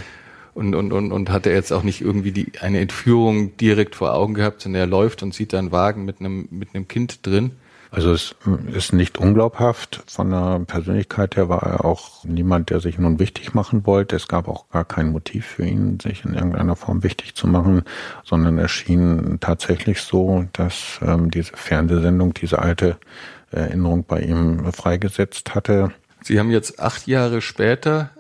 und, 0.59 0.75
und, 0.75 0.93
und, 0.93 1.13
und 1.13 1.31
hat 1.31 1.47
er 1.47 1.55
jetzt 1.55 1.73
auch 1.73 1.85
nicht 1.85 2.01
irgendwie 2.01 2.33
die, 2.33 2.53
eine 2.61 2.81
Entführung 2.81 3.57
direkt 3.57 3.95
vor 3.95 4.13
Augen 4.13 4.35
gehabt, 4.35 4.61
sondern 4.61 4.81
er 4.81 4.87
läuft 4.87 5.23
und 5.23 5.33
sieht 5.33 5.53
da 5.53 5.59
einen 5.59 5.71
Wagen 5.71 6.05
mit 6.05 6.19
einem, 6.21 6.49
mit 6.51 6.75
einem 6.75 6.89
Kind 6.89 7.25
drin. 7.25 7.53
Also 7.91 8.13
es 8.13 8.35
ist 8.75 8.93
nicht 8.93 9.19
unglaubhaft. 9.19 10.03
Von 10.07 10.31
der 10.31 10.61
Persönlichkeit 10.67 11.37
her 11.37 11.49
war 11.49 11.63
er 11.63 11.85
auch 11.85 12.25
niemand, 12.25 12.71
der 12.71 12.81
sich 12.81 12.99
nun 12.99 13.19
wichtig 13.19 13.55
machen 13.55 13.87
wollte. 13.87 14.17
Es 14.17 14.29
gab 14.29 14.49
auch 14.49 14.69
gar 14.69 14.85
kein 14.85 15.13
Motiv 15.13 15.47
für 15.47 15.65
ihn, 15.65 15.99
sich 16.01 16.25
in 16.25 16.35
irgendeiner 16.35 16.77
Form 16.77 17.03
wichtig 17.03 17.35
zu 17.35 17.47
machen, 17.47 17.85
sondern 18.25 18.59
er 18.59 18.69
schien 18.69 19.39
tatsächlich 19.41 20.03
so, 20.03 20.45
dass 20.53 20.99
ähm, 21.03 21.31
diese 21.31 21.53
Fernsehsendung 21.57 22.35
diese 22.35 22.59
alte 22.59 22.99
Erinnerung 23.53 24.05
bei 24.05 24.21
ihm 24.21 24.71
freigesetzt 24.73 25.55
hatte. 25.55 25.93
Sie 26.23 26.39
haben 26.39 26.51
jetzt 26.51 26.81
acht 26.81 27.07
Jahre 27.07 27.41
später 27.41 28.11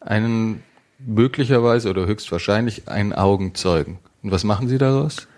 einen 0.00 0.62
möglicherweise 1.06 1.90
oder 1.90 2.06
höchstwahrscheinlich 2.06 2.88
einen 2.88 3.12
Augenzeugen. 3.12 3.98
Und 4.22 4.30
was 4.30 4.44
machen 4.44 4.68
Sie 4.68 4.78
daraus? 4.78 5.28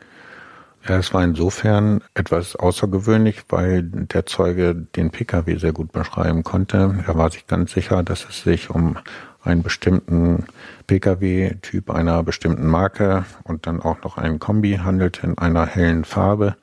Ja, 0.87 0.99
es 0.99 1.15
war 1.15 1.25
insofern 1.25 2.03
etwas 2.12 2.57
außergewöhnlich, 2.57 3.45
weil 3.49 3.83
der 3.83 4.27
Zeuge 4.27 4.75
den 4.75 5.11
Pkw 5.11 5.57
sehr 5.57 5.73
gut 5.73 5.93
beschreiben 5.93 6.43
konnte. 6.43 7.03
Er 7.07 7.17
war 7.17 7.31
sich 7.31 7.47
ganz 7.47 7.73
sicher, 7.73 8.03
dass 8.03 8.27
es 8.29 8.43
sich 8.43 8.69
um 8.69 8.99
einen 9.43 9.62
bestimmten 9.62 10.45
Pkw-Typ 10.87 11.91
einer 11.91 12.23
bestimmten 12.23 12.67
Marke 12.67 13.25
und 13.45 13.67
dann 13.67 13.81
auch 13.81 14.03
noch 14.03 14.19
einen 14.19 14.39
Kombi 14.39 14.81
handelte 14.83 15.27
in 15.27 15.39
einer 15.39 15.67
hellen 15.67 16.05
Farbe. 16.05 16.57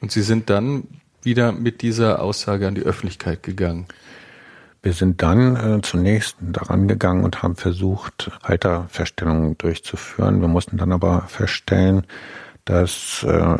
Und 0.00 0.12
Sie 0.12 0.22
sind 0.22 0.50
dann 0.50 0.84
wieder 1.22 1.52
mit 1.52 1.80
dieser 1.80 2.20
Aussage 2.20 2.68
an 2.68 2.74
die 2.74 2.82
Öffentlichkeit 2.82 3.42
gegangen? 3.42 3.86
Wir 4.82 4.92
sind 4.92 5.22
dann 5.22 5.56
äh, 5.56 5.80
zunächst 5.82 6.36
daran 6.40 6.86
gegangen 6.86 7.24
und 7.24 7.42
haben 7.42 7.56
versucht, 7.56 8.30
Halterfeststellungen 8.44 9.58
durchzuführen. 9.58 10.40
Wir 10.40 10.48
mussten 10.48 10.76
dann 10.76 10.92
aber 10.92 11.22
feststellen, 11.28 12.06
dass 12.66 13.24
äh, 13.28 13.56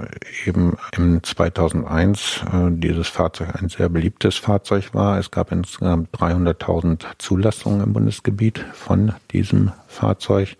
eben 0.46 0.76
im 0.96 1.22
2001 1.22 2.44
äh, 2.52 2.70
dieses 2.70 3.08
Fahrzeug 3.08 3.54
ein 3.54 3.68
sehr 3.68 3.88
beliebtes 3.88 4.36
Fahrzeug 4.36 4.94
war. 4.94 5.18
Es 5.18 5.30
gab 5.30 5.52
insgesamt 5.52 6.10
300.000 6.16 7.04
Zulassungen 7.18 7.82
im 7.82 7.92
Bundesgebiet 7.92 8.64
von 8.72 9.12
diesem 9.30 9.70
Fahrzeug. 9.86 10.56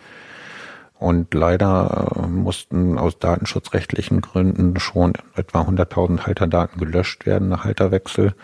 Und 0.99 1.35
leider 1.35 2.13
äh, 2.17 2.27
mussten 2.29 2.99
aus 2.99 3.19
datenschutzrechtlichen 3.19 4.21
Gründen 4.21 4.79
schon 4.79 5.15
etwa 5.35 5.63
100.000 5.63 6.27
Halterdaten 6.27 6.79
gelöscht 6.79 7.27
werden 7.27 7.49
nach 7.49 7.65
Halterwechsel. 7.65 8.35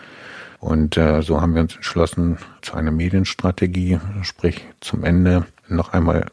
Und 0.63 0.95
äh, 0.95 1.21
so 1.21 1.41
haben 1.41 1.55
wir 1.55 1.61
uns 1.61 1.75
entschlossen 1.75 2.37
zu 2.61 2.75
einer 2.75 2.91
Medienstrategie, 2.91 3.99
sprich 4.21 4.65
zum 4.79 5.03
Ende 5.03 5.45
noch 5.67 5.91
einmal 5.91 6.27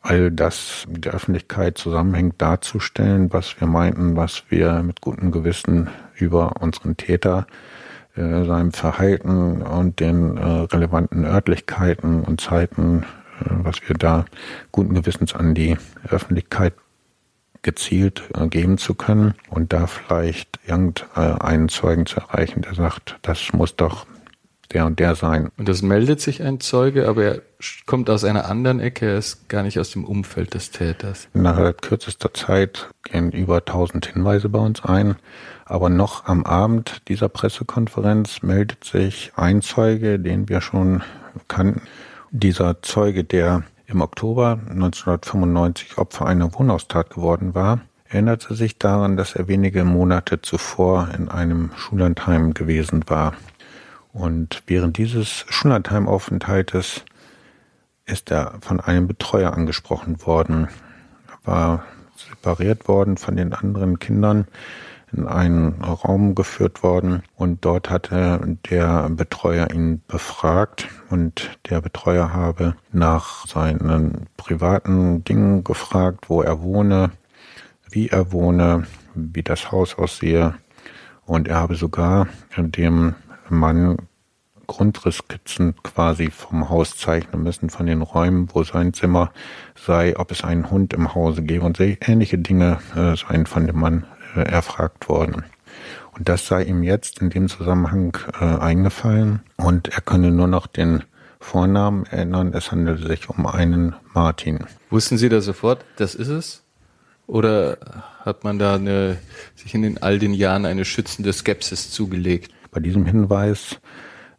all 0.00 0.32
das 0.32 0.86
mit 0.90 1.04
der 1.04 1.14
Öffentlichkeit 1.14 1.78
zusammenhängt 1.78 2.42
darzustellen, 2.42 3.32
was 3.32 3.60
wir 3.60 3.68
meinten, 3.68 4.16
was 4.16 4.42
wir 4.48 4.82
mit 4.82 5.02
gutem 5.02 5.30
Gewissen 5.30 5.88
über 6.16 6.60
unseren 6.60 6.96
Täter, 6.96 7.46
äh, 8.16 8.44
seinem 8.44 8.72
Verhalten 8.72 9.62
und 9.62 10.00
den 10.00 10.36
äh, 10.36 10.42
relevanten 10.42 11.24
Örtlichkeiten 11.24 12.22
und 12.22 12.40
Zeiten, 12.40 13.04
äh, 13.40 13.50
was 13.50 13.76
wir 13.86 13.94
da 13.96 14.24
guten 14.72 14.94
Gewissens 14.96 15.32
an 15.32 15.54
die 15.54 15.76
Öffentlichkeit 16.08 16.74
gezielt 17.66 18.22
äh, 18.34 18.46
geben 18.46 18.78
zu 18.78 18.94
können 18.94 19.34
und 19.50 19.72
da 19.72 19.88
vielleicht 19.88 20.60
irgendeinen 20.66 21.68
Zeugen 21.68 22.06
zu 22.06 22.20
erreichen, 22.20 22.62
der 22.62 22.74
sagt, 22.74 23.18
das 23.22 23.52
muss 23.52 23.74
doch 23.74 24.06
der 24.72 24.86
und 24.86 25.00
der 25.00 25.16
sein. 25.16 25.50
Und 25.58 25.68
es 25.68 25.82
meldet 25.82 26.20
sich 26.20 26.42
ein 26.42 26.60
Zeuge, 26.60 27.08
aber 27.08 27.24
er 27.24 27.42
kommt 27.84 28.08
aus 28.08 28.22
einer 28.22 28.46
anderen 28.46 28.78
Ecke, 28.78 29.06
er 29.06 29.18
ist 29.18 29.48
gar 29.48 29.64
nicht 29.64 29.80
aus 29.80 29.90
dem 29.90 30.04
Umfeld 30.04 30.54
des 30.54 30.70
Täters. 30.70 31.28
Nach 31.34 31.76
kürzester 31.76 32.32
Zeit 32.32 32.88
gehen 33.02 33.32
über 33.32 33.56
1000 33.58 34.06
Hinweise 34.06 34.48
bei 34.48 34.60
uns 34.60 34.84
ein, 34.84 35.16
aber 35.64 35.88
noch 35.88 36.26
am 36.26 36.44
Abend 36.44 37.02
dieser 37.08 37.28
Pressekonferenz 37.28 38.42
meldet 38.42 38.84
sich 38.84 39.32
ein 39.34 39.60
Zeuge, 39.60 40.20
den 40.20 40.48
wir 40.48 40.60
schon 40.60 41.02
kannten. 41.48 41.82
Dieser 42.30 42.82
Zeuge, 42.82 43.24
der 43.24 43.64
im 43.86 44.00
Oktober 44.00 44.58
1995 44.68 45.98
Opfer 45.98 46.26
einer 46.26 46.52
Wohnhaustat 46.54 47.10
geworden 47.10 47.54
war, 47.54 47.80
erinnerte 48.08 48.54
sich 48.54 48.78
daran, 48.78 49.16
dass 49.16 49.34
er 49.34 49.48
wenige 49.48 49.84
Monate 49.84 50.42
zuvor 50.42 51.08
in 51.16 51.28
einem 51.28 51.70
Schullandheim 51.76 52.54
gewesen 52.54 53.04
war. 53.08 53.34
Und 54.12 54.62
während 54.66 54.98
dieses 54.98 55.44
Schullandheimaufenthaltes 55.48 57.04
ist 58.06 58.30
er 58.30 58.54
von 58.60 58.80
einem 58.80 59.06
Betreuer 59.06 59.52
angesprochen 59.52 60.24
worden. 60.24 60.68
War 61.44 61.84
separiert 62.16 62.88
worden 62.88 63.16
von 63.16 63.36
den 63.36 63.52
anderen 63.52 63.98
Kindern, 63.98 64.46
in 65.16 65.26
einen 65.26 65.82
Raum 65.82 66.34
geführt 66.34 66.82
worden 66.82 67.22
und 67.36 67.64
dort 67.64 67.90
hatte 67.90 68.56
der 68.70 69.08
Betreuer 69.10 69.70
ihn 69.70 70.02
befragt 70.06 70.88
und 71.10 71.58
der 71.70 71.80
Betreuer 71.80 72.32
habe 72.32 72.76
nach 72.92 73.46
seinen 73.46 74.26
privaten 74.36 75.24
Dingen 75.24 75.64
gefragt, 75.64 76.28
wo 76.28 76.42
er 76.42 76.62
wohne, 76.62 77.10
wie 77.90 78.08
er 78.08 78.32
wohne, 78.32 78.86
wie 79.14 79.42
das 79.42 79.72
Haus 79.72 79.96
aussehe. 79.96 80.54
Und 81.24 81.48
er 81.48 81.56
habe 81.56 81.74
sogar 81.74 82.28
dem 82.56 83.14
Mann 83.48 83.96
Grundrisskizzen 84.66 85.74
quasi 85.82 86.30
vom 86.30 86.68
Haus 86.68 86.96
zeichnen 86.96 87.42
müssen, 87.42 87.70
von 87.70 87.86
den 87.86 88.02
Räumen, 88.02 88.48
wo 88.52 88.64
sein 88.64 88.92
Zimmer 88.92 89.30
sei, 89.76 90.16
ob 90.18 90.30
es 90.30 90.44
einen 90.44 90.70
Hund 90.70 90.92
im 90.92 91.14
Hause 91.14 91.42
gäbe 91.42 91.64
und 91.64 91.78
ähnliche 91.80 92.38
Dinge 92.38 92.78
äh, 92.94 93.16
seien 93.16 93.46
von 93.46 93.66
dem 93.66 93.78
Mann 93.78 94.06
erfragt 94.44 95.08
worden. 95.08 95.44
Und 96.12 96.28
das 96.28 96.46
sei 96.46 96.62
ihm 96.62 96.82
jetzt 96.82 97.20
in 97.20 97.30
dem 97.30 97.48
Zusammenhang 97.48 98.16
äh, 98.40 98.44
eingefallen 98.44 99.40
und 99.56 99.88
er 99.88 100.00
könne 100.00 100.30
nur 100.30 100.46
noch 100.46 100.66
den 100.66 101.04
Vornamen 101.40 102.06
erinnern. 102.06 102.52
Es 102.54 102.72
handelt 102.72 103.06
sich 103.06 103.28
um 103.28 103.46
einen 103.46 103.94
Martin. 104.14 104.64
Wussten 104.90 105.18
Sie 105.18 105.28
da 105.28 105.40
sofort, 105.40 105.84
das 105.96 106.14
ist 106.14 106.28
es? 106.28 106.62
Oder 107.26 107.76
hat 108.24 108.44
man 108.44 108.58
da 108.58 108.76
eine, 108.76 109.18
sich 109.54 109.74
in 109.74 109.82
den, 109.82 110.02
all 110.02 110.18
den 110.18 110.32
Jahren 110.32 110.64
eine 110.64 110.84
schützende 110.84 111.32
Skepsis 111.32 111.90
zugelegt? 111.90 112.52
Bei 112.70 112.80
diesem 112.80 113.04
Hinweis 113.04 113.78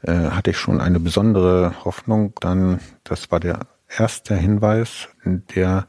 äh, 0.02 0.14
hatte 0.14 0.52
ich 0.52 0.58
schon 0.58 0.82
eine 0.82 1.00
besondere 1.00 1.74
Hoffnung. 1.86 2.34
Dann, 2.40 2.80
das 3.04 3.32
war 3.32 3.40
der 3.40 3.68
erste 3.96 4.36
Hinweis, 4.36 5.10
der 5.24 5.88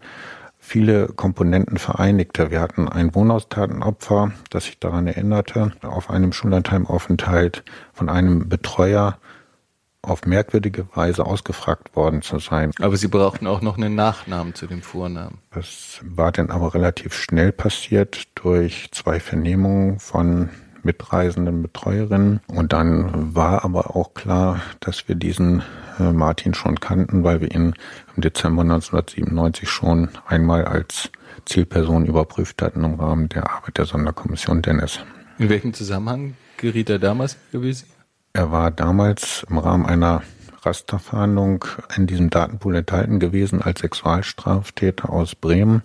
viele 0.69 1.09
Komponenten 1.09 1.79
vereinigte. 1.79 2.51
Wir 2.51 2.61
hatten 2.61 2.89
ein 2.89 3.15
Wohnhaustatenopfer, 3.15 4.33
das 4.51 4.65
sich 4.65 4.79
daran 4.79 5.07
erinnerte, 5.07 5.73
auf 5.83 6.11
einem 6.11 6.33
Schullandheimaufenthalt 6.33 7.65
von 7.95 8.09
einem 8.09 8.49
Betreuer 8.49 9.19
auf 10.03 10.27
merkwürdige 10.27 10.87
Weise 10.95 11.25
ausgefragt 11.27 11.97
worden 11.97 12.23
zu 12.23 12.39
sein. 12.39 12.73
Aber 12.81 12.97
Sie 12.97 13.09
brauchten 13.09 13.47
auch 13.47 13.63
noch 13.63 13.77
einen 13.77 13.95
Nachnamen 13.95 14.55
zu 14.55 14.67
dem 14.67 14.83
Vornamen. 14.83 15.39
Das 15.51 16.01
war 16.03 16.33
dann 16.33 16.51
aber 16.51 16.75
relativ 16.75 17.15
schnell 17.15 17.51
passiert 17.51 18.29
durch 18.35 18.91
zwei 18.93 19.21
Vernehmungen 19.21 19.99
von 19.99 20.51
mitreisenden 20.89 21.61
Betreuerinnen. 21.61 22.41
Und 22.47 22.73
dann 22.73 23.35
war 23.35 23.63
aber 23.63 23.95
auch 23.95 24.15
klar, 24.15 24.63
dass 24.81 25.07
wir 25.07 25.17
diesen 25.17 25.63
äh, 26.01 26.13
Martin 26.13 26.55
schon 26.55 26.81
kannten, 26.81 27.25
weil 27.25 27.43
wir 27.43 27.51
ihn 27.51 27.75
im 28.17 28.23
Dezember 28.23 28.63
1997 28.63 29.69
schon 29.69 30.09
einmal 30.27 30.65
als 30.65 31.11
Zielperson 31.45 32.07
überprüft 32.07 32.63
hatten 32.63 32.85
im 32.85 32.95
Rahmen 32.95 33.29
der 33.29 33.51
Arbeit 33.51 33.77
der 33.77 33.85
Sonderkommission 33.85 34.63
Dennis. 34.63 35.01
In 35.39 35.51
welchem 35.51 35.75
Zusammenhang 35.75 36.35
geriet 36.57 36.89
er 36.89 36.99
damals 36.99 37.37
gewesen? 37.53 37.87
Er 38.33 38.51
war 38.51 38.71
damals 38.71 39.45
im 39.51 39.59
Rahmen 39.59 39.85
einer 39.85 40.23
Rasterfahndung 40.63 41.67
in 41.97 42.07
diesem 42.07 42.31
Datenpool 42.31 42.77
enthalten 42.77 43.21
gewesen 43.21 43.61
als 43.61 43.81
Sexualstraftäter 43.81 45.11
aus 45.11 45.35
Bremen. 45.35 45.83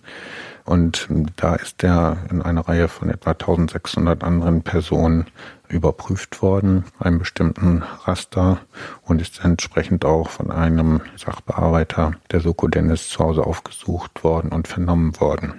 Und 0.66 1.08
da 1.36 1.56
ist 1.56 1.84
er 1.84 2.18
in 2.32 2.42
einer 2.42 2.62
Reihe 2.62 2.88
von 2.88 3.10
etwa 3.10 3.32
1600 3.32 4.24
anderen 4.24 4.62
Personen 4.62 5.26
überprüft 5.68 6.42
worden, 6.42 6.86
einem 7.00 7.20
bestimmten 7.20 7.84
Raster 8.06 8.60
und 9.02 9.22
ist 9.22 9.44
entsprechend 9.44 10.06
auch 10.06 10.30
von 10.30 10.52
einem 10.52 11.02
Sachbearbeiter 11.18 12.14
der 12.32 12.40
Soko 12.40 12.68
Dennis 12.68 13.10
zu 13.10 13.20
Hause 13.20 13.46
aufgesucht 13.46 14.24
worden 14.24 14.52
und 14.52 14.68
vernommen 14.68 15.20
worden. 15.20 15.54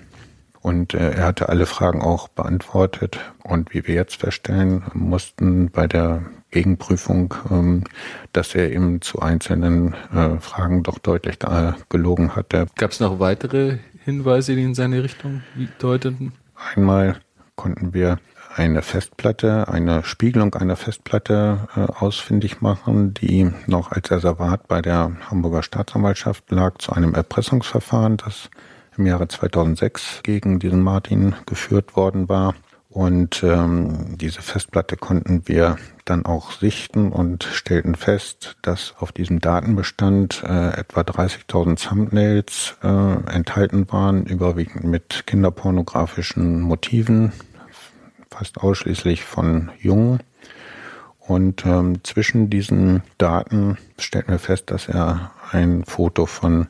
Und 0.62 0.94
äh, 0.94 1.10
er 1.10 1.26
hatte 1.26 1.50
alle 1.50 1.66
Fragen 1.66 2.00
auch 2.00 2.28
beantwortet. 2.28 3.18
Und 3.42 3.74
wie 3.74 3.86
wir 3.86 3.94
jetzt 3.94 4.16
feststellen 4.16 4.84
mussten 4.94 5.70
bei 5.70 5.86
der 5.86 6.22
Gegenprüfung, 6.50 7.34
ähm, 7.50 7.84
dass 8.32 8.54
er 8.54 8.72
eben 8.72 9.02
zu 9.02 9.20
einzelnen 9.20 9.94
äh, 10.14 10.38
Fragen 10.40 10.82
doch 10.82 10.98
deutlich 10.98 11.36
äh, 11.42 11.72
gelogen 11.90 12.34
hatte. 12.34 12.66
Gab 12.76 12.92
es 12.92 13.00
noch 13.00 13.18
weitere 13.18 13.78
Hinweise, 14.04 14.54
die 14.54 14.62
in 14.62 14.74
seine 14.74 15.02
Richtung 15.02 15.42
deuteten? 15.78 16.32
Einmal 16.74 17.16
konnten 17.56 17.94
wir 17.94 18.18
eine 18.54 18.82
Festplatte, 18.82 19.68
eine 19.68 20.04
Spiegelung 20.04 20.54
einer 20.54 20.76
Festplatte 20.76 21.68
äh, 21.74 21.80
ausfindig 21.80 22.60
machen, 22.60 23.14
die 23.14 23.50
noch 23.66 23.90
als 23.90 24.10
Reservat 24.10 24.68
bei 24.68 24.80
der 24.80 25.12
Hamburger 25.28 25.62
Staatsanwaltschaft 25.62 26.50
lag 26.50 26.78
zu 26.78 26.92
einem 26.92 27.14
Erpressungsverfahren, 27.14 28.16
das 28.18 28.50
im 28.96 29.06
Jahre 29.06 29.26
2006 29.26 30.20
gegen 30.22 30.58
diesen 30.60 30.82
Martin 30.82 31.34
geführt 31.46 31.96
worden 31.96 32.28
war. 32.28 32.54
Und 32.94 33.42
ähm, 33.42 34.16
diese 34.18 34.40
Festplatte 34.40 34.96
konnten 34.96 35.48
wir 35.48 35.78
dann 36.04 36.24
auch 36.24 36.52
sichten 36.52 37.10
und 37.10 37.42
stellten 37.42 37.96
fest, 37.96 38.56
dass 38.62 38.94
auf 39.00 39.10
diesem 39.10 39.40
Datenbestand 39.40 40.44
äh, 40.46 40.78
etwa 40.78 41.00
30.000 41.00 41.88
Thumbnails 41.88 42.76
äh, 42.84 42.86
enthalten 42.86 43.90
waren, 43.90 44.26
überwiegend 44.26 44.84
mit 44.84 45.26
kinderpornografischen 45.26 46.60
Motiven, 46.60 47.32
fast 48.30 48.58
ausschließlich 48.58 49.24
von 49.24 49.72
Jungen. 49.80 50.20
Und 51.18 51.66
ähm, 51.66 52.04
zwischen 52.04 52.48
diesen 52.48 53.02
Daten 53.18 53.76
stellten 53.98 54.30
wir 54.30 54.38
fest, 54.38 54.70
dass 54.70 54.86
er 54.86 55.32
ein 55.50 55.84
Foto 55.84 56.26
von 56.26 56.68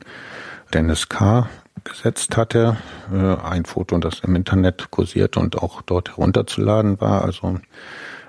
Dennis 0.73 1.07
K 1.07 1.47
gesetzt 1.83 2.37
hatte. 2.37 2.77
Äh, 3.13 3.35
ein 3.43 3.65
Foto, 3.65 3.97
das 3.97 4.21
im 4.21 4.35
Internet 4.35 4.91
kursierte 4.91 5.39
und 5.39 5.57
auch 5.57 5.81
dort 5.81 6.09
herunterzuladen 6.09 6.99
war. 7.01 7.23
Also 7.23 7.59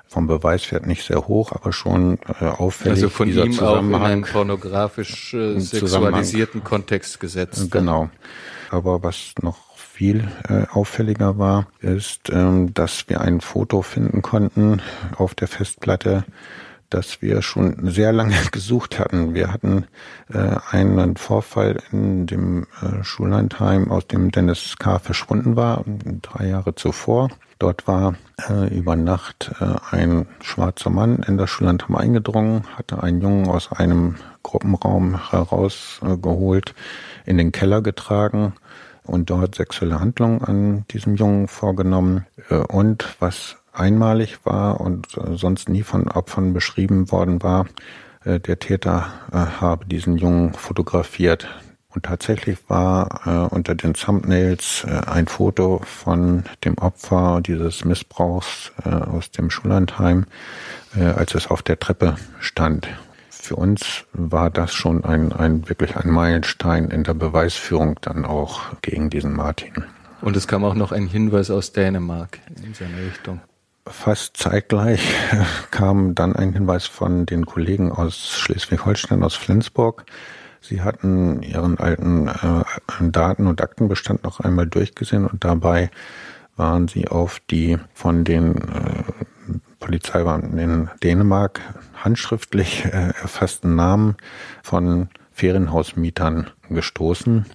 vom 0.08 0.26
Beweiswert 0.26 0.86
nicht 0.86 1.04
sehr 1.04 1.26
hoch, 1.26 1.52
aber 1.52 1.72
schon 1.72 2.18
äh, 2.40 2.44
auffällig. 2.44 3.04
Also 3.04 3.08
von 3.08 3.28
ihm 3.28 3.58
auch 3.60 3.80
in 3.80 3.94
einen 3.94 4.22
pornografisch 4.22 5.34
äh, 5.34 5.58
sexualisierten 5.58 6.64
Kontext 6.64 7.20
gesetzt. 7.20 7.70
Genau. 7.70 8.10
Aber 8.70 9.02
was 9.02 9.34
noch 9.42 9.58
viel 9.76 10.28
äh, 10.48 10.66
auffälliger 10.70 11.38
war, 11.38 11.68
ist, 11.80 12.30
ähm, 12.30 12.74
dass 12.74 13.08
wir 13.08 13.20
ein 13.20 13.40
Foto 13.40 13.82
finden 13.82 14.22
konnten 14.22 14.82
auf 15.16 15.34
der 15.34 15.48
Festplatte, 15.48 16.24
dass 16.90 17.22
wir 17.22 17.42
schon 17.42 17.90
sehr 17.90 18.12
lange 18.12 18.36
gesucht 18.52 18.98
hatten. 18.98 19.34
Wir 19.34 19.52
hatten 19.52 19.86
äh, 20.32 20.56
einen 20.70 21.16
Vorfall 21.16 21.82
in 21.92 22.26
dem 22.26 22.66
äh, 22.82 23.02
Schullandheim, 23.02 23.90
aus 23.90 24.06
dem 24.06 24.30
Dennis 24.30 24.76
K. 24.78 24.98
verschwunden 24.98 25.56
war, 25.56 25.84
drei 26.22 26.48
Jahre 26.48 26.74
zuvor. 26.74 27.30
Dort 27.58 27.88
war 27.88 28.14
äh, 28.50 28.68
über 28.76 28.96
Nacht 28.96 29.50
äh, 29.60 29.76
ein 29.90 30.26
schwarzer 30.42 30.90
Mann 30.90 31.22
in 31.26 31.38
das 31.38 31.48
Schullandheim 31.48 31.96
eingedrungen, 31.96 32.64
hatte 32.76 33.02
einen 33.02 33.22
Jungen 33.22 33.48
aus 33.48 33.72
einem 33.72 34.16
Gruppenraum 34.42 35.30
herausgeholt, 35.30 36.74
äh, 37.24 37.30
in 37.30 37.38
den 37.38 37.52
Keller 37.52 37.80
getragen 37.80 38.52
und 39.04 39.30
dort 39.30 39.54
sexuelle 39.54 40.00
Handlungen 40.00 40.42
an 40.42 40.84
diesem 40.90 41.16
Jungen 41.16 41.48
vorgenommen. 41.48 42.26
Äh, 42.50 42.56
und 42.56 43.16
was 43.20 43.56
einmalig 43.78 44.38
war 44.44 44.80
und 44.80 45.16
äh, 45.16 45.36
sonst 45.36 45.68
nie 45.68 45.82
von 45.82 46.08
Opfern 46.08 46.52
beschrieben 46.52 47.10
worden 47.12 47.42
war. 47.42 47.66
Äh, 48.24 48.40
der 48.40 48.58
Täter 48.58 49.06
äh, 49.32 49.36
habe 49.60 49.86
diesen 49.86 50.16
Jungen 50.16 50.54
fotografiert. 50.54 51.48
Und 51.88 52.04
tatsächlich 52.04 52.58
war 52.68 53.48
unter 53.52 53.74
den 53.74 53.94
Thumbnails 53.94 54.84
ein 55.06 55.28
Foto 55.28 55.80
von 55.82 56.44
dem 56.62 56.76
Opfer 56.76 57.40
dieses 57.40 57.86
Missbrauchs 57.86 58.70
aus 58.84 59.30
dem 59.30 59.48
Schullandheim, 59.48 60.26
als 60.94 61.34
es 61.34 61.46
auf 61.46 61.62
der 61.62 61.78
Treppe 61.78 62.16
stand. 62.38 62.86
Für 63.30 63.56
uns 63.56 64.04
war 64.12 64.50
das 64.50 64.74
schon 64.74 65.06
ein, 65.06 65.32
ein 65.32 65.70
wirklich 65.70 65.96
ein 65.96 66.10
Meilenstein 66.10 66.90
in 66.90 67.02
der 67.02 67.14
Beweisführung 67.14 67.98
dann 68.02 68.26
auch 68.26 68.60
gegen 68.82 69.08
diesen 69.08 69.32
Martin. 69.32 69.86
Und 70.20 70.36
es 70.36 70.46
kam 70.46 70.64
auch 70.64 70.74
noch 70.74 70.92
ein 70.92 71.06
Hinweis 71.06 71.50
aus 71.50 71.72
Dänemark 71.72 72.40
in 72.62 72.74
seine 72.74 72.98
Richtung. 73.06 73.40
Fast 73.88 74.36
zeitgleich 74.36 75.00
kam 75.70 76.14
dann 76.14 76.34
ein 76.34 76.52
Hinweis 76.52 76.86
von 76.86 77.24
den 77.26 77.46
Kollegen 77.46 77.92
aus 77.92 78.30
Schleswig-Holstein, 78.32 79.22
aus 79.22 79.34
Flensburg. 79.34 80.04
Sie 80.60 80.82
hatten 80.82 81.42
ihren 81.42 81.78
alten 81.78 82.28
äh, 82.28 82.64
Daten- 83.00 83.46
und 83.46 83.60
Aktenbestand 83.60 84.24
noch 84.24 84.40
einmal 84.40 84.66
durchgesehen 84.66 85.26
und 85.26 85.44
dabei 85.44 85.90
waren 86.56 86.88
sie 86.88 87.06
auf 87.06 87.40
die 87.50 87.78
von 87.94 88.24
den 88.24 88.56
äh, 88.56 89.04
Polizeibeamten 89.78 90.58
in 90.58 90.90
Dänemark 91.02 91.60
handschriftlich 91.94 92.86
äh, 92.86 93.12
erfassten 93.20 93.76
Namen 93.76 94.16
von 94.62 95.08
Ferienhausmietern 95.32 96.50
gestoßen. 96.70 97.46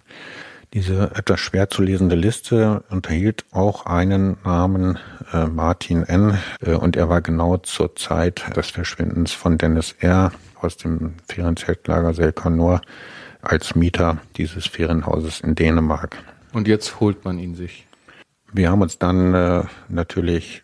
Diese 0.73 1.11
etwas 1.15 1.41
schwer 1.41 1.69
zu 1.69 1.81
lesende 1.81 2.15
Liste 2.15 2.83
unterhielt 2.89 3.43
auch 3.51 3.85
einen 3.85 4.37
Namen 4.45 4.97
äh, 5.33 5.45
Martin 5.47 6.03
N. 6.03 6.37
Äh, 6.61 6.75
und 6.75 6.95
er 6.95 7.09
war 7.09 7.21
genau 7.21 7.57
zur 7.57 7.97
Zeit 7.97 8.55
des 8.55 8.69
Verschwindens 8.69 9.33
von 9.33 9.57
Dennis 9.57 9.95
R. 9.99 10.31
aus 10.61 10.77
dem 10.77 11.15
Ferienzeltlager 11.27 12.13
Selkanor 12.13 12.79
als 13.41 13.75
Mieter 13.75 14.19
dieses 14.37 14.65
Ferienhauses 14.65 15.41
in 15.41 15.55
Dänemark. 15.55 16.23
Und 16.53 16.69
jetzt 16.69 17.01
holt 17.01 17.25
man 17.25 17.37
ihn 17.37 17.55
sich. 17.55 17.85
Wir 18.53 18.71
haben 18.71 18.81
uns 18.81 18.97
dann 18.97 19.33
äh, 19.33 19.63
natürlich 19.89 20.63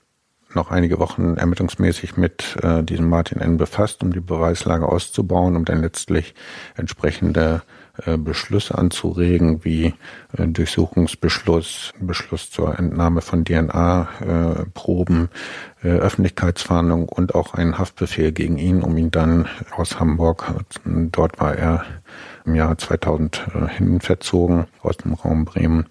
noch 0.53 0.72
einige 0.72 0.99
Wochen 0.99 1.36
ermittlungsmäßig 1.36 2.16
mit 2.16 2.55
äh, 2.64 2.82
diesem 2.82 3.10
Martin 3.10 3.41
N. 3.41 3.58
befasst, 3.58 4.03
um 4.03 4.14
die 4.14 4.22
Beweislage 4.22 4.88
auszubauen, 4.88 5.58
um 5.58 5.66
dann 5.66 5.82
letztlich 5.82 6.34
entsprechende 6.76 7.62
Beschlüsse 8.17 8.77
anzuregen, 8.77 9.63
wie 9.63 9.93
äh, 10.37 10.47
Durchsuchungsbeschluss, 10.47 11.93
Beschluss 11.99 12.51
zur 12.51 12.77
Entnahme 12.77 13.21
von 13.21 13.43
DNA-Proben, 13.43 15.29
äh, 15.83 15.87
Öffentlichkeitsfahndung 15.87 17.09
und 17.09 17.35
auch 17.35 17.53
einen 17.53 17.77
Haftbefehl 17.77 18.31
gegen 18.31 18.57
ihn, 18.57 18.83
um 18.83 18.97
ihn 18.97 19.11
dann 19.11 19.47
aus 19.75 19.99
Hamburg, 19.99 20.53
dort 20.85 21.39
war 21.39 21.55
er 21.55 21.85
im 22.45 22.55
Jahr 22.55 22.77
2000 22.77 23.45
hin 23.77 23.99
verzogen, 23.99 24.67
aus 24.81 24.97
dem 24.97 25.13
Raum 25.13 25.45
Bremen, 25.45 25.87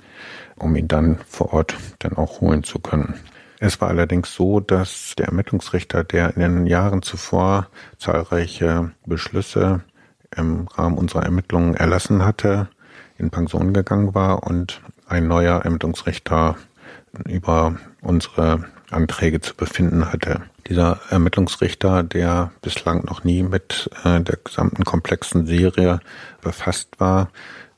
um 0.57 0.75
ihn 0.77 0.89
dann 0.89 1.19
vor 1.29 1.53
Ort 1.53 1.77
dann 1.99 2.17
auch 2.17 2.41
holen 2.41 2.63
zu 2.63 2.79
können. 2.79 3.15
Es 3.59 3.81
war 3.81 3.89
allerdings 3.89 4.35
so, 4.35 4.61
dass 4.61 5.15
der 5.17 5.27
Ermittlungsrichter, 5.27 6.05
der 6.05 6.37
in 6.37 6.41
den 6.41 6.67
Jahren 6.67 7.03
zuvor 7.03 7.69
zahlreiche 7.99 8.93
Beschlüsse 9.07 9.83
im 10.35 10.69
Rahmen 10.69 10.99
unserer 10.99 11.25
Ermittlungen 11.25 11.75
erlassen 11.75 12.25
hatte, 12.25 12.69
in 13.19 13.31
Pension 13.31 13.73
gegangen 13.73 14.15
war 14.15 14.43
und 14.45 14.81
ein 15.09 15.29
neuer 15.29 15.63
Ermittlungsrichter 15.63 16.57
über 17.25 17.77
unsere 18.03 18.65
Anträge 18.91 19.41
zu 19.41 19.55
befinden 19.55 20.13
hatte. 20.13 20.43
Dieser 20.69 21.01
Ermittlungsrichter, 21.11 22.03
der 22.03 22.51
bislang 22.63 23.05
noch 23.05 23.25
nie 23.25 23.43
mit 23.43 23.91
äh, 24.05 24.21
der 24.21 24.39
gesamten 24.43 24.85
komplexen 24.85 25.47
Serie 25.47 26.01
befasst 26.43 26.99
war, 26.99 27.29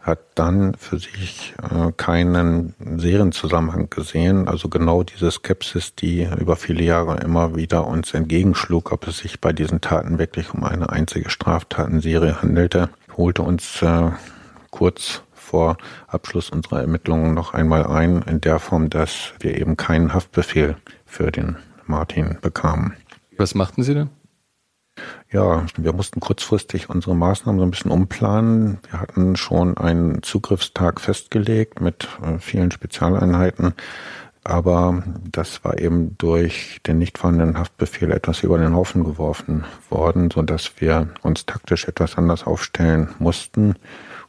hat 0.09 0.21
dann 0.35 0.75
für 0.75 0.99
sich 0.99 1.55
äh, 1.63 1.93
keinen 1.97 2.75
Serienzusammenhang 2.97 3.91
gesehen. 3.91 4.49
Also 4.49 4.69
genau 4.69 5.03
diese 5.03 5.31
Skepsis, 5.31 5.95
die 5.95 6.29
über 6.39 6.57
viele 6.57 6.83
Jahre 6.83 7.19
immer 7.19 7.55
wieder 7.55 7.87
uns 7.87 8.15
entgegenschlug, 8.15 8.91
ob 8.91 9.07
es 9.07 9.19
sich 9.19 9.41
bei 9.41 9.53
diesen 9.53 9.81
Taten 9.81 10.19
wirklich 10.19 10.53
um 10.53 10.65
eine 10.65 10.91
einzige 10.91 11.31
Straftatenserie 11.31 12.43
handelte, 12.43 12.89
holte 13.17 13.43
uns 13.43 13.83
äh, 13.83 14.11
kurz 14.71 15.23
vor 15.33 15.77
Abschluss 16.09 16.51
unserer 16.51 16.81
Ermittlungen 16.81 17.35
noch 17.35 17.55
einmal 17.55 17.87
ein, 17.87 18.23
in 18.23 18.41
der 18.41 18.59
Form, 18.59 18.91
dass 18.91 19.33
wir 19.41 19.57
eben 19.57 19.77
keinen 19.77 20.13
Haftbefehl 20.13 20.77
für 21.07 21.31
den 21.31 21.57
Martin 21.87 22.39
bekamen. 22.43 22.95
Was 23.37 23.55
machten 23.55 23.83
Sie 23.83 23.95
denn? 23.95 24.11
Ja, 25.31 25.67
wir 25.77 25.93
mussten 25.93 26.21
kurzfristig 26.21 26.89
unsere 26.89 27.15
Maßnahmen 27.15 27.59
so 27.59 27.67
ein 27.67 27.71
bisschen 27.71 27.91
umplanen. 27.91 28.79
Wir 28.91 29.01
hatten 29.01 29.37
schon 29.37 29.77
einen 29.77 30.23
Zugriffstag 30.23 31.01
festgelegt 31.01 31.81
mit 31.81 32.09
äh, 32.23 32.39
vielen 32.39 32.71
Spezialeinheiten. 32.71 33.75
Aber 34.45 35.03
das 35.31 35.63
war 35.63 35.79
eben 35.79 36.17
durch 36.17 36.81
den 36.87 36.99
nicht 36.99 37.19
vorhandenen 37.19 37.59
Haftbefehl 37.59 38.11
etwas 38.13 38.43
über 38.43 38.57
den 38.57 38.75
Haufen 38.75 39.05
geworfen 39.05 39.65
worden, 39.91 40.31
so 40.31 40.41
dass 40.41 40.81
wir 40.81 41.09
uns 41.21 41.45
taktisch 41.45 41.87
etwas 41.87 42.17
anders 42.17 42.47
aufstellen 42.47 43.11
mussten 43.19 43.75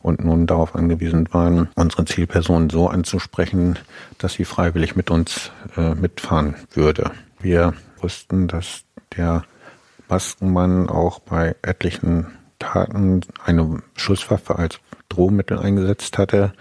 und 0.01 0.23
nun 0.23 0.45
darauf 0.45 0.75
angewiesen 0.75 1.29
waren, 1.31 1.69
unsere 1.75 2.03
Zielperson 2.03 2.69
so 2.69 2.89
anzusprechen, 2.89 3.79
dass 4.17 4.33
sie 4.33 4.43
freiwillig 4.45 4.97
mit 4.97 5.09
uns 5.09 5.51
äh, 5.77 5.95
mitfahren 5.95 6.55
würde. 6.73 7.11
Wir 7.39 7.73
wussten, 8.01 8.49
dass 8.49 8.83
der 9.15 9.43
Maskenmann 10.09 10.89
auch 10.89 11.19
bei 11.19 11.55
etlichen 11.61 12.27
Taten 12.59 13.21
eine 13.45 13.81
Schusswaffe 13.95 14.57
als 14.57 14.79
Drohmittel 15.07 15.59
eingesetzt 15.59 16.17
hatte, 16.17 16.53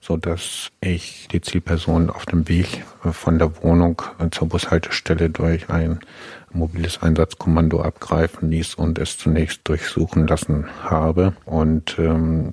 so 0.00 0.16
dass 0.16 0.70
ich 0.80 1.28
die 1.28 1.40
Zielperson 1.40 2.10
auf 2.10 2.26
dem 2.26 2.48
Weg 2.48 2.84
von 3.00 3.38
der 3.38 3.62
Wohnung 3.62 4.02
zur 4.32 4.48
Bushaltestelle 4.48 5.30
durch 5.30 5.70
ein 5.70 6.00
mobiles 6.52 7.02
Einsatzkommando 7.02 7.80
abgreifen 7.80 8.50
ließ 8.50 8.74
und 8.74 8.98
es 8.98 9.16
zunächst 9.16 9.60
durchsuchen 9.68 10.26
lassen 10.26 10.66
habe. 10.82 11.34
Und 11.44 11.98
ähm, 11.98 12.52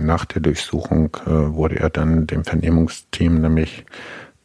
nach 0.00 0.24
der 0.26 0.42
Durchsuchung 0.42 1.16
äh, 1.26 1.30
wurde 1.30 1.80
er 1.80 1.90
dann 1.90 2.26
dem 2.26 2.44
Vernehmungsteam, 2.44 3.40
nämlich 3.40 3.84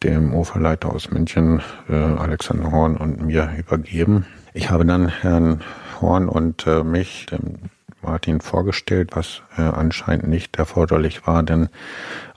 dem 0.04 0.34
Uferleiter 0.34 0.94
aus 0.94 1.12
München, 1.12 1.62
äh, 1.90 1.96
Alexander 1.96 2.72
Horn 2.72 2.98
und 2.98 3.26
mir 3.26 3.52
übergeben. 3.58 4.26
Ich 4.58 4.72
habe 4.72 4.86
dann 4.86 5.08
Herrn 5.08 5.62
Horn 6.02 6.28
und 6.28 6.66
äh, 6.66 6.84
mich, 6.84 7.28
dem 7.28 7.70
Martin, 8.02 8.42
vorgestellt, 8.42 9.12
was 9.14 9.44
äh, 9.56 9.62
anscheinend 9.62 10.28
nicht 10.28 10.56
erforderlich 10.58 11.28
war, 11.28 11.44
denn 11.44 11.70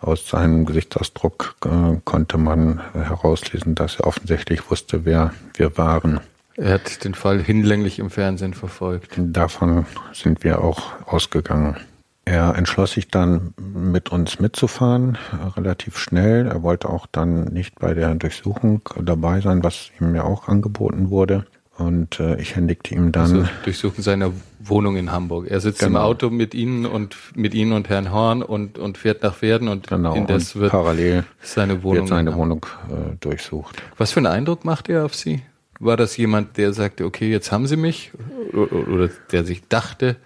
aus 0.01 0.29
seinem 0.29 0.67
Gesichtsausdruck 0.67 1.57
äh, 1.65 1.97
konnte 2.05 2.37
man 2.37 2.83
herauslesen, 2.93 3.75
dass 3.75 4.01
er 4.01 4.07
offensichtlich 4.07 4.71
wusste, 4.71 5.07
wer 5.07 5.33
wir 5.55 5.79
waren. 5.79 6.21
Er 6.57 6.75
hat 6.75 7.05
den 7.05 7.15
Fall 7.15 7.41
hinlänglich 7.41 7.99
im 7.99 8.11
Fernsehen 8.11 8.53
verfolgt. 8.53 9.15
Davon 9.17 9.87
sind 10.13 10.45
wir 10.45 10.63
auch 10.63 10.93
ausgegangen. 11.07 11.79
Er 12.27 12.55
entschloss 12.55 12.93
sich 12.93 13.09
dann, 13.09 13.55
mit 13.57 14.13
uns 14.13 14.41
mitzufahren, 14.41 15.17
relativ 15.57 15.97
schnell. 15.97 16.49
Er 16.49 16.63
wollte 16.63 16.91
auch 16.91 17.07
dann 17.11 17.45
nicht 17.45 17.79
bei 17.79 17.95
der 17.95 18.15
Durchsuchung 18.15 18.83
dabei 19.03 19.41
sein, 19.41 19.65
was 19.65 19.91
ihm 19.99 20.15
ja 20.15 20.25
auch 20.25 20.49
angeboten 20.49 21.09
wurde. 21.09 21.47
Und 21.81 22.21
äh, 22.21 22.39
ich 22.39 22.57
händigte 22.57 22.95
ihm 22.95 23.11
dann. 23.11 23.23
Also 23.23 23.49
durchsuchen 23.65 24.03
seine 24.03 24.33
Wohnung 24.59 24.97
in 24.97 25.13
Hamburg. 25.13 25.47
Er 25.49 25.61
sitzt 25.61 25.81
genau. 25.81 26.01
im 26.01 26.05
Auto 26.05 26.29
mit 26.29 26.55
Ihnen 26.55 26.85
und 26.85 27.17
mit 27.35 27.55
Ihnen 27.55 27.73
und 27.73 27.89
Herrn 27.89 28.13
Horn 28.13 28.43
und, 28.43 28.79
und 28.79 28.99
fährt 28.99 29.23
nach 29.23 29.35
Pferden 29.35 29.67
und 29.67 29.87
genau. 29.87 30.15
indes 30.15 30.55
und 30.55 30.61
wird 30.61 30.73
parallel 30.73 31.25
seine 31.41 31.83
Wohnung, 31.83 32.01
wird 32.01 32.09
seine 32.09 32.35
Wohnung 32.37 32.67
äh, 32.91 33.17
durchsucht. 33.21 33.83
Was 33.97 34.13
für 34.13 34.21
einen 34.21 34.27
Eindruck 34.27 34.67
macht 34.67 34.91
er 34.91 35.07
auf 35.07 35.15
Sie? 35.15 35.41
War 35.79 35.97
das 35.97 36.19
jemand, 36.19 36.59
der 36.59 36.75
sagte, 36.75 37.07
okay, 37.07 37.31
jetzt 37.31 37.51
haben 37.51 37.67
Sie 37.67 37.77
mich? 37.77 38.13
Oder 38.53 39.09
der 39.33 39.45
sich 39.45 39.67
dachte, 39.67 40.17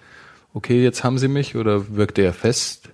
okay, 0.54 0.82
jetzt 0.82 1.04
haben 1.04 1.18
Sie 1.18 1.28
mich? 1.28 1.54
Oder 1.54 1.94
wirkte 1.94 2.22
er 2.22 2.32
fest? 2.32 2.90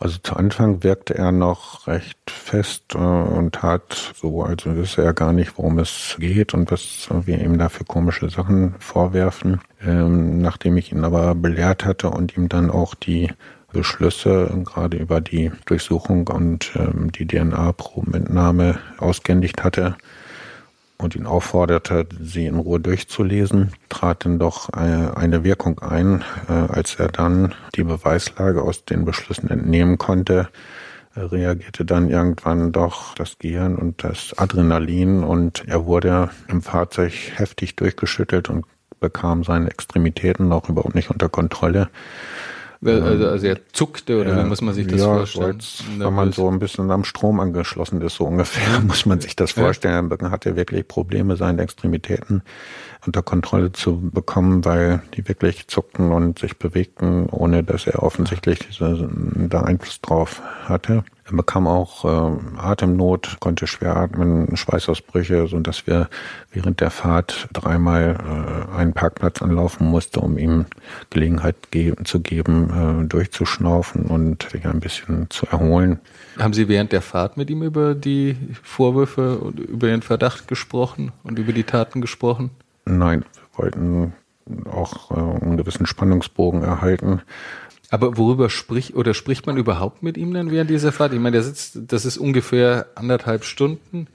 Also 0.00 0.18
zu 0.22 0.36
Anfang 0.36 0.84
wirkte 0.84 1.16
er 1.16 1.32
noch 1.32 1.88
recht 1.88 2.30
fest 2.30 2.94
äh, 2.94 2.98
und 2.98 3.56
tat 3.56 4.12
so, 4.14 4.44
also 4.44 4.76
wüsste 4.76 5.02
er 5.02 5.12
gar 5.12 5.32
nicht, 5.32 5.58
worum 5.58 5.78
es 5.78 6.16
geht 6.18 6.54
und 6.54 6.70
was 6.70 7.08
wir 7.10 7.40
ihm 7.40 7.58
da 7.58 7.68
für 7.68 7.84
komische 7.84 8.30
Sachen 8.30 8.74
vorwerfen. 8.78 9.60
Ähm, 9.84 10.40
nachdem 10.40 10.76
ich 10.76 10.92
ihn 10.92 11.04
aber 11.04 11.34
belehrt 11.34 11.84
hatte 11.84 12.10
und 12.10 12.36
ihm 12.36 12.48
dann 12.48 12.70
auch 12.70 12.94
die 12.94 13.30
Beschlüsse 13.72 14.50
gerade 14.64 14.96
über 14.96 15.20
die 15.20 15.52
Durchsuchung 15.66 16.28
und 16.28 16.70
ähm, 16.76 17.12
die 17.12 17.26
DNA-Probenentnahme 17.26 18.78
ausgehändigt 18.98 19.62
hatte, 19.62 19.96
und 20.98 21.14
ihn 21.14 21.26
aufforderte, 21.26 22.06
sie 22.20 22.46
in 22.46 22.56
Ruhe 22.56 22.80
durchzulesen, 22.80 23.72
trat 23.88 24.24
dann 24.24 24.38
doch 24.38 24.68
äh, 24.70 24.76
eine 24.76 25.44
Wirkung 25.44 25.78
ein, 25.78 26.24
äh, 26.48 26.52
als 26.52 26.96
er 26.96 27.08
dann 27.08 27.54
die 27.76 27.84
Beweislage 27.84 28.62
aus 28.62 28.84
den 28.84 29.04
Beschlüssen 29.04 29.48
entnehmen 29.48 29.96
konnte, 29.96 30.48
reagierte 31.16 31.84
dann 31.84 32.08
irgendwann 32.08 32.72
doch 32.72 33.14
das 33.14 33.38
Gehirn 33.38 33.76
und 33.76 34.04
das 34.04 34.34
Adrenalin 34.36 35.24
und 35.24 35.64
er 35.66 35.86
wurde 35.86 36.30
im 36.48 36.62
Fahrzeug 36.62 37.12
heftig 37.36 37.76
durchgeschüttelt 37.76 38.48
und 38.48 38.66
bekam 39.00 39.44
seine 39.44 39.70
Extremitäten 39.70 40.52
auch 40.52 40.68
überhaupt 40.68 40.94
nicht 40.94 41.10
unter 41.10 41.28
Kontrolle. 41.28 41.88
Also, 42.84 43.28
also 43.28 43.46
er 43.46 43.58
zuckte 43.72 44.20
oder 44.20 44.38
wie 44.38 44.48
muss 44.48 44.60
man 44.60 44.72
sich 44.72 44.86
das 44.86 45.00
ja, 45.00 45.06
vorstellen? 45.06 45.58
wenn 45.96 46.14
man 46.14 46.32
so 46.32 46.48
ein 46.48 46.60
bisschen 46.60 46.90
am 46.92 47.02
Strom 47.02 47.40
angeschlossen 47.40 48.00
ist, 48.02 48.14
so 48.14 48.24
ungefähr, 48.24 48.80
muss 48.86 49.04
man 49.04 49.20
sich 49.20 49.34
das 49.34 49.52
vorstellen. 49.52 50.08
Dann 50.10 50.30
hat 50.30 50.46
er 50.46 50.54
wirklich 50.54 50.86
Probleme, 50.86 51.36
seine 51.36 51.62
Extremitäten 51.62 52.42
unter 53.04 53.22
Kontrolle 53.22 53.72
zu 53.72 54.00
bekommen, 54.00 54.64
weil 54.64 55.02
die 55.14 55.26
wirklich 55.28 55.66
zuckten 55.66 56.12
und 56.12 56.38
sich 56.38 56.56
bewegten, 56.56 57.26
ohne 57.26 57.64
dass 57.64 57.86
er 57.86 58.02
offensichtlich 58.02 58.58
da 58.78 59.62
Einfluss 59.62 60.00
drauf 60.00 60.40
hatte. 60.64 61.04
Er 61.30 61.36
bekam 61.36 61.66
auch 61.66 62.04
äh, 62.04 62.58
Atemnot, 62.58 63.36
konnte 63.40 63.66
schwer 63.66 63.96
atmen, 63.96 64.56
Schweißausbrüche, 64.56 65.46
so 65.46 65.60
dass 65.60 65.86
wir 65.86 66.08
während 66.52 66.80
der 66.80 66.90
Fahrt 66.90 67.48
dreimal 67.52 68.16
äh, 68.18 68.76
einen 68.76 68.94
Parkplatz 68.94 69.42
anlaufen 69.42 69.86
mussten, 69.86 70.20
um 70.20 70.38
ihm 70.38 70.66
Gelegenheit 71.10 71.70
ge 71.70 71.94
zu 72.04 72.20
geben, 72.20 73.02
äh, 73.04 73.06
durchzuschnaufen 73.06 74.06
und 74.06 74.48
sich 74.50 74.66
ein 74.66 74.80
bisschen 74.80 75.28
zu 75.28 75.46
erholen. 75.46 76.00
Haben 76.38 76.54
Sie 76.54 76.68
während 76.68 76.92
der 76.92 77.02
Fahrt 77.02 77.36
mit 77.36 77.50
ihm 77.50 77.62
über 77.62 77.94
die 77.94 78.36
Vorwürfe 78.62 79.38
und 79.38 79.60
über 79.60 79.88
den 79.88 80.02
Verdacht 80.02 80.48
gesprochen 80.48 81.12
und 81.24 81.38
über 81.38 81.52
die 81.52 81.64
Taten 81.64 82.00
gesprochen? 82.00 82.50
Nein, 82.86 83.24
wir 83.52 83.64
wollten 83.64 84.14
auch 84.70 85.10
äh, 85.10 85.44
einen 85.44 85.58
gewissen 85.58 85.84
Spannungsbogen 85.84 86.62
erhalten. 86.62 87.20
Aber 87.90 88.18
worüber 88.18 88.50
spricht 88.50 88.94
oder 88.94 89.14
spricht 89.14 89.46
man 89.46 89.56
überhaupt 89.56 90.02
mit 90.02 90.16
ihm 90.16 90.34
dann 90.34 90.50
während 90.50 90.68
dieser 90.68 90.92
Fahrt? 90.92 91.14
Ich 91.14 91.20
meine, 91.20 91.34
der 91.34 91.42
sitzt, 91.42 91.78
das 91.88 92.04
ist 92.04 92.18
ungefähr 92.18 92.86
anderthalb 92.94 93.44
Stunden, 93.44 94.08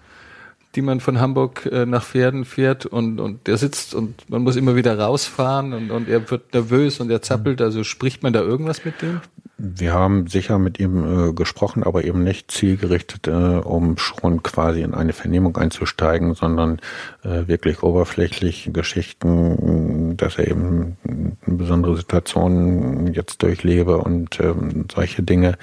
die 0.75 0.81
man 0.81 0.99
von 0.99 1.19
Hamburg 1.19 1.67
äh, 1.71 1.85
nach 1.85 2.03
Pferden 2.03 2.45
fährt 2.45 2.85
und, 2.85 3.19
und 3.19 3.47
der 3.47 3.57
sitzt 3.57 3.95
und 3.95 4.29
man 4.29 4.43
muss 4.43 4.55
immer 4.55 4.75
wieder 4.75 4.97
rausfahren 4.97 5.73
und, 5.73 5.91
und 5.91 6.07
er 6.07 6.29
wird 6.29 6.53
nervös 6.53 6.99
und 6.99 7.09
er 7.09 7.21
zappelt. 7.21 7.61
Also 7.61 7.83
spricht 7.83 8.21
man 8.23 8.33
da 8.33 8.41
irgendwas 8.41 8.85
mit 8.85 9.01
dem? 9.01 9.21
Wir 9.57 9.93
haben 9.93 10.25
sicher 10.27 10.57
mit 10.57 10.79
ihm 10.79 11.29
äh, 11.29 11.33
gesprochen, 11.33 11.83
aber 11.83 12.03
eben 12.03 12.23
nicht 12.23 12.49
zielgerichtet, 12.49 13.27
äh, 13.27 13.31
um 13.31 13.97
schon 13.97 14.41
quasi 14.41 14.81
in 14.81 14.95
eine 14.95 15.13
Vernehmung 15.13 15.55
einzusteigen, 15.57 16.33
sondern 16.33 16.79
äh, 17.23 17.47
wirklich 17.47 17.83
oberflächlich 17.83 18.71
Geschichten, 18.73 20.17
dass 20.17 20.39
er 20.39 20.47
eben 20.47 20.97
besondere 21.45 21.95
Situationen 21.95 23.13
jetzt 23.13 23.43
durchlebe 23.43 23.99
und 23.99 24.39
ähm, 24.39 24.87
solche 24.91 25.21
Dinge. 25.21 25.57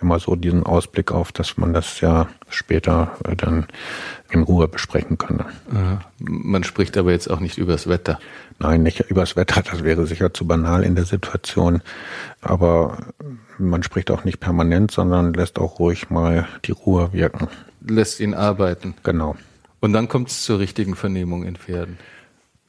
Immer 0.00 0.18
so 0.20 0.36
diesen 0.36 0.64
Ausblick 0.64 1.10
auf, 1.10 1.32
dass 1.32 1.56
man 1.56 1.72
das 1.72 2.00
ja 2.00 2.28
später 2.50 3.16
äh, 3.24 3.34
dann 3.34 3.66
in 4.30 4.42
Ruhe 4.42 4.68
besprechen 4.68 5.18
könne. 5.18 5.46
Man 6.18 6.64
spricht 6.64 6.96
aber 6.96 7.12
jetzt 7.12 7.30
auch 7.30 7.40
nicht 7.40 7.58
übers 7.58 7.88
Wetter. 7.88 8.18
Nein, 8.58 8.82
nicht 8.82 9.00
übers 9.10 9.36
Wetter, 9.36 9.62
das 9.62 9.84
wäre 9.84 10.06
sicher 10.06 10.34
zu 10.34 10.46
banal 10.46 10.82
in 10.84 10.94
der 10.94 11.04
Situation. 11.04 11.82
Aber 12.40 12.98
man 13.58 13.82
spricht 13.82 14.10
auch 14.10 14.24
nicht 14.24 14.40
permanent, 14.40 14.90
sondern 14.90 15.32
lässt 15.32 15.58
auch 15.58 15.78
ruhig 15.78 16.10
mal 16.10 16.46
die 16.64 16.72
Ruhe 16.72 17.12
wirken. 17.12 17.48
Lässt 17.80 18.20
ihn 18.20 18.34
arbeiten. 18.34 18.94
Genau. 19.02 19.36
Und 19.80 19.92
dann 19.92 20.08
kommt 20.08 20.28
es 20.28 20.42
zur 20.42 20.58
richtigen 20.58 20.96
Vernehmung 20.96 21.44
in 21.44 21.56
Pferden. 21.56 21.98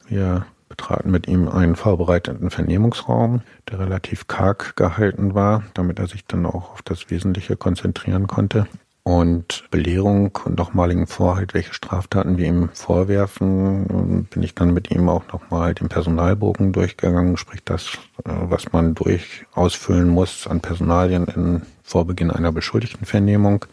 Wir 0.07 0.45
betraten 0.69 1.11
mit 1.11 1.27
ihm 1.27 1.49
einen 1.49 1.75
vorbereiteten 1.75 2.51
Vernehmungsraum, 2.51 3.41
der 3.69 3.79
relativ 3.79 4.27
karg 4.27 4.75
gehalten 4.75 5.33
war, 5.33 5.63
damit 5.73 5.99
er 5.99 6.07
sich 6.07 6.25
dann 6.25 6.45
auch 6.45 6.73
auf 6.73 6.81
das 6.83 7.09
Wesentliche 7.09 7.57
konzentrieren 7.57 8.27
konnte 8.27 8.67
und 9.03 9.63
Belehrung 9.71 10.37
und 10.45 10.57
nochmaligen 10.57 11.07
Vorhalt, 11.07 11.53
welche 11.53 11.73
Straftaten 11.73 12.37
wir 12.37 12.45
ihm 12.45 12.69
vorwerfen, 12.73 14.27
bin 14.29 14.43
ich 14.43 14.53
dann 14.55 14.73
mit 14.73 14.91
ihm 14.91 15.09
auch 15.09 15.27
nochmal 15.31 15.73
den 15.73 15.89
Personalbogen 15.89 16.73
durchgegangen, 16.73 17.37
sprich 17.37 17.61
das, 17.63 17.97
äh, 18.25 18.31
was 18.49 18.71
man 18.71 18.95
durch 18.95 19.45
ausfüllen 19.53 20.09
muss 20.09 20.47
an 20.47 20.61
Personalien 20.61 21.25
in 21.25 21.61
Vorbeginn 21.83 22.31
einer 22.31 22.51
Beschuldigtenvernehmung. 22.51 23.65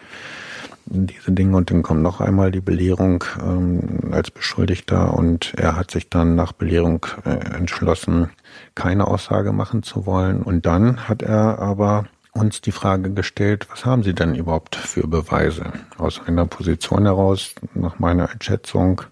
Diese 0.89 1.33
Dinge 1.33 1.57
und 1.57 1.71
dann 1.71 1.83
kommt 1.83 2.03
noch 2.03 2.21
einmal 2.21 2.53
die 2.53 2.61
Belehrung 2.61 3.25
ähm, 3.43 4.13
als 4.13 4.31
Beschuldigter 4.31 5.15
und 5.15 5.53
er 5.57 5.75
hat 5.75 5.91
sich 5.91 6.09
dann 6.09 6.37
nach 6.37 6.53
Belehrung 6.53 7.05
äh, 7.25 7.31
entschlossen, 7.57 8.31
keine 8.77 9.09
Aussage 9.09 9.53
machen 9.53 9.83
zu 9.83 10.07
wollen. 10.07 10.43
Und 10.43 10.65
dann 10.65 11.09
hat 11.09 11.23
er 11.23 11.59
aber 11.59 12.07
uns 12.37 12.61
die 12.61 12.73
Frage 12.73 13.13
gestellt, 13.13 13.67
was 13.71 13.85
haben 13.85 14.03
Sie 14.03 14.15
denn 14.15 14.35
überhaupt 14.35 14.77
für 14.77 15.07
Beweise? 15.07 15.73
Aus 15.99 16.21
einer 16.27 16.47
Position 16.47 17.05
heraus, 17.05 17.55
nach 17.75 17.99
meiner 17.99 18.31
Einschätzung, 18.31 19.03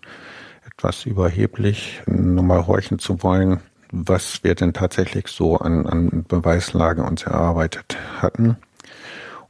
etwas 0.66 1.06
überheblich, 1.06 2.02
nochmal 2.06 2.66
horchen 2.66 2.98
zu 2.98 3.22
wollen, 3.22 3.60
was 3.90 4.44
wir 4.44 4.54
denn 4.54 4.72
tatsächlich 4.72 5.28
so 5.28 5.56
an, 5.56 5.86
an 5.86 6.24
Beweislage 6.28 7.02
uns 7.02 7.22
erarbeitet 7.22 7.96
hatten. 8.20 8.56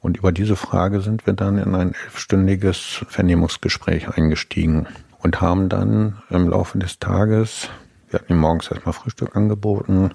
Und 0.00 0.18
über 0.18 0.32
diese 0.32 0.56
Frage 0.56 1.00
sind 1.00 1.26
wir 1.26 1.32
dann 1.32 1.58
in 1.58 1.74
ein 1.74 1.94
elfstündiges 2.04 3.04
Vernehmungsgespräch 3.08 4.08
eingestiegen 4.10 4.86
und 5.18 5.40
haben 5.40 5.68
dann 5.68 6.22
im 6.28 6.48
Laufe 6.50 6.78
des 6.78 6.98
Tages, 6.98 7.70
wir 8.10 8.20
hatten 8.20 8.32
ihm 8.32 8.38
morgens 8.38 8.70
erstmal 8.70 8.92
Frühstück 8.92 9.34
angeboten, 9.34 10.10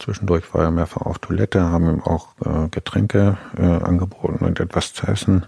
Zwischendurch 0.00 0.52
war 0.54 0.64
er 0.64 0.70
mehrfach 0.70 1.02
auf 1.02 1.18
Toilette, 1.18 1.62
haben 1.62 1.88
ihm 1.88 2.00
auch 2.02 2.28
äh, 2.44 2.68
Getränke 2.70 3.36
äh, 3.56 3.62
angeboten 3.62 4.44
und 4.44 4.58
etwas 4.58 4.94
zu 4.94 5.06
essen. 5.06 5.46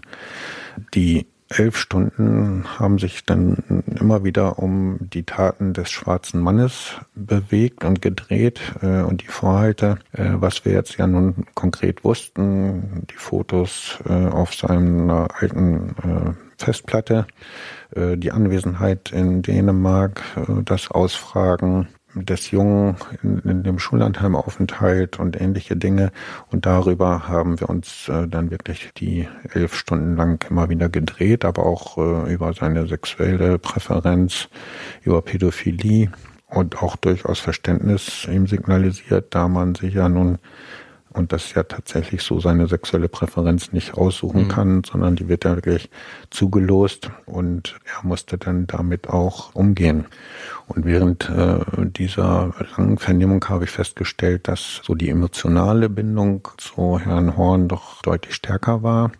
Die 0.93 1.27
elf 1.49 1.77
Stunden 1.77 2.65
haben 2.79 2.99
sich 2.99 3.25
dann 3.25 3.83
immer 3.99 4.23
wieder 4.23 4.59
um 4.59 4.97
die 4.99 5.23
Taten 5.23 5.73
des 5.73 5.91
schwarzen 5.91 6.41
Mannes 6.41 6.95
bewegt 7.15 7.83
und 7.83 8.01
gedreht 8.01 8.59
äh, 8.81 9.01
und 9.01 9.21
die 9.21 9.27
Vorhalte, 9.27 9.99
äh, 10.13 10.31
was 10.33 10.65
wir 10.65 10.73
jetzt 10.73 10.97
ja 10.97 11.07
nun 11.07 11.45
konkret 11.53 12.03
wussten, 12.03 13.05
die 13.09 13.17
Fotos 13.17 13.99
äh, 14.07 14.27
auf 14.27 14.53
seiner 14.53 15.27
alten 15.39 15.95
äh, 16.03 16.63
Festplatte, 16.63 17.27
äh, 17.95 18.17
die 18.17 18.31
Anwesenheit 18.31 19.11
in 19.11 19.41
Dänemark, 19.41 20.21
äh, 20.35 20.63
das 20.63 20.89
Ausfragen 20.89 21.87
des 22.15 22.51
Jungen 22.51 22.95
in, 23.21 23.39
in 23.39 23.63
dem 23.63 23.79
Schullandheimaufenthalt 23.79 25.19
und 25.19 25.39
ähnliche 25.39 25.75
Dinge. 25.75 26.11
Und 26.51 26.65
darüber 26.65 27.27
haben 27.27 27.59
wir 27.59 27.69
uns 27.69 28.09
äh, 28.09 28.27
dann 28.27 28.51
wirklich 28.51 28.91
die 28.97 29.27
elf 29.53 29.75
Stunden 29.75 30.15
lang 30.15 30.45
immer 30.49 30.69
wieder 30.69 30.89
gedreht, 30.89 31.45
aber 31.45 31.65
auch 31.65 31.97
äh, 31.97 32.33
über 32.33 32.53
seine 32.53 32.87
sexuelle 32.87 33.57
Präferenz, 33.59 34.49
über 35.03 35.21
Pädophilie 35.21 36.11
und 36.47 36.81
auch 36.83 36.95
durchaus 36.95 37.39
Verständnis 37.39 38.27
ihm 38.31 38.47
signalisiert, 38.47 39.33
da 39.33 39.47
man 39.47 39.75
sich 39.75 39.95
ja 39.95 40.07
nun 40.09 40.37
und 41.13 41.31
das 41.31 41.53
ja 41.53 41.63
tatsächlich 41.63 42.23
so 42.23 42.39
seine 42.39 42.67
sexuelle 42.67 43.07
Präferenz 43.07 43.71
nicht 43.71 43.93
aussuchen 43.93 44.43
mhm. 44.43 44.47
kann, 44.47 44.83
sondern 44.83 45.15
die 45.15 45.27
wird 45.27 45.45
ja 45.45 45.55
wirklich 45.55 45.89
zugelost 46.29 47.11
und 47.25 47.75
er 47.85 48.07
musste 48.07 48.37
dann 48.37 48.67
damit 48.67 49.09
auch 49.09 49.53
umgehen. 49.53 50.05
Und 50.67 50.85
während 50.85 51.29
äh, 51.29 51.59
dieser 51.85 52.53
langen 52.77 52.97
Vernehmung 52.97 53.43
habe 53.49 53.65
ich 53.65 53.71
festgestellt, 53.71 54.47
dass 54.47 54.81
so 54.83 54.95
die 54.95 55.09
emotionale 55.09 55.89
Bindung 55.89 56.47
zu 56.57 56.99
Herrn 56.99 57.37
Horn 57.37 57.67
doch 57.67 58.01
deutlich 58.01 58.35
stärker 58.35 58.83
war. 58.83 59.11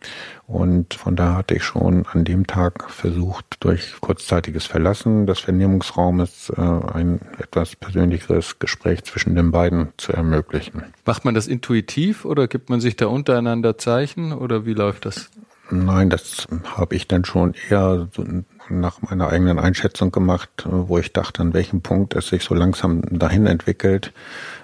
Und 0.48 0.94
von 0.94 1.16
da 1.16 1.36
hatte 1.36 1.56
ich 1.56 1.64
schon 1.64 2.06
an 2.06 2.26
dem 2.26 2.48
Tag 2.48 2.90
versucht, 2.90 3.58
durch 3.60 3.96
kurzzeitiges 4.02 4.66
Verlassen 4.66 5.26
des 5.26 5.40
Vernehmungsraumes 5.40 6.52
äh, 6.56 6.62
ein 6.62 7.22
etwas 7.40 7.76
persönlicheres 7.76 8.60
Gespräch 8.60 9.04
zwischen 9.04 9.36
den 9.36 9.52
beiden 9.52 9.90
zu 9.98 10.14
ermöglichen. 10.14 10.84
Macht 11.06 11.26
man 11.26 11.34
das 11.34 11.48
intuitiv 11.48 12.26
oder 12.26 12.48
gibt 12.48 12.70
man 12.70 12.80
sich 12.80 12.96
da 12.96 13.08
untereinander 13.08 13.78
Zeichen 13.78 14.34
oder 14.34 14.66
wie 14.66 14.74
läuft 14.74 15.06
das? 15.06 15.30
Nein, 15.70 16.10
das 16.10 16.48
habe 16.78 16.96
ich 16.96 17.08
dann 17.08 17.26
schon 17.26 17.56
eher 17.70 18.10
so 18.14 18.24
nach 18.70 19.02
meiner 19.02 19.30
eigenen 19.30 19.60
Einschätzung 19.60 20.12
gemacht, 20.12 20.68
wo 20.70 20.98
ich 20.98 21.14
dachte, 21.14 21.42
an 21.42 21.54
welchem 21.54 21.82
Punkt 21.82 22.16
es 22.16 22.28
sich 22.28 22.44
so 22.44 22.54
langsam 22.54 23.02
dahin 23.10 23.46
entwickelt, 23.46 24.14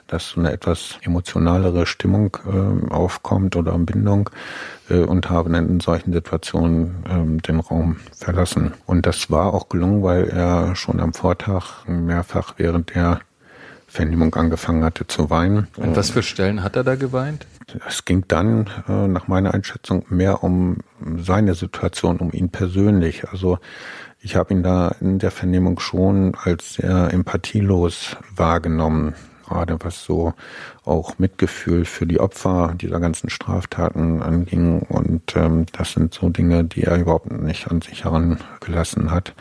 dass 0.07 0.29
so 0.29 0.39
eine 0.39 0.51
etwas 0.51 0.97
emotionalere 1.01 1.85
Stimmung 1.85 2.37
äh, 2.45 2.91
aufkommt 2.91 3.55
oder 3.55 3.77
Bindung 3.77 4.29
äh, 4.89 4.99
und 4.99 5.29
habe 5.29 5.49
dann 5.49 5.69
in 5.69 5.79
solchen 5.79 6.13
Situationen 6.13 7.03
äh, 7.05 7.41
den 7.41 7.59
Raum 7.59 7.97
verlassen. 8.15 8.73
Und 8.85 9.05
das 9.05 9.29
war 9.29 9.53
auch 9.53 9.69
gelungen, 9.69 10.03
weil 10.03 10.25
er 10.29 10.75
schon 10.75 10.99
am 10.99 11.13
Vortag 11.13 11.85
mehrfach 11.87 12.55
während 12.57 12.95
der 12.95 13.21
Vernehmung 13.89 14.35
angefangen 14.35 14.83
hatte 14.83 15.07
zu 15.07 15.29
weinen. 15.29 15.67
An 15.79 15.95
was 15.95 16.11
für 16.11 16.23
Stellen 16.23 16.63
hat 16.63 16.75
er 16.75 16.83
da 16.83 16.95
geweint? 16.95 17.47
Es 17.87 18.05
ging 18.05 18.23
dann 18.27 18.69
äh, 18.87 19.07
nach 19.07 19.27
meiner 19.27 19.53
Einschätzung 19.53 20.05
mehr 20.09 20.43
um 20.43 20.77
seine 21.17 21.55
Situation, 21.55 22.17
um 22.17 22.31
ihn 22.31 22.49
persönlich. 22.49 23.27
Also 23.29 23.57
ich 24.21 24.35
habe 24.35 24.53
ihn 24.53 24.63
da 24.63 24.95
in 25.01 25.19
der 25.19 25.31
Vernehmung 25.31 25.79
schon 25.79 26.35
als 26.43 26.75
sehr 26.75 27.11
empathielos 27.11 28.15
wahrgenommen, 28.35 29.15
gerade 29.47 29.77
was 29.81 30.03
so 30.03 30.33
auch 30.85 31.17
Mitgefühl 31.17 31.85
für 31.85 32.05
die 32.05 32.19
Opfer 32.19 32.73
dieser 32.75 32.99
ganzen 32.99 33.29
Straftaten 33.29 34.21
anging. 34.21 34.81
Und 34.81 35.35
ähm, 35.35 35.65
das 35.71 35.93
sind 35.93 36.13
so 36.13 36.29
Dinge, 36.29 36.63
die 36.63 36.83
er 36.83 36.97
überhaupt 36.97 37.31
nicht 37.31 37.71
an 37.71 37.81
sich 37.81 38.03
herangelassen 38.03 39.09
hat. 39.11 39.33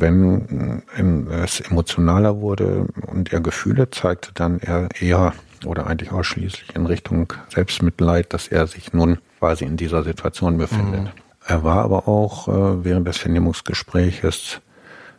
Wenn 0.00 0.82
es 1.30 1.60
emotionaler 1.60 2.40
wurde 2.40 2.86
und 3.06 3.32
er 3.32 3.40
Gefühle 3.40 3.90
zeigte, 3.90 4.30
dann 4.34 4.58
er 4.60 4.88
eher 4.98 5.34
oder 5.66 5.86
eigentlich 5.86 6.12
ausschließlich 6.12 6.74
in 6.74 6.86
Richtung 6.86 7.32
Selbstmitleid, 7.48 8.32
dass 8.32 8.48
er 8.48 8.66
sich 8.66 8.92
nun 8.92 9.18
quasi 9.38 9.64
in 9.64 9.76
dieser 9.76 10.02
Situation 10.02 10.56
befindet. 10.56 11.02
Mhm. 11.02 11.10
Er 11.46 11.64
war 11.64 11.84
aber 11.84 12.08
auch 12.08 12.48
äh, 12.48 12.84
während 12.84 13.08
des 13.08 13.18
Vernehmungsgespräches 13.18 14.60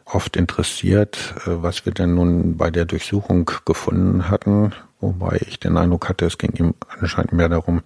oft 0.06 0.36
interessiert, 0.36 1.36
äh, 1.46 1.62
was 1.62 1.86
wir 1.86 1.94
denn 1.94 2.16
nun 2.16 2.58
bei 2.58 2.72
der 2.72 2.86
Durchsuchung 2.86 3.50
gefunden 3.66 4.30
hatten, 4.30 4.74
wobei 5.00 5.42
ich 5.48 5.60
den 5.60 5.78
Eindruck 5.78 6.10
hatte, 6.10 6.26
es 6.26 6.38
ging 6.38 6.54
ihm 6.54 6.74
anscheinend 7.00 7.34
mehr 7.34 7.50
darum, 7.50 7.82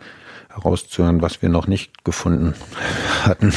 herauszuhören, 0.56 1.22
was 1.22 1.42
wir 1.42 1.50
noch 1.50 1.68
nicht 1.68 2.04
gefunden 2.04 2.56
hatten. 3.24 3.54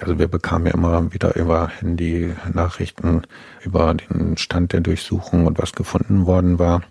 Also 0.00 0.18
wir 0.18 0.28
bekamen 0.28 0.66
ja 0.66 0.74
immer 0.74 1.12
wieder 1.12 1.36
über 1.36 1.68
Handy 1.68 2.34
Nachrichten 2.52 3.22
über 3.62 3.94
den 3.94 4.36
Stand 4.36 4.72
der 4.72 4.80
Durchsuchung 4.80 5.46
und 5.46 5.58
was 5.58 5.72
gefunden 5.72 6.26
worden 6.26 6.58
war. 6.58 6.82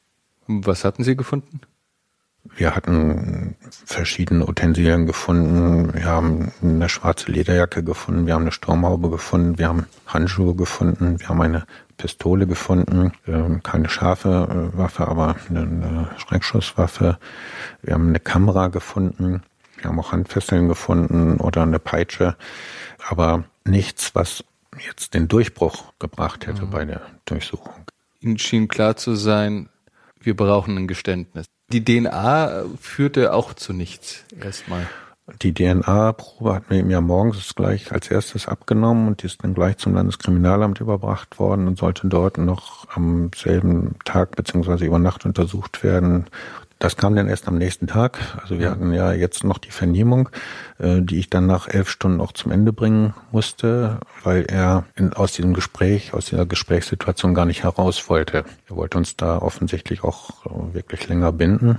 Was 0.47 0.83
hatten 0.83 1.03
Sie 1.03 1.15
gefunden? 1.15 1.61
Wir 2.55 2.75
hatten 2.75 3.55
verschiedene 3.85 4.47
Utensilien 4.47 5.05
gefunden. 5.05 5.93
Wir 5.93 6.05
haben 6.05 6.51
eine 6.61 6.89
schwarze 6.89 7.31
Lederjacke 7.31 7.83
gefunden. 7.83 8.25
Wir 8.25 8.33
haben 8.33 8.41
eine 8.41 8.51
Sturmhaube 8.51 9.09
gefunden. 9.09 9.59
Wir 9.59 9.67
haben 9.67 9.85
Handschuhe 10.07 10.55
gefunden. 10.55 11.19
Wir 11.19 11.29
haben 11.29 11.41
eine 11.41 11.65
Pistole 12.01 12.47
gefunden, 12.47 13.11
ähm, 13.27 13.61
keine 13.61 13.87
scharfe 13.87 14.71
äh, 14.73 14.77
Waffe, 14.77 15.07
aber 15.07 15.35
eine 15.49 16.09
Schreckschusswaffe. 16.17 17.19
Wir 17.83 17.93
haben 17.93 18.07
eine 18.07 18.19
Kamera 18.19 18.69
gefunden, 18.69 19.43
wir 19.77 19.85
haben 19.85 19.99
auch 19.99 20.11
Handfesseln 20.11 20.67
gefunden 20.67 21.37
oder 21.37 21.61
eine 21.61 21.77
Peitsche, 21.77 22.35
aber 23.07 23.43
nichts, 23.65 24.15
was 24.15 24.43
jetzt 24.83 25.13
den 25.13 25.27
Durchbruch 25.27 25.93
gebracht 25.99 26.47
hätte 26.47 26.65
mhm. 26.65 26.69
bei 26.71 26.85
der 26.85 27.01
Durchsuchung. 27.25 27.85
Ihnen 28.19 28.39
schien 28.39 28.67
klar 28.67 28.95
zu 28.95 29.13
sein, 29.13 29.69
wir 30.19 30.35
brauchen 30.35 30.77
ein 30.77 30.87
Geständnis. 30.87 31.45
Die 31.71 31.85
DNA 31.85 32.63
führte 32.79 33.31
auch 33.33 33.53
zu 33.53 33.73
nichts 33.73 34.23
erstmal. 34.41 34.87
Die 35.41 35.53
DNA-Probe 35.53 36.53
hat 36.53 36.69
mir 36.69 36.77
eben 36.77 36.89
ja 36.89 36.99
morgens 36.99 37.53
gleich 37.55 37.91
als 37.91 38.09
erstes 38.09 38.47
abgenommen 38.47 39.07
und 39.07 39.21
die 39.21 39.27
ist 39.27 39.43
dann 39.43 39.53
gleich 39.53 39.77
zum 39.77 39.93
Landeskriminalamt 39.93 40.79
überbracht 40.79 41.39
worden 41.39 41.67
und 41.67 41.77
sollte 41.77 42.07
dort 42.07 42.37
noch 42.37 42.87
am 42.95 43.29
selben 43.35 43.95
Tag 44.03 44.35
beziehungsweise 44.35 44.85
über 44.85 44.99
Nacht 44.99 45.25
untersucht 45.25 45.83
werden. 45.83 46.25
Das 46.79 46.97
kam 46.97 47.15
dann 47.15 47.27
erst 47.27 47.47
am 47.47 47.59
nächsten 47.59 47.85
Tag. 47.85 48.17
Also 48.41 48.57
wir 48.57 48.71
hatten 48.71 48.91
ja 48.91 49.13
jetzt 49.13 49.43
noch 49.43 49.59
die 49.59 49.69
Vernehmung, 49.69 50.29
äh, 50.79 51.01
die 51.01 51.19
ich 51.19 51.29
dann 51.29 51.45
nach 51.45 51.67
elf 51.67 51.87
Stunden 51.87 52.19
auch 52.19 52.31
zum 52.31 52.51
Ende 52.51 52.73
bringen 52.73 53.13
musste, 53.31 53.99
weil 54.23 54.45
er 54.45 54.85
in, 54.95 55.13
aus 55.13 55.33
diesem 55.33 55.53
Gespräch, 55.53 56.15
aus 56.15 56.25
dieser 56.25 56.47
Gesprächssituation 56.47 57.35
gar 57.35 57.45
nicht 57.45 57.63
heraus 57.63 58.09
wollte. 58.09 58.43
Er 58.67 58.75
wollte 58.75 58.97
uns 58.97 59.15
da 59.15 59.37
offensichtlich 59.37 60.03
auch 60.03 60.31
wirklich 60.73 61.07
länger 61.07 61.31
binden 61.31 61.77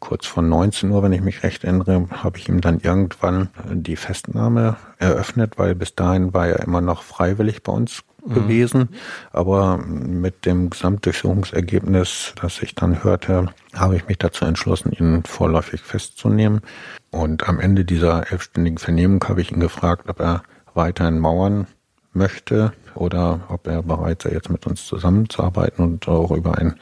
kurz 0.00 0.26
vor 0.26 0.42
19 0.42 0.90
Uhr, 0.90 1.02
wenn 1.02 1.12
ich 1.12 1.20
mich 1.20 1.42
recht 1.42 1.64
erinnere, 1.64 2.06
habe 2.10 2.38
ich 2.38 2.48
ihm 2.48 2.60
dann 2.60 2.80
irgendwann 2.80 3.50
die 3.70 3.96
Festnahme 3.96 4.76
eröffnet, 4.98 5.58
weil 5.58 5.74
bis 5.74 5.94
dahin 5.94 6.34
war 6.34 6.48
er 6.48 6.60
immer 6.60 6.80
noch 6.80 7.02
freiwillig 7.02 7.62
bei 7.62 7.72
uns 7.72 8.02
mhm. 8.24 8.34
gewesen. 8.34 8.88
Aber 9.32 9.76
mit 9.78 10.46
dem 10.46 10.70
Gesamtdurchsuchungsergebnis, 10.70 12.34
das 12.40 12.60
ich 12.62 12.74
dann 12.74 13.04
hörte, 13.04 13.48
habe 13.74 13.96
ich 13.96 14.08
mich 14.08 14.18
dazu 14.18 14.44
entschlossen, 14.44 14.92
ihn 14.92 15.22
vorläufig 15.24 15.82
festzunehmen. 15.82 16.62
Und 17.10 17.48
am 17.48 17.60
Ende 17.60 17.84
dieser 17.84 18.32
elfstündigen 18.32 18.78
Vernehmung 18.78 19.22
habe 19.28 19.40
ich 19.40 19.52
ihn 19.52 19.60
gefragt, 19.60 20.08
ob 20.08 20.20
er 20.20 20.42
weiterhin 20.74 21.18
mauern 21.18 21.66
möchte 22.12 22.72
oder 22.94 23.40
ob 23.48 23.66
er 23.66 23.82
bereit 23.82 24.22
sei, 24.22 24.30
jetzt 24.30 24.50
mit 24.50 24.66
uns 24.66 24.86
zusammenzuarbeiten 24.86 25.84
und 25.84 26.08
auch 26.08 26.30
über 26.32 26.58
ein 26.58 26.74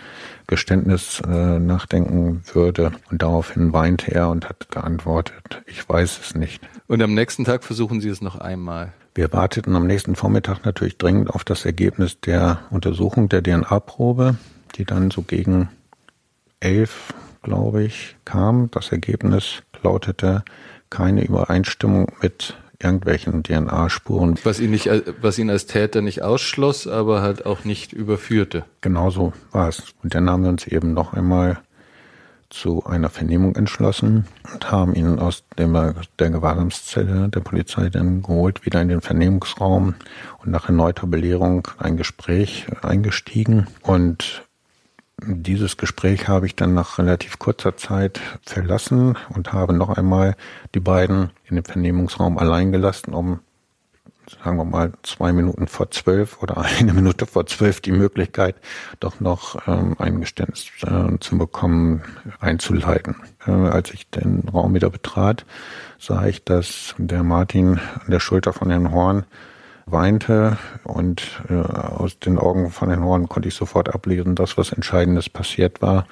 Geständnis 0.49 1.23
äh, 1.29 1.59
nachdenken 1.61 2.43
würde. 2.53 2.91
Und 3.11 3.23
daraufhin 3.23 3.73
weinte 3.73 4.11
er 4.13 4.31
und 4.31 4.49
hat 4.49 4.71
geantwortet, 4.71 5.63
ich 5.67 5.89
weiß 5.89 6.19
es 6.21 6.35
nicht. 6.35 6.61
Und 6.89 7.01
am 7.03 7.15
nächsten 7.15 7.45
Tag 7.45 7.63
versuchen 7.63 8.01
Sie 8.01 8.09
es 8.09 8.21
noch 8.21 8.37
einmal. 8.37 8.93
Wir 9.15 9.33
warteten 9.33 9.77
am 9.77 9.87
nächsten 9.87 10.17
Vormittag 10.17 10.65
natürlich 10.65 10.97
dringend 10.97 11.31
auf 11.31 11.45
das 11.45 11.65
Ergebnis 11.65 12.21
der 12.21 12.61
Untersuchung 12.71 13.29
der 13.29 13.43
DNA-Probe, 13.43 14.37
die 14.77 14.85
dann 14.85 15.11
so 15.11 15.23
gegen 15.23 15.69
elf, 16.61 17.15
glaube 17.43 17.85
ich, 17.85 18.17
kam. 18.25 18.71
Das 18.71 18.91
Ergebnis 18.91 19.63
lautete 19.83 20.45
keine 20.89 21.25
Übereinstimmung 21.25 22.13
mit 22.23 22.57
irgendwelchen 22.81 23.43
DNA-Spuren. 23.43 24.39
Was 24.45 24.61
ihn 24.61 24.71
nicht, 24.71 24.89
was 25.21 25.39
ihn 25.39 25.51
als 25.51 25.67
Täter 25.67 26.01
nicht 26.01 26.23
ausschloss, 26.23 26.87
aber 26.87 27.23
halt 27.23 27.45
auch 27.45 27.65
nicht 27.65 27.93
überführte. 27.93 28.65
Genauso 28.81 29.33
war 29.51 29.69
es. 29.69 29.83
Und 30.03 30.15
dann 30.15 30.31
haben 30.31 30.45
wir 30.45 30.51
uns 30.51 30.67
eben 30.67 30.93
noch 30.93 31.13
einmal 31.13 31.59
zu 32.51 32.85
einer 32.87 33.11
Vernehmung 33.11 33.57
entschlossen 33.57 34.27
und 34.55 34.71
haben 34.71 34.95
ihn 34.95 35.19
aus 35.19 35.45
dem, 35.59 35.75
der 35.75 36.31
Gewahrsamszelle 36.31 37.29
der 37.29 37.41
Polizei 37.41 37.91
dann 37.91 38.23
geholt, 38.23 38.65
wieder 38.65 38.81
in 38.81 38.89
den 38.89 39.01
Vernehmungsraum 39.03 39.95
und 40.43 40.51
nach 40.51 40.69
erneuter 40.69 41.07
Belehrung 41.07 41.69
ein 41.79 41.97
Gespräch 41.97 42.67
eingestiegen. 42.81 43.67
Und 43.83 44.48
dieses 45.27 45.77
Gespräch 45.77 46.29
habe 46.29 46.47
ich 46.47 46.55
dann 46.55 46.75
nach 46.75 46.99
relativ 46.99 47.39
kurzer 47.39 47.77
Zeit 47.77 48.21
verlassen 48.47 49.17
und 49.35 49.53
habe 49.53 49.73
noch 49.73 49.91
einmal 49.91 50.37
die 50.75 50.81
beiden 50.81 51.31
in 51.45 51.57
den 51.57 51.65
Vernehmungsraum 51.65 52.39
allein 52.39 52.71
gelassen, 52.71 53.13
um, 53.15 53.41
sagen 54.43 54.59
wir 54.59 54.65
mal, 54.65 54.93
zwei 55.03 55.33
Minuten 55.33 55.67
vor 55.67 55.91
zwölf 55.91 56.41
oder 56.41 56.59
eine 56.79 56.93
Minute 56.93 57.27
vor 57.27 57.47
zwölf 57.47 57.81
die 57.81 57.93
Möglichkeit, 57.93 58.57
doch 59.01 59.19
noch 59.19 59.67
ähm, 59.67 59.97
ein 59.99 60.21
Geständnis 60.21 60.71
äh, 60.83 61.19
zu 61.19 61.37
bekommen, 61.37 62.03
einzuleiten. 62.39 63.17
Äh, 63.47 63.51
als 63.51 63.91
ich 63.91 64.09
den 64.11 64.49
Raum 64.49 64.75
wieder 64.75 64.91
betrat, 64.91 65.45
sah 65.99 66.27
ich, 66.27 66.45
dass 66.45 66.95
der 66.97 67.25
Martin 67.25 67.81
an 68.05 68.11
der 68.11 68.21
Schulter 68.21 68.53
von 68.53 68.71
Herrn 68.71 68.93
Horn 68.93 69.25
weinte 69.93 70.59
und 70.85 71.43
äh, 71.49 71.55
aus 71.55 72.19
den 72.19 72.39
Augen 72.39 72.71
von 72.71 72.89
den 72.89 73.03
Horn 73.05 73.29
konnte 73.29 73.49
ich 73.49 73.55
sofort 73.55 73.95
ablesen, 73.95 74.35
dass 74.35 74.59
was 74.59 74.73
Entscheidendes 74.73 75.29
passiert 75.29 75.83
war. 75.83 76.07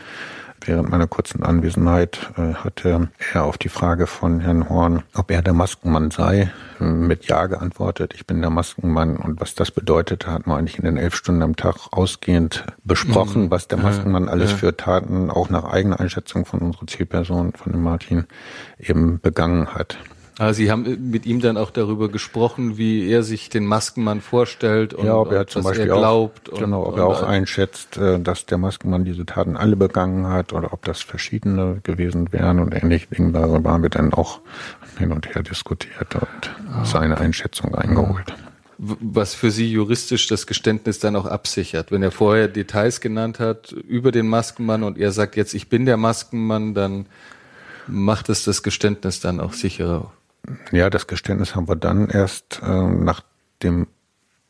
Während 0.65 0.91
meiner 0.91 1.07
kurzen 1.07 1.43
Anwesenheit 1.43 2.33
äh, 2.37 2.55
hatte 2.55 3.09
er 3.33 3.45
auf 3.45 3.59
die 3.59 3.69
Frage 3.69 4.07
von 4.07 4.41
Herrn 4.41 4.69
Horn, 4.69 5.03
ob 5.15 5.31
er 5.31 5.43
der 5.43 5.53
Maskenmann 5.53 6.11
sei, 6.11 6.51
mit 6.81 7.27
Ja 7.27 7.47
geantwortet, 7.47 8.15
ich 8.15 8.27
bin 8.27 8.41
der 8.41 8.51
Maskenmann. 8.51 9.17
Und 9.17 9.41
was 9.41 9.55
das 9.55 9.71
bedeutet, 9.71 10.27
hat 10.27 10.47
man 10.47 10.59
eigentlich 10.59 10.79
in 10.79 10.85
den 10.85 10.97
elf 10.97 11.15
Stunden 11.15 11.43
am 11.43 11.57
Tag 11.57 11.77
ausgehend 11.93 12.65
besprochen, 12.85 13.45
mhm. 13.45 13.51
was 13.51 13.69
der 13.69 13.79
Maskenmann 13.79 14.29
alles 14.29 14.53
ja. 14.53 14.57
für 14.57 14.77
Taten, 14.77 15.31
auch 15.31 15.51
nach 15.51 15.65
eigener 15.65 16.01
Einschätzung 16.01 16.45
von 16.45 16.61
unserer 16.61 16.87
Zielperson, 16.87 17.53
von 17.53 17.73
dem 17.73 17.83
Martin, 17.83 18.27
eben 18.79 19.21
begangen 19.21 19.75
hat. 19.75 19.99
Ah, 20.39 20.53
Sie 20.53 20.71
haben 20.71 21.11
mit 21.11 21.25
ihm 21.25 21.41
dann 21.41 21.57
auch 21.57 21.71
darüber 21.71 22.11
gesprochen, 22.11 22.77
wie 22.77 23.09
er 23.09 23.23
sich 23.23 23.49
den 23.49 23.65
Maskenmann 23.65 24.21
vorstellt 24.21 24.93
und 24.93 25.07
ja, 25.07 25.17
ob 25.17 25.33
er 25.33 25.47
zum 25.47 25.63
Beispiel 25.63 25.89
er 25.89 25.97
glaubt. 25.97 26.53
Auch, 26.53 26.59
genau, 26.59 26.83
ob 26.83 26.95
und, 26.95 26.99
er 26.99 27.07
auch 27.07 27.23
einschätzt, 27.23 27.97
äh, 27.97 28.21
dass 28.21 28.45
der 28.45 28.59
Maskenmann 28.59 29.07
diese 29.07 29.25
Taten 29.25 29.57
alle 29.57 29.77
begangen 29.77 30.27
hat 30.27 30.53
oder 30.53 30.75
ob 30.75 30.85
das 30.85 31.01
verschiedene 31.01 31.81
gewesen 31.85 32.33
wären 32.33 32.59
und 32.59 32.75
ähnliche 32.75 33.07
Dinge. 33.07 33.33
Darüber 33.33 33.73
haben 33.73 33.83
wir 33.83 33.89
dann 33.89 34.13
auch 34.13 34.41
hin 34.99 35.11
und 35.11 35.35
her 35.35 35.43
diskutiert 35.43 36.15
und 36.15 36.51
ah. 36.71 36.85
seine 36.85 37.17
Einschätzung 37.17 37.75
eingeholt. 37.75 38.35
Was 38.77 39.35
für 39.35 39.51
Sie 39.51 39.71
juristisch 39.71 40.27
das 40.27 40.47
Geständnis 40.47 40.99
dann 40.99 41.17
auch 41.17 41.25
absichert. 41.25 41.91
Wenn 41.91 42.03
er 42.03 42.11
vorher 42.11 42.49
Details 42.49 43.01
genannt 43.01 43.41
hat 43.41 43.73
über 43.73 44.13
den 44.13 44.29
Maskenmann 44.29 44.83
und 44.83 44.99
er 44.99 45.13
sagt 45.13 45.37
jetzt, 45.37 45.55
ich 45.55 45.71
bin 45.71 45.87
der 45.87 45.97
Maskenmann, 45.97 46.75
dann 46.75 47.07
macht 47.87 48.29
es 48.29 48.45
das 48.45 48.63
Geständnis 48.63 49.21
dann 49.21 49.41
auch 49.41 49.55
sicherer. 49.55 50.13
Ja, 50.73 50.91
das 50.91 51.07
Geständnis 51.07 51.55
haben 51.55 51.69
wir 51.69 51.77
dann 51.77 52.09
erst 52.09 52.61
äh, 52.63 52.67
nach 52.69 53.23
dem 53.63 53.87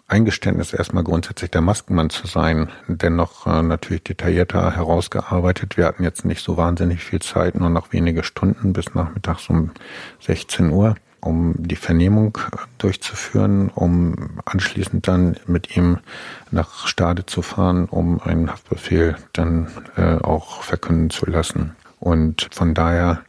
Eingeständnis 0.09 0.73
erstmal 0.73 1.03
grundsätzlich 1.03 1.51
der 1.51 1.63
Maskenmann 1.63 2.11
zu 2.11 2.29
sein, 2.29 2.71
dennoch 2.87 3.47
äh, 3.47 3.63
natürlich 3.63 4.05
detaillierter 4.05 4.77
herausgearbeitet. 4.77 5.77
Wir 5.77 5.87
hatten 5.87 6.05
jetzt 6.05 6.25
nicht 6.25 6.45
so 6.45 6.57
wahnsinnig 6.57 7.03
viel 7.03 7.21
Zeit, 7.21 7.57
nur 7.57 7.71
noch 7.71 7.93
wenige 7.93 8.23
Stunden 8.23 8.73
bis 8.73 8.95
nachmittags 8.95 9.51
um 9.51 9.73
16 10.21 10.71
Uhr, 10.71 10.95
um 11.21 11.55
die 11.59 11.77
Vernehmung 11.77 12.39
durchzuführen, 12.79 13.69
um 13.75 14.41
anschließend 14.45 15.09
dann 15.09 15.37
mit 15.47 15.77
ihm 15.77 15.99
nach 16.53 16.87
Stade 16.87 17.27
zu 17.27 17.43
fahren, 17.43 17.87
um 17.87 18.21
einen 18.21 18.51
Haftbefehl 18.51 19.17
dann 19.33 19.67
äh, 19.97 20.19
auch 20.19 20.63
verkünden 20.63 21.11
zu 21.11 21.27
lassen. 21.27 21.75
Und 21.99 22.49
von 22.53 22.75
daher 22.75 23.23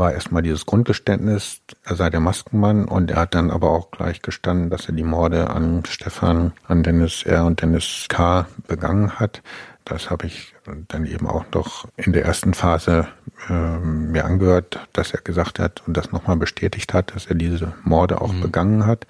war 0.00 0.12
erstmal 0.12 0.42
dieses 0.42 0.66
Grundgeständnis, 0.66 1.60
er 1.84 1.94
sei 1.94 2.10
der 2.10 2.18
Maskenmann 2.18 2.86
und 2.86 3.12
er 3.12 3.18
hat 3.18 3.36
dann 3.36 3.50
aber 3.50 3.70
auch 3.70 3.92
gleich 3.92 4.22
gestanden, 4.22 4.70
dass 4.70 4.88
er 4.88 4.94
die 4.94 5.04
Morde 5.04 5.50
an 5.50 5.84
Stefan, 5.86 6.52
an 6.66 6.82
Dennis 6.82 7.22
R. 7.22 7.44
und 7.44 7.62
Dennis 7.62 8.06
K. 8.08 8.48
begangen 8.66 9.20
hat. 9.20 9.42
Das 9.84 10.10
habe 10.10 10.26
ich 10.26 10.54
dann 10.88 11.06
eben 11.06 11.26
auch 11.26 11.44
noch 11.52 11.88
in 11.96 12.12
der 12.12 12.24
ersten 12.24 12.54
Phase 12.54 13.08
äh, 13.48 13.78
mir 13.78 14.24
angehört, 14.24 14.78
dass 14.92 15.12
er 15.12 15.20
gesagt 15.20 15.58
hat 15.58 15.82
und 15.86 15.96
das 15.96 16.12
nochmal 16.12 16.36
bestätigt 16.36 16.94
hat, 16.94 17.14
dass 17.14 17.26
er 17.26 17.34
diese 17.34 17.72
Morde 17.82 18.20
auch 18.20 18.32
mhm. 18.32 18.40
begangen 18.40 18.86
hat 18.86 19.06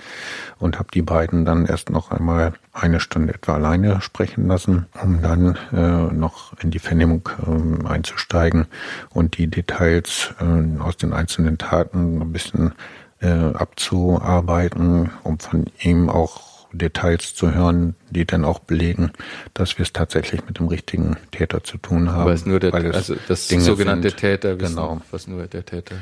und 0.59 0.79
habe 0.79 0.89
die 0.95 1.03
beiden 1.03 1.45
dann 1.45 1.67
erst 1.67 1.91
noch 1.91 2.11
einmal 2.11 2.53
eine 2.73 3.01
Stunde 3.01 3.35
etwa 3.35 3.55
alleine 3.55 4.01
sprechen 4.01 4.47
lassen, 4.47 4.87
um 5.03 5.23
dann 5.23 5.59
äh, 5.73 6.15
noch 6.15 6.55
in 6.63 6.71
die 6.71 6.79
Vernehmung 6.79 7.29
äh, 7.47 7.87
einzusteigen 7.89 8.67
und 9.11 9.39
die 9.39 9.49
Details 9.49 10.35
äh, 10.41 10.81
aus 10.81 10.97
den 10.97 11.13
einzelnen 11.13 11.59
Taten 11.59 12.23
ein 12.23 12.33
bisschen 12.33 12.73
äh, 13.21 13.29
abzuarbeiten, 13.29 15.11
um 15.25 15.39
von 15.39 15.67
ihm 15.81 16.09
auch 16.09 16.50
Details 16.73 17.35
zu 17.35 17.55
hören, 17.55 17.95
die 18.11 18.25
dann 18.25 18.45
auch 18.45 18.61
belegen, 18.61 19.13
dass 19.55 19.79
wir 19.79 19.83
es 19.83 19.93
tatsächlich 19.93 20.47
mit 20.47 20.59
dem 20.59 20.69
richtigen 20.69 21.17
Täter 21.33 21.65
zu 21.65 21.79
tun 21.79 22.11
haben. 22.11 22.23
Aber 22.23 22.33
es 22.33 22.47
nur 22.47 22.61
der, 22.61 22.75
also 22.75 23.17
das 23.29 23.49
Dinge 23.49 23.63
sogenannte 23.63 24.11
sind, 24.11 24.19
Täter 24.19 24.61
wissen, 24.61 24.77
genau. 24.77 25.01
was 25.11 25.27
nur 25.27 25.47
der 25.47 25.65
Täter. 25.65 25.97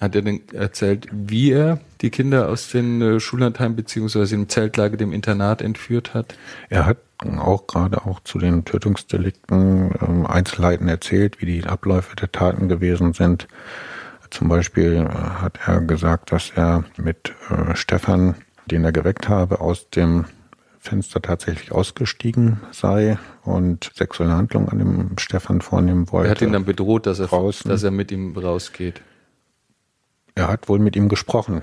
Hat 0.00 0.16
er 0.16 0.22
denn 0.22 0.40
erzählt, 0.52 1.06
wie 1.12 1.52
er 1.52 1.78
die 2.00 2.10
Kinder 2.10 2.48
aus 2.48 2.68
den 2.70 3.00
äh, 3.00 3.20
Schullandheim 3.20 3.76
beziehungsweise 3.76 4.34
im 4.34 4.48
Zeltlager 4.48 4.96
dem 4.96 5.12
Internat 5.12 5.62
entführt 5.62 6.12
hat? 6.12 6.34
Er 6.70 6.86
hat 6.86 6.98
auch 7.38 7.68
gerade 7.68 8.04
auch 8.04 8.18
zu 8.24 8.38
den 8.38 8.64
Tötungsdelikten 8.64 9.92
ähm, 10.02 10.26
Einzelheiten 10.26 10.88
erzählt, 10.88 11.40
wie 11.40 11.46
die 11.46 11.64
Abläufe 11.64 12.16
der 12.16 12.32
Taten 12.32 12.68
gewesen 12.68 13.12
sind. 13.12 13.46
Zum 14.30 14.48
Beispiel 14.48 14.94
äh, 14.94 15.08
hat 15.08 15.60
er 15.66 15.80
gesagt, 15.82 16.32
dass 16.32 16.50
er 16.56 16.84
mit 16.96 17.32
äh, 17.50 17.76
Stefan 17.76 18.34
den 18.70 18.84
er 18.84 18.92
geweckt 18.92 19.28
habe, 19.28 19.60
aus 19.60 19.90
dem 19.90 20.26
Fenster 20.78 21.22
tatsächlich 21.22 21.72
ausgestiegen 21.72 22.60
sei 22.72 23.18
und 23.44 23.90
sexuelle 23.94 24.32
Handlung 24.32 24.68
an 24.68 24.78
dem 24.78 25.18
Stefan 25.18 25.60
vornehmen 25.60 26.10
wollte. 26.10 26.28
Er 26.28 26.30
hat 26.32 26.42
ihn 26.42 26.52
dann 26.52 26.64
bedroht, 26.64 27.06
dass 27.06 27.20
er, 27.20 27.28
draußen. 27.28 27.70
dass 27.70 27.82
er 27.82 27.92
mit 27.92 28.10
ihm 28.10 28.36
rausgeht. 28.36 29.00
Er 30.34 30.48
hat 30.48 30.68
wohl 30.68 30.78
mit 30.78 30.96
ihm 30.96 31.08
gesprochen 31.08 31.62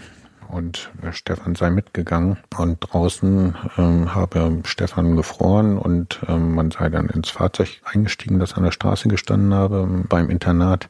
und 0.49 0.91
Stefan 1.11 1.55
sei 1.55 1.69
mitgegangen 1.69 2.37
und 2.57 2.79
draußen 2.79 3.55
ähm, 3.77 4.15
habe 4.15 4.61
Stefan 4.65 5.15
gefroren 5.15 5.77
und 5.77 6.19
ähm, 6.27 6.55
man 6.55 6.71
sei 6.71 6.89
dann 6.89 7.07
ins 7.09 7.29
Fahrzeug 7.29 7.81
eingestiegen, 7.83 8.39
das 8.39 8.55
an 8.55 8.63
der 8.63 8.71
Straße 8.71 9.07
gestanden 9.07 9.53
habe 9.53 9.87
beim 10.09 10.29
Internat 10.29 10.89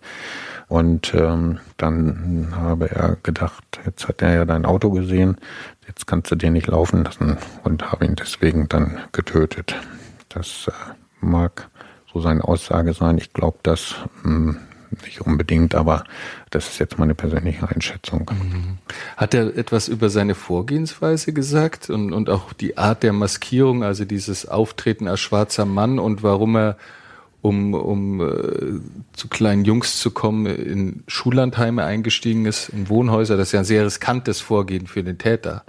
und 0.67 1.13
ähm, 1.13 1.59
dann 1.77 2.53
habe 2.55 2.89
er 2.91 3.17
gedacht, 3.21 3.79
jetzt 3.85 4.07
hat 4.07 4.21
er 4.21 4.33
ja 4.33 4.45
dein 4.45 4.65
Auto 4.65 4.91
gesehen, 4.91 5.37
jetzt 5.87 6.07
kannst 6.07 6.31
du 6.31 6.35
den 6.35 6.53
nicht 6.53 6.67
laufen 6.67 7.03
lassen 7.03 7.37
und 7.63 7.91
habe 7.91 8.05
ihn 8.05 8.15
deswegen 8.15 8.69
dann 8.69 8.99
getötet. 9.11 9.75
Das 10.29 10.67
äh, 10.67 11.25
mag 11.25 11.69
so 12.13 12.21
seine 12.21 12.43
Aussage 12.43 12.93
sein. 12.93 13.17
Ich 13.17 13.33
glaube 13.33 13.59
das 13.63 13.95
mh, 14.23 14.53
hm, 14.53 14.57
nicht 15.03 15.21
unbedingt, 15.21 15.75
aber 15.75 16.03
das 16.49 16.69
ist 16.69 16.79
jetzt 16.79 16.97
meine 16.97 17.15
persönliche 17.15 17.67
Einschätzung. 17.67 18.29
Mhm. 18.31 18.77
Hat 19.17 19.33
er 19.33 19.55
etwas 19.57 19.87
über 19.87 20.09
seine 20.09 20.35
Vorgehensweise 20.35 21.33
gesagt 21.33 21.89
und, 21.89 22.13
und 22.13 22.29
auch 22.29 22.53
die 22.53 22.77
Art 22.77 23.03
der 23.03 23.13
Maskierung, 23.13 23.83
also 23.83 24.05
dieses 24.05 24.47
Auftreten 24.47 25.07
als 25.07 25.19
schwarzer 25.19 25.65
Mann 25.65 25.99
und 25.99 26.23
warum 26.23 26.55
er 26.55 26.77
um, 27.41 27.73
um 27.73 28.21
äh, 28.21 28.81
zu 29.13 29.29
kleinen 29.29 29.63
Jungs 29.63 29.99
zu 29.99 30.11
kommen, 30.11 30.45
in 30.45 31.03
Schullandheime 31.07 31.85
eingestiegen 31.85 32.45
ist, 32.45 32.69
in 32.69 32.89
Wohnhäuser. 32.89 33.37
Das 33.37 33.49
ist 33.49 33.51
ja 33.53 33.59
ein 33.59 33.65
sehr 33.65 33.85
riskantes 33.85 34.41
Vorgehen 34.41 34.87
für 34.87 35.03
den 35.03 35.17
Täter. 35.17 35.63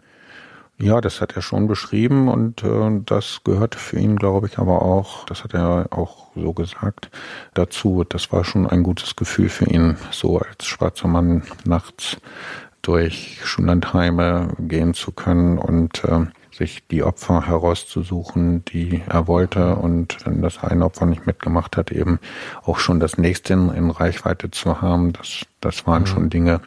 Ja, 0.82 1.02
das 1.02 1.20
hat 1.20 1.36
er 1.36 1.42
schon 1.42 1.66
beschrieben 1.66 2.28
und 2.28 2.64
äh, 2.64 3.00
das 3.04 3.42
gehörte 3.44 3.78
für 3.78 3.98
ihn, 3.98 4.16
glaube 4.16 4.46
ich, 4.46 4.58
aber 4.58 4.80
auch, 4.80 5.26
das 5.26 5.44
hat 5.44 5.52
er 5.52 5.88
auch 5.90 6.28
so 6.34 6.54
gesagt, 6.54 7.10
dazu. 7.52 8.02
Das 8.08 8.32
war 8.32 8.44
schon 8.44 8.66
ein 8.66 8.82
gutes 8.82 9.14
Gefühl 9.14 9.50
für 9.50 9.66
ihn, 9.66 9.98
so 10.10 10.38
als 10.38 10.64
schwarzer 10.64 11.06
Mann 11.06 11.42
nachts 11.64 12.16
durch 12.80 13.40
Schullandheime 13.44 14.54
gehen 14.58 14.94
zu 14.94 15.12
können 15.12 15.58
und 15.58 16.02
äh, 16.04 16.24
sich 16.50 16.86
die 16.88 17.02
Opfer 17.02 17.46
herauszusuchen, 17.46 18.64
die 18.64 19.02
er 19.06 19.26
wollte 19.26 19.76
und 19.76 20.16
wenn 20.24 20.40
das 20.40 20.62
eine 20.64 20.86
Opfer 20.86 21.04
nicht 21.04 21.26
mitgemacht 21.26 21.76
hat, 21.76 21.92
eben 21.92 22.20
auch 22.64 22.78
schon 22.78 23.00
das 23.00 23.18
nächste 23.18 23.52
in, 23.52 23.70
in 23.70 23.90
Reichweite 23.90 24.50
zu 24.50 24.80
haben. 24.80 25.12
Das, 25.12 25.44
das 25.60 25.86
waren 25.86 26.02
mhm. 26.02 26.06
schon 26.06 26.30
Dinge, 26.30 26.60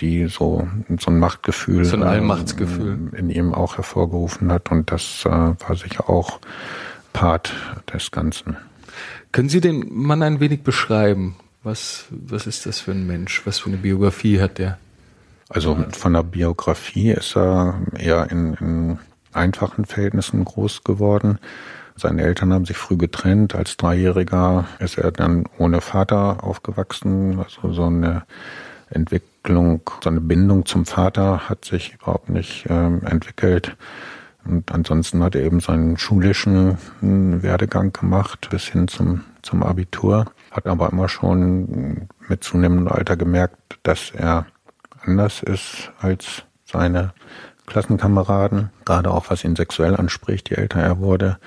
die 0.00 0.26
so, 0.26 0.68
so 0.98 1.10
ein 1.10 1.18
Machtgefühl, 1.18 1.84
so 1.84 1.96
ein 1.96 2.02
Allmachtsgefühl 2.02 3.10
äh, 3.12 3.18
in 3.18 3.30
ihm 3.30 3.54
auch 3.54 3.76
hervorgerufen 3.76 4.50
hat 4.52 4.70
und 4.70 4.90
das 4.90 5.24
äh, 5.24 5.28
war 5.30 5.76
sicher 5.76 6.08
auch 6.08 6.40
Part 7.12 7.52
des 7.92 8.10
Ganzen. 8.10 8.56
Können 9.32 9.48
Sie 9.48 9.60
den 9.60 9.86
Mann 9.90 10.22
ein 10.22 10.40
wenig 10.40 10.62
beschreiben? 10.62 11.36
Was, 11.62 12.06
was 12.10 12.46
ist 12.46 12.66
das 12.66 12.80
für 12.80 12.92
ein 12.92 13.06
Mensch? 13.06 13.42
Was 13.44 13.58
für 13.58 13.68
eine 13.68 13.76
Biografie 13.76 14.40
hat 14.40 14.58
der? 14.58 14.78
Also 15.48 15.76
von 15.92 16.12
der 16.12 16.22
Biografie 16.22 17.10
ist 17.10 17.36
er 17.36 17.80
eher 17.96 18.30
in, 18.30 18.54
in 18.54 18.98
einfachen 19.32 19.84
Verhältnissen 19.84 20.44
groß 20.44 20.84
geworden. 20.84 21.38
Seine 21.96 22.22
Eltern 22.22 22.52
haben 22.52 22.64
sich 22.64 22.76
früh 22.76 22.96
getrennt. 22.96 23.54
Als 23.54 23.76
Dreijähriger 23.76 24.66
ist 24.78 24.96
er 24.96 25.10
dann 25.12 25.44
ohne 25.58 25.80
Vater 25.80 26.42
aufgewachsen. 26.44 27.38
Also 27.38 27.72
so 27.72 27.84
eine 27.84 28.22
Entwicklung, 29.42 29.80
so 30.04 30.10
eine 30.10 30.20
Bindung 30.20 30.66
zum 30.66 30.84
Vater 30.84 31.48
hat 31.48 31.64
sich 31.64 31.94
überhaupt 31.94 32.28
nicht 32.28 32.66
ähm, 32.68 33.02
entwickelt. 33.06 33.74
Und 34.44 34.70
ansonsten 34.70 35.22
hat 35.22 35.34
er 35.34 35.42
eben 35.42 35.60
seinen 35.60 35.96
schulischen 35.96 36.76
hm, 37.00 37.42
Werdegang 37.42 37.92
gemacht 37.92 38.48
bis 38.50 38.64
hin 38.64 38.86
zum, 38.86 39.24
zum 39.40 39.62
Abitur, 39.62 40.26
hat 40.50 40.66
aber 40.66 40.90
immer 40.90 41.08
schon 41.08 42.08
mit 42.28 42.44
zunehmendem 42.44 42.88
Alter 42.88 43.16
gemerkt, 43.16 43.78
dass 43.82 44.10
er 44.10 44.44
anders 45.02 45.42
ist 45.42 45.90
als 46.00 46.44
seine 46.66 47.14
Klassenkameraden, 47.66 48.68
gerade 48.84 49.10
auch 49.10 49.30
was 49.30 49.44
ihn 49.44 49.56
sexuell 49.56 49.96
anspricht, 49.96 50.50
je 50.50 50.56
älter 50.56 50.80
er 50.80 50.98
wurde. 50.98 51.38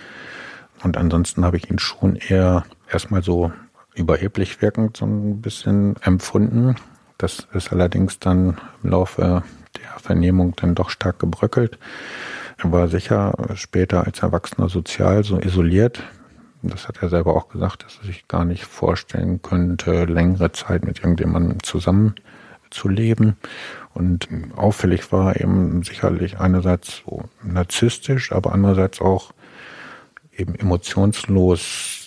Und 0.84 0.98
ansonsten 0.98 1.46
habe 1.46 1.58
ich 1.58 1.70
ihn 1.70 1.80
schon 1.80 2.16
eher 2.16 2.66
erstmal 2.92 3.22
so 3.22 3.52
überheblich 3.94 4.64
wirkend 4.64 4.98
so 4.98 5.06
ein 5.06 5.42
bisschen 5.42 5.96
empfunden. 6.02 6.76
Das 7.24 7.48
ist 7.54 7.72
allerdings 7.72 8.20
dann 8.20 8.58
im 8.84 8.90
Laufe 8.90 9.44
der 9.78 9.98
Vernehmung 9.98 10.58
dann 10.58 10.76
doch 10.76 10.90
stark 10.90 11.20
gebröckelt. 11.20 11.80
Er 12.58 12.74
war 12.74 12.90
sicher 12.90 13.34
später 13.56 14.06
als 14.06 14.20
Erwachsener 14.20 14.68
sozial 14.68 15.24
so 15.24 15.40
isoliert. 15.40 16.04
Das 16.64 16.90
hat 16.90 17.02
er 17.02 17.08
selber 17.08 17.34
auch 17.38 17.48
gesagt, 17.48 17.86
dass 17.86 17.98
er 18.02 18.08
sich 18.08 18.28
gar 18.28 18.44
nicht 18.44 18.66
vorstellen 18.66 19.42
könnte, 19.42 20.04
längere 20.04 20.52
Zeit 20.52 20.84
mit 20.84 21.00
irgendjemandem 21.00 21.64
zusammen 21.64 22.16
zu 22.72 22.90
leben. 22.90 23.38
Und 23.94 24.28
auffällig 24.58 25.14
war 25.14 25.40
eben 25.40 25.82
sicherlich 25.84 26.42
einerseits 26.42 27.04
so 27.06 27.24
narzisstisch, 27.42 28.34
aber 28.34 28.52
andererseits 28.52 29.00
auch 29.00 29.32
eben 30.36 30.56
emotionslos 30.56 32.03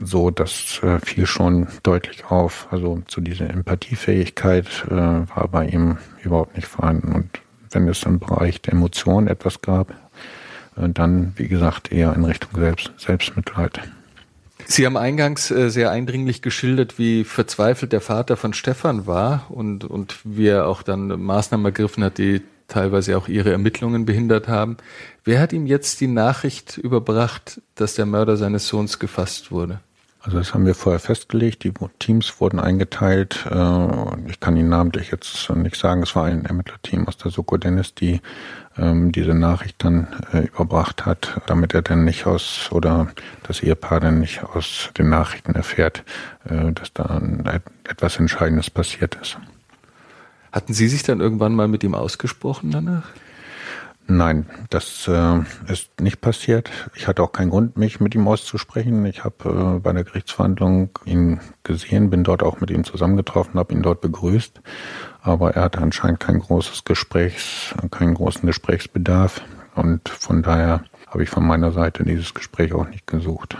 so, 0.00 0.30
das 0.30 0.80
äh, 0.82 0.98
fiel 1.00 1.26
schon 1.26 1.66
deutlich 1.82 2.24
auf. 2.26 2.68
Also 2.70 3.02
zu 3.08 3.20
dieser 3.20 3.50
Empathiefähigkeit 3.50 4.66
äh, 4.88 4.94
war 4.94 5.48
bei 5.50 5.66
ihm 5.66 5.98
überhaupt 6.22 6.56
nicht 6.56 6.68
vorhanden. 6.68 7.12
Und 7.12 7.40
wenn 7.70 7.88
es 7.88 8.04
im 8.04 8.18
Bereich 8.18 8.62
der 8.62 8.74
Emotionen 8.74 9.26
etwas 9.26 9.60
gab, 9.60 9.90
äh, 10.76 10.88
dann, 10.88 11.32
wie 11.36 11.48
gesagt, 11.48 11.90
eher 11.92 12.14
in 12.14 12.24
Richtung 12.24 12.50
Selbst, 12.54 12.92
Selbstmitleid. 12.96 13.80
Sie 14.66 14.84
haben 14.84 14.96
eingangs 14.96 15.50
äh, 15.50 15.70
sehr 15.70 15.90
eindringlich 15.90 16.42
geschildert, 16.42 16.98
wie 16.98 17.24
verzweifelt 17.24 17.92
der 17.92 18.00
Vater 18.00 18.36
von 18.36 18.52
Stefan 18.52 19.06
war 19.06 19.46
und, 19.48 19.84
und 19.84 20.18
wie 20.24 20.48
er 20.48 20.66
auch 20.66 20.82
dann 20.82 21.08
Maßnahmen 21.08 21.64
ergriffen 21.64 22.04
hat, 22.04 22.18
die 22.18 22.42
teilweise 22.68 23.16
auch 23.16 23.28
ihre 23.28 23.50
Ermittlungen 23.50 24.04
behindert 24.04 24.46
haben. 24.46 24.76
Wer 25.24 25.40
hat 25.40 25.52
ihm 25.52 25.66
jetzt 25.66 26.00
die 26.00 26.06
Nachricht 26.06 26.76
überbracht, 26.76 27.62
dass 27.74 27.94
der 27.94 28.04
Mörder 28.06 28.36
seines 28.36 28.68
Sohns 28.68 28.98
gefasst 28.98 29.50
wurde? 29.50 29.80
Also 30.20 30.38
das 30.38 30.52
haben 30.52 30.66
wir 30.66 30.74
vorher 30.74 30.98
festgelegt. 30.98 31.64
Die 31.64 31.72
Teams 31.98 32.40
wurden 32.40 32.58
eingeteilt. 32.58 33.46
Äh, 33.50 34.28
ich 34.28 34.40
kann 34.40 34.56
Ihnen 34.56 34.68
namentlich 34.68 35.10
jetzt 35.10 35.48
nicht 35.50 35.76
sagen. 35.76 36.02
Es 36.02 36.16
war 36.16 36.24
ein 36.24 36.44
Ermittlerteam 36.44 37.06
aus 37.06 37.16
der 37.16 37.30
Soko 37.30 37.56
Dennis, 37.56 37.94
die 37.94 38.20
ähm, 38.76 39.12
diese 39.12 39.34
Nachricht 39.34 39.76
dann 39.84 40.08
äh, 40.32 40.46
überbracht 40.46 41.06
hat, 41.06 41.40
damit 41.46 41.72
er 41.72 41.82
dann 41.82 42.04
nicht 42.04 42.26
aus 42.26 42.68
oder 42.72 43.08
das 43.44 43.62
Ehepaar 43.62 44.00
dann 44.00 44.18
nicht 44.18 44.42
aus 44.42 44.90
den 44.98 45.08
Nachrichten 45.08 45.54
erfährt, 45.54 46.04
äh, 46.44 46.72
dass 46.72 46.92
da 46.92 47.20
etwas 47.88 48.18
Entscheidendes 48.18 48.70
passiert 48.70 49.16
ist. 49.22 49.38
Hatten 50.50 50.72
Sie 50.72 50.88
sich 50.88 51.04
dann 51.04 51.20
irgendwann 51.20 51.54
mal 51.54 51.68
mit 51.68 51.84
ihm 51.84 51.94
ausgesprochen 51.94 52.70
danach? 52.70 53.04
Nein, 54.10 54.46
das 54.70 55.06
äh, 55.06 55.40
ist 55.70 56.00
nicht 56.00 56.22
passiert. 56.22 56.70
Ich 56.94 57.06
hatte 57.06 57.22
auch 57.22 57.30
keinen 57.30 57.50
Grund, 57.50 57.76
mich 57.76 58.00
mit 58.00 58.14
ihm 58.14 58.26
auszusprechen. 58.26 59.04
Ich 59.04 59.22
habe 59.22 59.76
äh, 59.76 59.80
bei 59.80 59.92
der 59.92 60.02
Gerichtsverhandlung 60.02 60.88
ihn 61.04 61.40
gesehen, 61.62 62.08
bin 62.08 62.24
dort 62.24 62.42
auch 62.42 62.58
mit 62.58 62.70
ihm 62.70 62.84
zusammengetroffen, 62.84 63.60
habe 63.60 63.74
ihn 63.74 63.82
dort 63.82 64.00
begrüßt. 64.00 64.62
Aber 65.20 65.54
er 65.54 65.64
hatte 65.64 65.80
anscheinend 65.82 66.20
kein 66.20 66.38
großes 66.38 66.84
Gesprächs, 66.84 67.74
keinen 67.90 68.14
großen 68.14 68.46
Gesprächsbedarf. 68.46 69.42
Und 69.74 70.08
von 70.08 70.42
daher 70.42 70.84
habe 71.08 71.22
ich 71.22 71.28
von 71.28 71.46
meiner 71.46 71.72
Seite 71.72 72.02
dieses 72.02 72.32
Gespräch 72.32 72.72
auch 72.72 72.88
nicht 72.88 73.06
gesucht. 73.06 73.58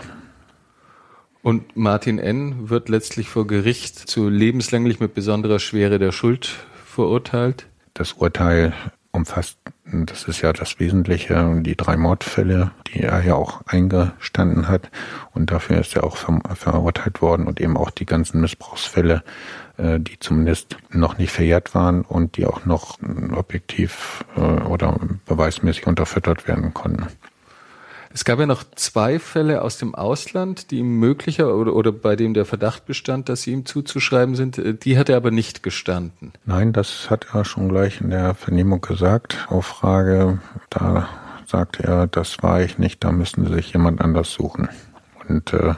Und 1.43 1.77
Martin 1.77 2.17
N. 2.17 2.71
wird 2.71 2.89
letztlich 2.89 3.29
vor 3.29 3.45
Gericht 3.45 3.95
zu 3.97 4.29
lebenslänglich 4.29 4.99
mit 4.99 5.13
besonderer 5.13 5.59
Schwere 5.59 5.99
der 5.99 6.11
Schuld 6.11 6.55
verurteilt. 6.85 7.67
Das 7.93 8.13
Urteil 8.13 8.73
umfasst, 9.19 9.57
das 9.85 10.23
ist 10.23 10.41
ja 10.41 10.53
das 10.53 10.79
Wesentliche, 10.79 11.61
die 11.61 11.75
drei 11.75 11.97
Mordfälle, 11.97 12.71
die 12.87 13.01
er 13.01 13.23
ja 13.23 13.35
auch 13.35 13.61
eingestanden 13.65 14.67
hat. 14.67 14.89
Und 15.33 15.51
dafür 15.51 15.79
ist 15.79 15.95
er 15.95 16.03
auch 16.03 16.17
verurteilt 16.17 17.21
worden 17.21 17.47
und 17.47 17.59
eben 17.59 17.77
auch 17.77 17.89
die 17.89 18.05
ganzen 18.05 18.41
Missbrauchsfälle, 18.41 19.23
äh, 19.77 19.99
die 19.99 20.19
zumindest 20.19 20.77
noch 20.91 21.17
nicht 21.17 21.31
verjährt 21.31 21.75
waren 21.75 22.01
und 22.01 22.37
die 22.37 22.45
auch 22.45 22.65
noch 22.65 22.97
objektiv 23.35 24.23
äh, 24.35 24.39
oder 24.39 24.99
beweismäßig 25.25 25.87
unterfüttert 25.87 26.47
werden 26.47 26.73
konnten. 26.73 27.07
Es 28.11 28.25
gab 28.25 28.39
ja 28.39 28.45
noch 28.45 28.63
zwei 28.75 29.19
Fälle 29.19 29.61
aus 29.61 29.77
dem 29.77 29.93
Ausland, 29.93 30.71
die 30.71 30.79
ihm 30.79 30.99
möglicher 30.99 31.55
oder, 31.55 31.75
oder 31.75 31.91
bei 31.91 32.15
dem 32.15 32.33
der 32.33 32.45
Verdacht 32.45 32.85
bestand, 32.85 33.29
dass 33.29 33.43
sie 33.43 33.51
ihm 33.51 33.65
zuzuschreiben 33.65 34.35
sind. 34.35 34.57
Äh, 34.57 34.73
die 34.73 34.97
hat 34.97 35.09
er 35.09 35.17
aber 35.17 35.31
nicht 35.31 35.63
gestanden. 35.63 36.33
Nein, 36.45 36.73
das 36.73 37.09
hat 37.09 37.27
er 37.33 37.45
schon 37.45 37.69
gleich 37.69 38.01
in 38.01 38.09
der 38.09 38.33
Vernehmung 38.33 38.81
gesagt. 38.81 39.47
Auf 39.49 39.67
Frage, 39.67 40.39
da 40.69 41.07
sagte 41.45 41.83
er, 41.83 42.07
das 42.07 42.41
war 42.41 42.61
ich 42.61 42.77
nicht, 42.77 43.03
da 43.03 43.11
müssen 43.11 43.45
Sie 43.45 43.53
sich 43.53 43.73
jemand 43.73 44.01
anders 44.01 44.31
suchen. 44.31 44.69
Und 45.27 45.53
äh, 45.53 45.75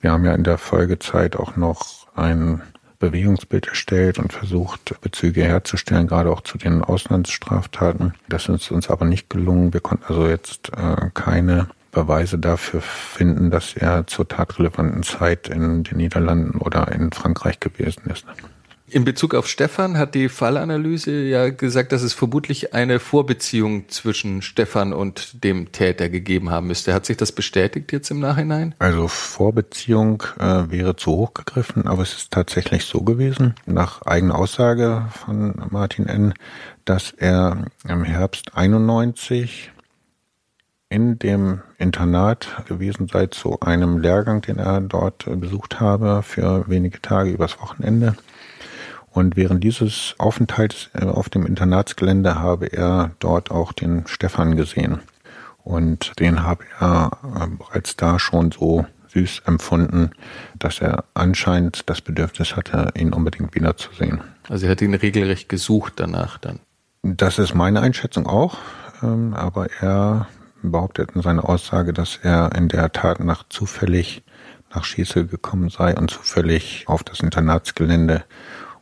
wir 0.00 0.12
haben 0.12 0.24
ja 0.24 0.34
in 0.34 0.44
der 0.44 0.58
Folgezeit 0.58 1.36
auch 1.36 1.56
noch 1.56 2.08
einen 2.16 2.62
Bewegungsbild 3.04 3.68
erstellt 3.68 4.18
und 4.18 4.32
versucht, 4.32 5.00
Bezüge 5.00 5.42
herzustellen, 5.44 6.06
gerade 6.06 6.30
auch 6.30 6.40
zu 6.40 6.56
den 6.56 6.82
Auslandsstraftaten. 6.82 8.14
Das 8.28 8.48
ist 8.48 8.70
uns 8.70 8.88
aber 8.88 9.04
nicht 9.04 9.28
gelungen. 9.28 9.72
Wir 9.72 9.80
konnten 9.80 10.04
also 10.08 10.26
jetzt 10.26 10.70
äh, 10.76 11.10
keine 11.12 11.68
Beweise 11.92 12.38
dafür 12.38 12.80
finden, 12.80 13.50
dass 13.50 13.74
er 13.74 14.06
zur 14.06 14.26
tatrelevanten 14.26 15.02
Zeit 15.02 15.48
in 15.48 15.84
den 15.84 15.96
Niederlanden 15.96 16.58
oder 16.58 16.90
in 16.92 17.12
Frankreich 17.12 17.60
gewesen 17.60 18.10
ist. 18.10 18.26
In 18.94 19.04
Bezug 19.04 19.34
auf 19.34 19.48
Stefan 19.48 19.98
hat 19.98 20.14
die 20.14 20.28
Fallanalyse 20.28 21.24
ja 21.24 21.48
gesagt, 21.50 21.90
dass 21.90 22.02
es 22.02 22.12
vermutlich 22.12 22.74
eine 22.74 23.00
Vorbeziehung 23.00 23.88
zwischen 23.88 24.40
Stefan 24.40 24.92
und 24.92 25.42
dem 25.42 25.72
Täter 25.72 26.08
gegeben 26.08 26.50
haben 26.50 26.68
müsste. 26.68 26.94
Hat 26.94 27.04
sich 27.04 27.16
das 27.16 27.32
bestätigt 27.32 27.90
jetzt 27.90 28.12
im 28.12 28.20
Nachhinein? 28.20 28.76
Also 28.78 29.08
Vorbeziehung 29.08 30.22
äh, 30.38 30.70
wäre 30.70 30.94
zu 30.94 31.10
hoch 31.10 31.34
gegriffen, 31.34 31.88
aber 31.88 32.02
es 32.02 32.14
ist 32.14 32.30
tatsächlich 32.30 32.84
so 32.84 33.00
gewesen, 33.00 33.56
nach 33.66 34.02
eigener 34.02 34.38
Aussage 34.38 35.08
von 35.10 35.60
Martin 35.70 36.06
N., 36.06 36.32
dass 36.84 37.10
er 37.10 37.64
im 37.88 38.04
Herbst 38.04 38.56
91 38.56 39.72
in 40.88 41.18
dem 41.18 41.62
Internat 41.78 42.62
gewesen 42.68 43.08
sei 43.08 43.26
zu 43.26 43.58
einem 43.58 43.98
Lehrgang, 43.98 44.40
den 44.42 44.58
er 44.58 44.80
dort 44.80 45.24
besucht 45.40 45.80
habe 45.80 46.22
für 46.22 46.68
wenige 46.68 47.02
Tage 47.02 47.30
übers 47.30 47.60
Wochenende 47.60 48.14
und 49.14 49.36
während 49.36 49.62
dieses 49.62 50.16
Aufenthalts 50.18 50.90
äh, 50.92 51.04
auf 51.04 51.28
dem 51.28 51.46
Internatsgelände 51.46 52.40
habe 52.40 52.66
er 52.66 53.12
dort 53.20 53.52
auch 53.52 53.72
den 53.72 54.08
Stefan 54.08 54.56
gesehen. 54.56 54.98
Und 55.62 56.18
den 56.18 56.42
habe 56.42 56.64
er 56.80 57.12
äh, 57.22 57.46
bereits 57.46 57.94
da 57.94 58.18
schon 58.18 58.50
so 58.50 58.86
süß 59.12 59.42
empfunden, 59.46 60.10
dass 60.58 60.80
er 60.80 61.04
anscheinend 61.14 61.88
das 61.88 62.00
Bedürfnis 62.00 62.56
hatte, 62.56 62.92
ihn 62.98 63.12
unbedingt 63.12 63.54
wiederzusehen. 63.54 64.20
Also 64.48 64.66
er 64.66 64.72
hat 64.72 64.82
ihn 64.82 64.94
regelrecht 64.94 65.48
gesucht 65.48 65.94
danach 65.96 66.38
dann. 66.38 66.58
Das 67.04 67.38
ist 67.38 67.54
meine 67.54 67.80
Einschätzung 67.82 68.26
auch, 68.26 68.58
ähm, 69.00 69.32
aber 69.34 69.68
er 69.80 70.26
behauptet 70.60 71.12
in 71.14 71.22
seiner 71.22 71.48
Aussage, 71.48 71.92
dass 71.92 72.18
er 72.20 72.50
in 72.56 72.66
der 72.66 72.90
Tat 72.90 73.20
nach 73.20 73.44
zufällig 73.48 74.24
nach 74.74 74.82
Schießel 74.82 75.28
gekommen 75.28 75.68
sei 75.68 75.94
und 75.94 76.10
zufällig 76.10 76.84
auf 76.88 77.04
das 77.04 77.20
Internatsgelände 77.20 78.24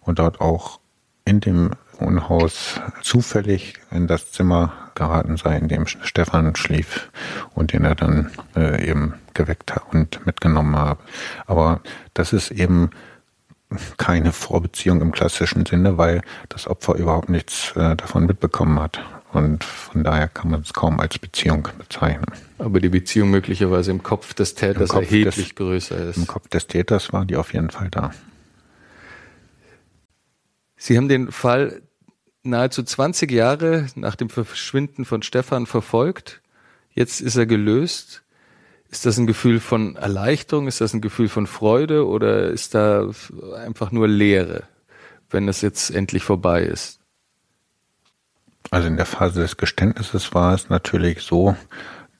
und 0.04 0.18
dort 0.18 0.40
auch 0.40 0.80
in 1.24 1.40
dem 1.40 1.70
Wohnhaus 1.98 2.80
zufällig 3.02 3.74
in 3.90 4.06
das 4.06 4.32
Zimmer 4.32 4.72
geraten 4.94 5.36
sei, 5.36 5.56
in 5.56 5.68
dem 5.68 5.86
Stefan 5.86 6.56
schlief 6.56 7.10
und 7.54 7.72
den 7.72 7.84
er 7.84 7.94
dann 7.94 8.30
äh, 8.56 8.88
eben 8.88 9.14
geweckt 9.34 9.74
hat 9.74 9.84
und 9.92 10.24
mitgenommen 10.26 10.76
habe. 10.76 11.00
Aber 11.46 11.80
das 12.14 12.32
ist 12.32 12.50
eben 12.50 12.90
keine 13.96 14.32
Vorbeziehung 14.32 15.00
im 15.00 15.12
klassischen 15.12 15.64
Sinne, 15.64 15.96
weil 15.96 16.22
das 16.48 16.66
Opfer 16.66 16.94
überhaupt 16.94 17.30
nichts 17.30 17.72
äh, 17.76 17.96
davon 17.96 18.26
mitbekommen 18.26 18.78
hat. 18.78 19.00
Und 19.32 19.64
von 19.64 20.04
daher 20.04 20.28
kann 20.28 20.50
man 20.50 20.60
es 20.60 20.74
kaum 20.74 21.00
als 21.00 21.18
Beziehung 21.18 21.66
bezeichnen. 21.78 22.26
Aber 22.58 22.80
die 22.80 22.90
Beziehung 22.90 23.30
möglicherweise 23.30 23.90
im 23.90 24.02
Kopf 24.02 24.34
des 24.34 24.54
Täters 24.54 24.90
Kopf 24.90 25.04
erheblich 25.04 25.48
des, 25.48 25.54
größer 25.54 25.96
ist. 26.08 26.18
Im 26.18 26.26
Kopf 26.26 26.48
des 26.48 26.66
Täters 26.66 27.14
war 27.14 27.24
die 27.24 27.36
auf 27.36 27.54
jeden 27.54 27.70
Fall 27.70 27.88
da. 27.90 28.10
Sie 30.84 30.96
haben 30.96 31.08
den 31.08 31.30
Fall 31.30 31.82
nahezu 32.42 32.82
20 32.82 33.30
Jahre 33.30 33.86
nach 33.94 34.16
dem 34.16 34.28
Verschwinden 34.28 35.04
von 35.04 35.22
Stefan 35.22 35.66
verfolgt. 35.66 36.42
Jetzt 36.90 37.20
ist 37.20 37.36
er 37.36 37.46
gelöst. 37.46 38.24
Ist 38.90 39.06
das 39.06 39.16
ein 39.16 39.28
Gefühl 39.28 39.60
von 39.60 39.94
Erleichterung? 39.94 40.66
Ist 40.66 40.80
das 40.80 40.92
ein 40.92 41.00
Gefühl 41.00 41.28
von 41.28 41.46
Freude? 41.46 42.04
Oder 42.08 42.50
ist 42.50 42.74
da 42.74 43.08
einfach 43.64 43.92
nur 43.92 44.08
Leere, 44.08 44.64
wenn 45.30 45.46
es 45.46 45.60
jetzt 45.60 45.88
endlich 45.90 46.24
vorbei 46.24 46.64
ist? 46.64 46.98
Also 48.72 48.88
in 48.88 48.96
der 48.96 49.06
Phase 49.06 49.40
des 49.40 49.58
Geständnisses 49.58 50.34
war 50.34 50.52
es 50.52 50.68
natürlich 50.68 51.22
so, 51.22 51.56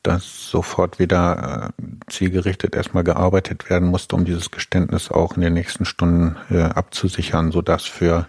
dass 0.03 0.51
sofort 0.51 0.99
wieder 0.99 1.73
äh, 1.79 2.11
zielgerichtet 2.11 2.75
erstmal 2.75 3.05
gearbeitet 3.05 3.71
werden 3.71 3.89
musste, 3.89 4.17
um 4.17 4.25
dieses 4.25 4.51
Geständnis 4.51 5.11
auch 5.11 5.37
in 5.37 5.43
den 5.43 5.55
nächsten 5.55 5.85
Stunden 5.85 6.37
äh, 6.51 6.63
abzusichern, 6.63 7.53
sodass 7.53 7.85
für 7.85 8.27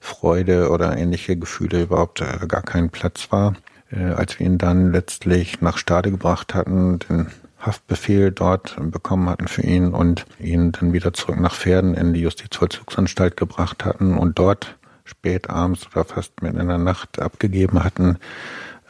Freude 0.00 0.70
oder 0.70 0.96
ähnliche 0.96 1.36
Gefühle 1.36 1.82
überhaupt 1.82 2.20
äh, 2.20 2.46
gar 2.46 2.62
kein 2.62 2.90
Platz 2.90 3.28
war. 3.30 3.54
Äh, 3.90 4.12
als 4.12 4.38
wir 4.38 4.46
ihn 4.46 4.58
dann 4.58 4.92
letztlich 4.92 5.60
nach 5.60 5.78
Stade 5.78 6.10
gebracht 6.10 6.54
hatten, 6.54 6.98
den 6.98 7.28
Haftbefehl 7.58 8.30
dort 8.30 8.76
bekommen 8.78 9.28
hatten 9.28 9.48
für 9.48 9.62
ihn 9.62 9.94
und 9.94 10.26
ihn 10.38 10.72
dann 10.72 10.92
wieder 10.92 11.12
zurück 11.12 11.40
nach 11.40 11.54
Pferden 11.54 11.94
in 11.94 12.12
die 12.12 12.20
Justizvollzugsanstalt 12.20 13.36
gebracht 13.36 13.84
hatten 13.84 14.16
und 14.16 14.38
dort 14.38 14.76
spät 15.04 15.50
abends 15.50 15.86
oder 15.92 16.04
fast 16.04 16.42
mitten 16.42 16.60
in 16.60 16.68
der 16.68 16.78
Nacht 16.78 17.20
abgegeben 17.20 17.82
hatten, 17.82 18.18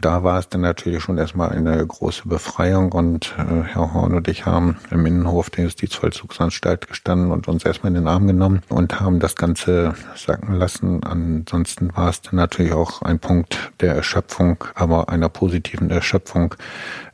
da 0.01 0.23
war 0.23 0.39
es 0.39 0.49
dann 0.49 0.61
natürlich 0.61 1.03
schon 1.03 1.19
erstmal 1.19 1.51
eine 1.51 1.85
große 1.85 2.29
Befreiung 2.29 2.93
und 2.93 3.35
äh, 3.39 3.63
Herr 3.63 3.95
Horn 3.95 4.15
und 4.15 4.29
ich 4.29 4.45
haben 4.45 4.77
im 4.91 5.07
Innenhof 5.07 5.51
der 5.51 5.65
Justizvollzugsanstalt 5.65 6.89
gestanden 6.89 7.31
und 7.31 7.49
uns 7.49 7.65
erstmal 7.65 7.89
in 7.89 7.95
den 7.95 8.09
Arm 8.09 8.27
genommen 8.27 8.63
und 8.69 9.01
haben 9.01 9.21
das 9.21 9.37
Ganze 9.37 9.95
sacken 10.15 10.55
lassen. 10.55 11.03
Ansonsten 11.03 11.97
war 11.97 12.11
es 12.11 12.21
dann 12.21 12.37
natürlich 12.37 12.73
auch 12.73 13.03
ein 13.03 13.19
Punkt 13.19 13.73
der 13.81 13.95
Erschöpfung, 13.95 14.65
aber 14.75 15.09
einer 15.09 15.29
positiven 15.29 15.91
Erschöpfung, 15.91 16.55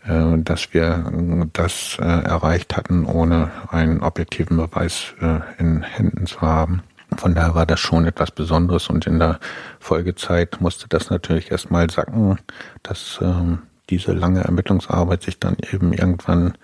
äh, 0.05 0.39
dass 0.39 0.75
wir 0.75 1.13
das 1.53 1.97
äh, 2.01 2.05
erreicht 2.05 2.77
hatten, 2.77 3.05
ohne 3.05 3.51
einen 3.69 4.03
objektiven 4.03 4.57
Beweis 4.57 5.15
äh, 5.21 5.41
in 5.59 5.83
Händen 5.83 6.27
zu 6.27 6.41
haben. 6.41 6.83
Von 7.17 7.35
daher 7.35 7.55
war 7.55 7.67
das 7.67 7.81
schon 7.81 8.07
etwas 8.07 8.31
Besonderes 8.31 8.89
und 8.89 9.07
in 9.07 9.19
der 9.19 9.39
Folgezeit 9.79 10.61
musste 10.61 10.89
das 10.89 11.11
natürlich 11.11 11.51
erstmal 11.51 11.91
sacken, 11.91 12.39
dass 12.83 13.19
ähm, 13.23 13.63
diese 13.91 14.13
lange 14.13 14.45
Ermittlungsarbeit 14.45 15.23
sich 15.23 15.39
dann 15.39 15.57
eben 15.73 15.93
irgendwann 15.93 16.55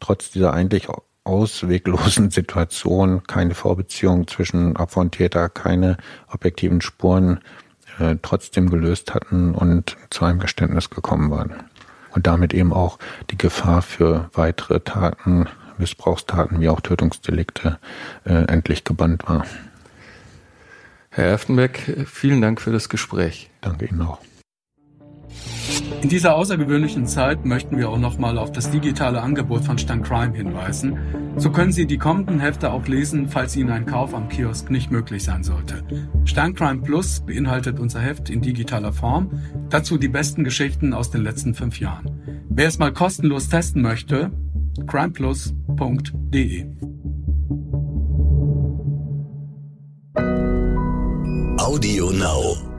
trotz 0.00 0.30
dieser 0.30 0.52
eigentlich 0.52 0.88
ausweglosen 1.24 2.30
Situation, 2.30 3.22
keine 3.26 3.54
Vorbeziehung 3.54 4.26
zwischen 4.26 4.76
Opfer 4.76 5.00
und 5.00 5.12
Täter, 5.12 5.48
keine 5.48 5.96
objektiven 6.28 6.80
Spuren 6.80 7.40
äh, 7.98 8.16
trotzdem 8.22 8.70
gelöst 8.70 9.14
hatten 9.14 9.54
und 9.54 9.96
zu 10.10 10.24
einem 10.24 10.40
Geständnis 10.40 10.90
gekommen 10.90 11.30
waren. 11.30 11.54
Und 12.12 12.26
damit 12.26 12.54
eben 12.54 12.72
auch 12.72 12.98
die 13.30 13.38
Gefahr 13.38 13.82
für 13.82 14.30
weitere 14.32 14.80
Taten 14.80 15.46
Missbrauchstaten 15.80 16.60
wie 16.60 16.68
auch 16.68 16.80
Tötungsdelikte 16.80 17.78
äh, 18.24 18.44
endlich 18.44 18.84
gebannt 18.84 19.28
war. 19.28 19.44
Herr 21.10 21.26
Erftenberg, 21.26 21.78
vielen 22.06 22.40
Dank 22.40 22.60
für 22.60 22.70
das 22.70 22.88
Gespräch. 22.88 23.50
Danke 23.60 23.86
Ihnen 23.86 24.02
auch. 24.02 24.20
In 26.02 26.08
dieser 26.08 26.34
außergewöhnlichen 26.34 27.06
Zeit 27.06 27.44
möchten 27.44 27.76
wir 27.76 27.90
auch 27.90 27.98
nochmal 27.98 28.38
auf 28.38 28.52
das 28.52 28.70
digitale 28.70 29.20
Angebot 29.20 29.64
von 29.64 29.76
Stan 29.76 30.02
Crime 30.02 30.34
hinweisen. 30.34 30.98
So 31.36 31.50
können 31.50 31.72
Sie 31.72 31.86
die 31.86 31.98
kommenden 31.98 32.40
Hefte 32.40 32.72
auch 32.72 32.86
lesen, 32.86 33.28
falls 33.28 33.54
Ihnen 33.54 33.70
ein 33.70 33.86
Kauf 33.86 34.14
am 34.14 34.28
Kiosk 34.28 34.70
nicht 34.70 34.90
möglich 34.90 35.24
sein 35.24 35.42
sollte. 35.42 35.84
Stan 36.24 36.54
Crime 36.54 36.82
Plus 36.82 37.20
beinhaltet 37.20 37.78
unser 37.78 38.00
Heft 38.00 38.30
in 38.30 38.40
digitaler 38.40 38.92
Form, 38.92 39.30
dazu 39.68 39.98
die 39.98 40.08
besten 40.08 40.42
Geschichten 40.42 40.94
aus 40.94 41.10
den 41.10 41.22
letzten 41.22 41.54
fünf 41.54 41.78
Jahren. 41.80 42.46
Wer 42.48 42.68
es 42.68 42.78
mal 42.78 42.92
kostenlos 42.92 43.48
testen 43.48 43.82
möchte, 43.82 44.30
crimeplus.de. 44.86 46.66
Audio 51.58 52.10
Now. 52.10 52.69